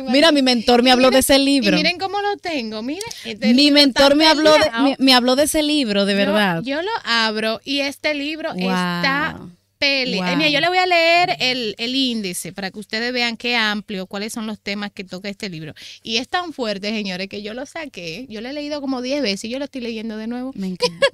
Mira, 0.08 0.32
mi 0.32 0.42
mentor 0.42 0.82
me 0.82 0.90
habló 0.90 1.10
de 1.10 1.20
ese 1.20 1.38
libro. 1.38 1.76
miren 1.76 1.98
cómo 1.98 2.20
lo 2.20 2.36
tengo. 2.36 2.82
Miren. 2.82 3.02
Este 3.24 3.54
mi 3.54 3.70
mentor 3.70 4.16
me 4.16 4.26
habló, 4.26 4.52
de, 4.52 4.96
me, 4.98 5.14
habló 5.14 5.36
de 5.36 5.44
ese 5.44 5.62
libro, 5.62 6.04
de 6.04 6.14
verdad. 6.14 6.62
Yo, 6.62 6.82
lo 6.82 6.90
abro 7.04 7.60
y 7.64 7.80
este 7.80 8.14
libro 8.14 8.52
está 8.54 9.40
pele. 9.78 10.20
mira, 10.36 10.50
yo 10.50 10.60
le 10.60 10.68
voy 10.68 10.78
a 10.78 10.86
leer 10.86 11.36
el, 11.40 11.74
índice 11.96 12.52
para 12.52 12.70
que 12.70 12.78
ustedes 12.78 13.12
vean 13.12 13.36
qué 13.36 13.56
amplio, 13.56 14.06
cuáles 14.06 14.32
son 14.32 14.46
los 14.46 14.60
temas 14.60 14.92
que 14.92 15.04
toca 15.04 15.28
este 15.28 15.48
libro. 15.48 15.74
Y 16.02 16.18
es 16.18 16.28
tan 16.28 16.52
fuerte, 16.52 16.90
señores, 16.90 17.28
que 17.28 17.42
yo 17.42 17.54
lo 17.54 17.66
saqué. 17.66 18.26
Yo 18.28 18.40
lo 18.40 18.50
he 18.50 18.52
leído 18.52 18.80
como 18.80 19.02
10 19.02 19.22
veces 19.22 19.44
y 19.44 19.48
yo 19.48 19.58
lo 19.58 19.64
estoy 19.64 19.80
leyendo 19.80 20.16
de 20.16 20.26
nuevo. 20.26 20.52
Me 20.54 20.66
encanta. 20.68 21.06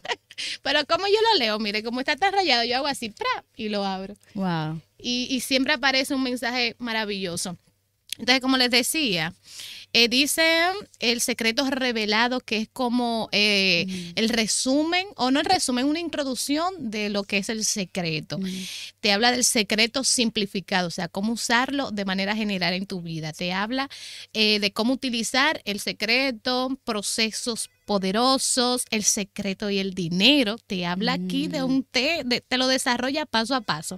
Pero 0.63 0.85
como 0.87 1.07
yo 1.07 1.19
lo 1.33 1.39
leo, 1.39 1.59
mire, 1.59 1.83
como 1.83 2.01
está 2.01 2.17
tan 2.17 2.33
rayado, 2.33 2.65
yo 2.65 2.77
hago 2.77 2.89
así, 2.89 3.09
¡pra! 3.09 3.45
y 3.57 3.69
lo 3.71 3.85
abro. 3.85 4.17
Wow. 4.35 4.83
Y, 4.99 5.29
y 5.31 5.41
siempre 5.41 5.75
aparece 5.75 6.15
un 6.15 6.23
mensaje 6.23 6.75
maravilloso. 6.79 7.57
Entonces, 8.19 8.41
como 8.41 8.57
les 8.57 8.71
decía, 8.71 9.35
eh, 9.93 10.09
dice 10.09 10.43
el 11.01 11.21
secreto 11.21 11.69
revelado, 11.71 12.41
que 12.41 12.59
es 12.59 12.69
como 12.73 13.29
eh, 13.33 13.87
mm. 13.89 14.11
el 14.17 14.29
resumen, 14.29 15.07
o 15.17 15.31
no 15.31 15.41
el 15.41 15.47
resumen, 15.47 15.87
una 15.87 16.01
introducción 16.01 16.91
de 16.91 17.09
lo 17.11 17.25
que 17.25 17.39
es 17.39 17.49
el 17.49 17.65
secreto. 17.65 18.39
Mm. 18.39 18.47
Te 19.01 19.13
habla 19.13 19.33
del 19.33 19.45
secreto 19.45 20.05
simplificado, 20.05 20.89
o 20.89 20.91
sea, 20.91 21.09
cómo 21.09 21.33
usarlo 21.33 21.91
de 21.91 22.05
manera 22.05 22.35
general 22.35 22.75
en 22.75 22.87
tu 22.87 23.03
vida. 23.03 23.33
Te 23.33 23.53
habla 23.53 23.89
eh, 24.33 24.61
de 24.61 24.73
cómo 24.73 24.95
utilizar 24.95 25.61
el 25.65 25.81
secreto, 25.81 26.79
procesos 26.85 27.71
poderosos, 27.87 28.85
el 28.91 29.05
secreto 29.05 29.71
y 29.71 29.79
el 29.79 29.95
dinero. 29.95 30.59
Te 30.67 30.85
habla 30.85 31.15
aquí 31.15 31.49
de 31.49 31.63
mm. 31.63 31.65
un 31.65 31.83
té, 31.85 32.25
te 32.47 32.59
lo 32.59 32.67
desarrolla 32.67 33.25
paso 33.25 33.55
a 33.55 33.63
paso. 33.63 33.97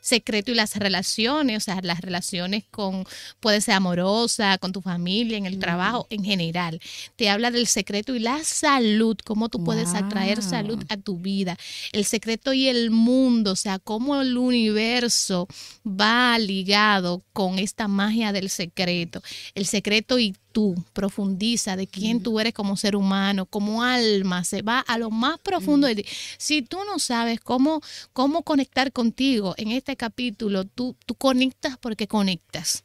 Secreto 0.00 0.52
y 0.52 0.54
las 0.54 0.76
relaciones, 0.76 1.56
o 1.56 1.60
sea, 1.60 1.80
las 1.82 2.02
relaciones 2.02 2.64
con, 2.70 3.04
puede 3.40 3.60
ser 3.60 3.74
amorosa, 3.74 4.58
con 4.58 4.72
tu 4.72 4.82
familia, 4.82 5.38
en 5.38 5.46
el 5.46 5.58
trabajo, 5.58 6.06
en 6.10 6.22
general. 6.22 6.80
Te 7.16 7.30
habla 7.30 7.50
del 7.50 7.66
secreto 7.66 8.14
y 8.14 8.20
la 8.20 8.44
salud, 8.44 9.16
cómo 9.24 9.48
tú 9.48 9.64
puedes 9.64 9.94
atraer 9.94 10.42
salud 10.42 10.84
a 10.88 10.96
tu 10.98 11.18
vida. 11.18 11.56
El 11.92 12.04
secreto 12.04 12.52
y 12.52 12.68
el 12.68 12.90
mundo, 12.90 13.52
o 13.52 13.56
sea, 13.56 13.78
cómo 13.78 14.20
el 14.20 14.36
universo 14.36 15.48
va 15.86 16.38
ligado 16.38 17.22
con 17.32 17.58
esta 17.58 17.88
magia 17.88 18.32
del 18.32 18.50
secreto. 18.50 19.22
El 19.54 19.64
secreto 19.66 20.18
y 20.18 20.36
tú, 20.52 20.74
profundiza 20.92 21.76
de 21.76 21.86
quién 21.86 22.22
tú 22.22 22.40
eres 22.40 22.52
como 22.52 22.76
ser 22.76 22.96
humano, 22.96 23.29
como 23.46 23.82
alma, 23.82 24.44
se 24.44 24.62
va 24.62 24.80
a 24.80 24.98
lo 24.98 25.10
más 25.10 25.38
profundo 25.40 25.86
de 25.86 25.96
ti. 25.96 26.04
Si 26.38 26.62
tú 26.62 26.78
no 26.84 26.98
sabes 26.98 27.40
cómo, 27.40 27.80
cómo 28.12 28.42
conectar 28.42 28.92
contigo 28.92 29.54
en 29.56 29.72
este 29.72 29.96
capítulo, 29.96 30.64
tú, 30.64 30.96
tú 31.06 31.14
conectas 31.14 31.76
porque 31.78 32.06
conectas. 32.06 32.84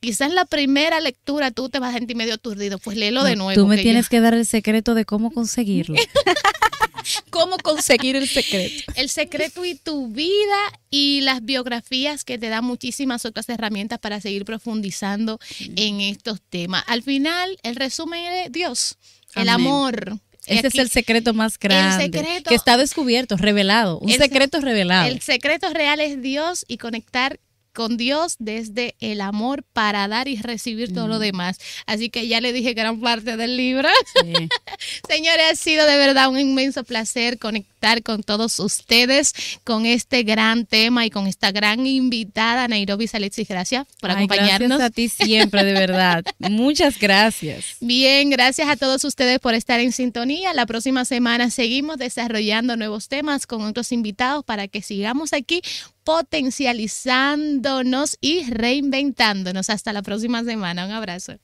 Quizás 0.00 0.28
en 0.28 0.34
la 0.34 0.44
primera 0.44 1.00
lectura 1.00 1.50
tú 1.50 1.68
te 1.68 1.78
vas 1.78 1.94
a 1.94 1.98
sentir 1.98 2.16
medio 2.16 2.34
aturdido, 2.34 2.78
pues 2.78 2.96
léelo 2.96 3.24
de 3.24 3.36
nuevo. 3.36 3.60
Tú 3.60 3.66
me 3.66 3.78
tienes 3.78 4.08
que 4.08 4.20
dar 4.20 4.34
el 4.34 4.46
secreto 4.46 4.94
de 4.94 5.04
cómo 5.04 5.30
conseguirlo. 5.30 5.96
¿Cómo 7.30 7.56
conseguir 7.58 8.16
el 8.16 8.28
secreto? 8.28 8.92
El 8.94 9.08
secreto 9.08 9.64
y 9.64 9.74
tu 9.74 10.08
vida 10.08 10.58
y 10.90 11.22
las 11.22 11.44
biografías 11.44 12.24
que 12.24 12.38
te 12.38 12.48
dan 12.48 12.64
muchísimas 12.64 13.24
otras 13.24 13.48
herramientas 13.48 13.98
para 13.98 14.20
seguir 14.20 14.44
profundizando 14.44 15.38
en 15.76 16.00
estos 16.00 16.40
temas. 16.40 16.84
Al 16.86 17.02
final, 17.02 17.58
el 17.62 17.76
resumen 17.76 18.24
es 18.32 18.52
Dios, 18.52 18.96
el 19.34 19.48
amor. 19.48 20.18
Ese 20.46 20.68
es 20.68 20.74
el 20.76 20.90
secreto 20.90 21.34
más 21.34 21.58
grande. 21.58 22.10
que 22.46 22.54
está 22.54 22.76
descubierto, 22.76 23.36
revelado. 23.36 23.98
Un 23.98 24.10
secreto 24.10 24.60
revelado. 24.60 25.06
El 25.06 25.20
secreto 25.20 25.72
real 25.72 26.00
es 26.00 26.20
Dios 26.22 26.64
y 26.66 26.78
conectar 26.78 27.38
con 27.72 27.96
Dios 27.96 28.36
desde 28.38 28.96
el 29.00 29.20
amor 29.20 29.62
para 29.72 30.08
dar 30.08 30.28
y 30.28 30.36
recibir 30.36 30.92
todo 30.92 31.06
lo 31.08 31.16
mm. 31.16 31.20
demás. 31.20 31.58
Así 31.86 32.10
que 32.10 32.26
ya 32.26 32.40
le 32.40 32.52
dije 32.52 32.74
gran 32.74 33.00
parte 33.00 33.36
del 33.36 33.56
libro. 33.56 33.88
Señores, 35.08 35.46
ha 35.52 35.54
sido 35.54 35.86
de 35.86 35.96
verdad 35.96 36.28
un 36.28 36.38
inmenso 36.38 36.84
placer 36.84 37.38
conectar 37.38 37.70
con 38.02 38.22
todos 38.22 38.60
ustedes 38.60 39.32
con 39.64 39.86
este 39.86 40.22
gran 40.22 40.66
tema 40.66 41.06
y 41.06 41.10
con 41.10 41.26
esta 41.26 41.50
gran 41.50 41.86
invitada, 41.86 42.68
Nairobi 42.68 43.06
Salexis. 43.06 43.48
Gracias 43.48 43.86
por 44.00 44.10
acompañarnos. 44.10 44.78
Gracias 44.78 44.80
a 44.80 44.90
ti 44.90 45.08
siempre, 45.08 45.64
de 45.64 45.72
verdad. 45.72 46.24
Muchas 46.38 46.98
gracias. 46.98 47.76
Bien, 47.80 48.28
gracias 48.30 48.68
a 48.68 48.76
todos 48.76 49.04
ustedes 49.04 49.38
por 49.38 49.54
estar 49.54 49.80
en 49.80 49.92
sintonía. 49.92 50.52
La 50.52 50.66
próxima 50.66 51.04
semana 51.04 51.50
seguimos 51.50 51.96
desarrollando 51.96 52.76
nuevos 52.76 53.08
temas 53.08 53.46
con 53.46 53.62
otros 53.62 53.92
invitados 53.92 54.44
para 54.44 54.68
que 54.68 54.82
sigamos 54.82 55.32
aquí 55.32 55.62
potencializándonos 56.04 58.18
y 58.20 58.44
reinventándonos. 58.44 59.70
Hasta 59.70 59.92
la 59.92 60.02
próxima 60.02 60.44
semana. 60.44 60.84
Un 60.84 60.92
abrazo. 60.92 61.38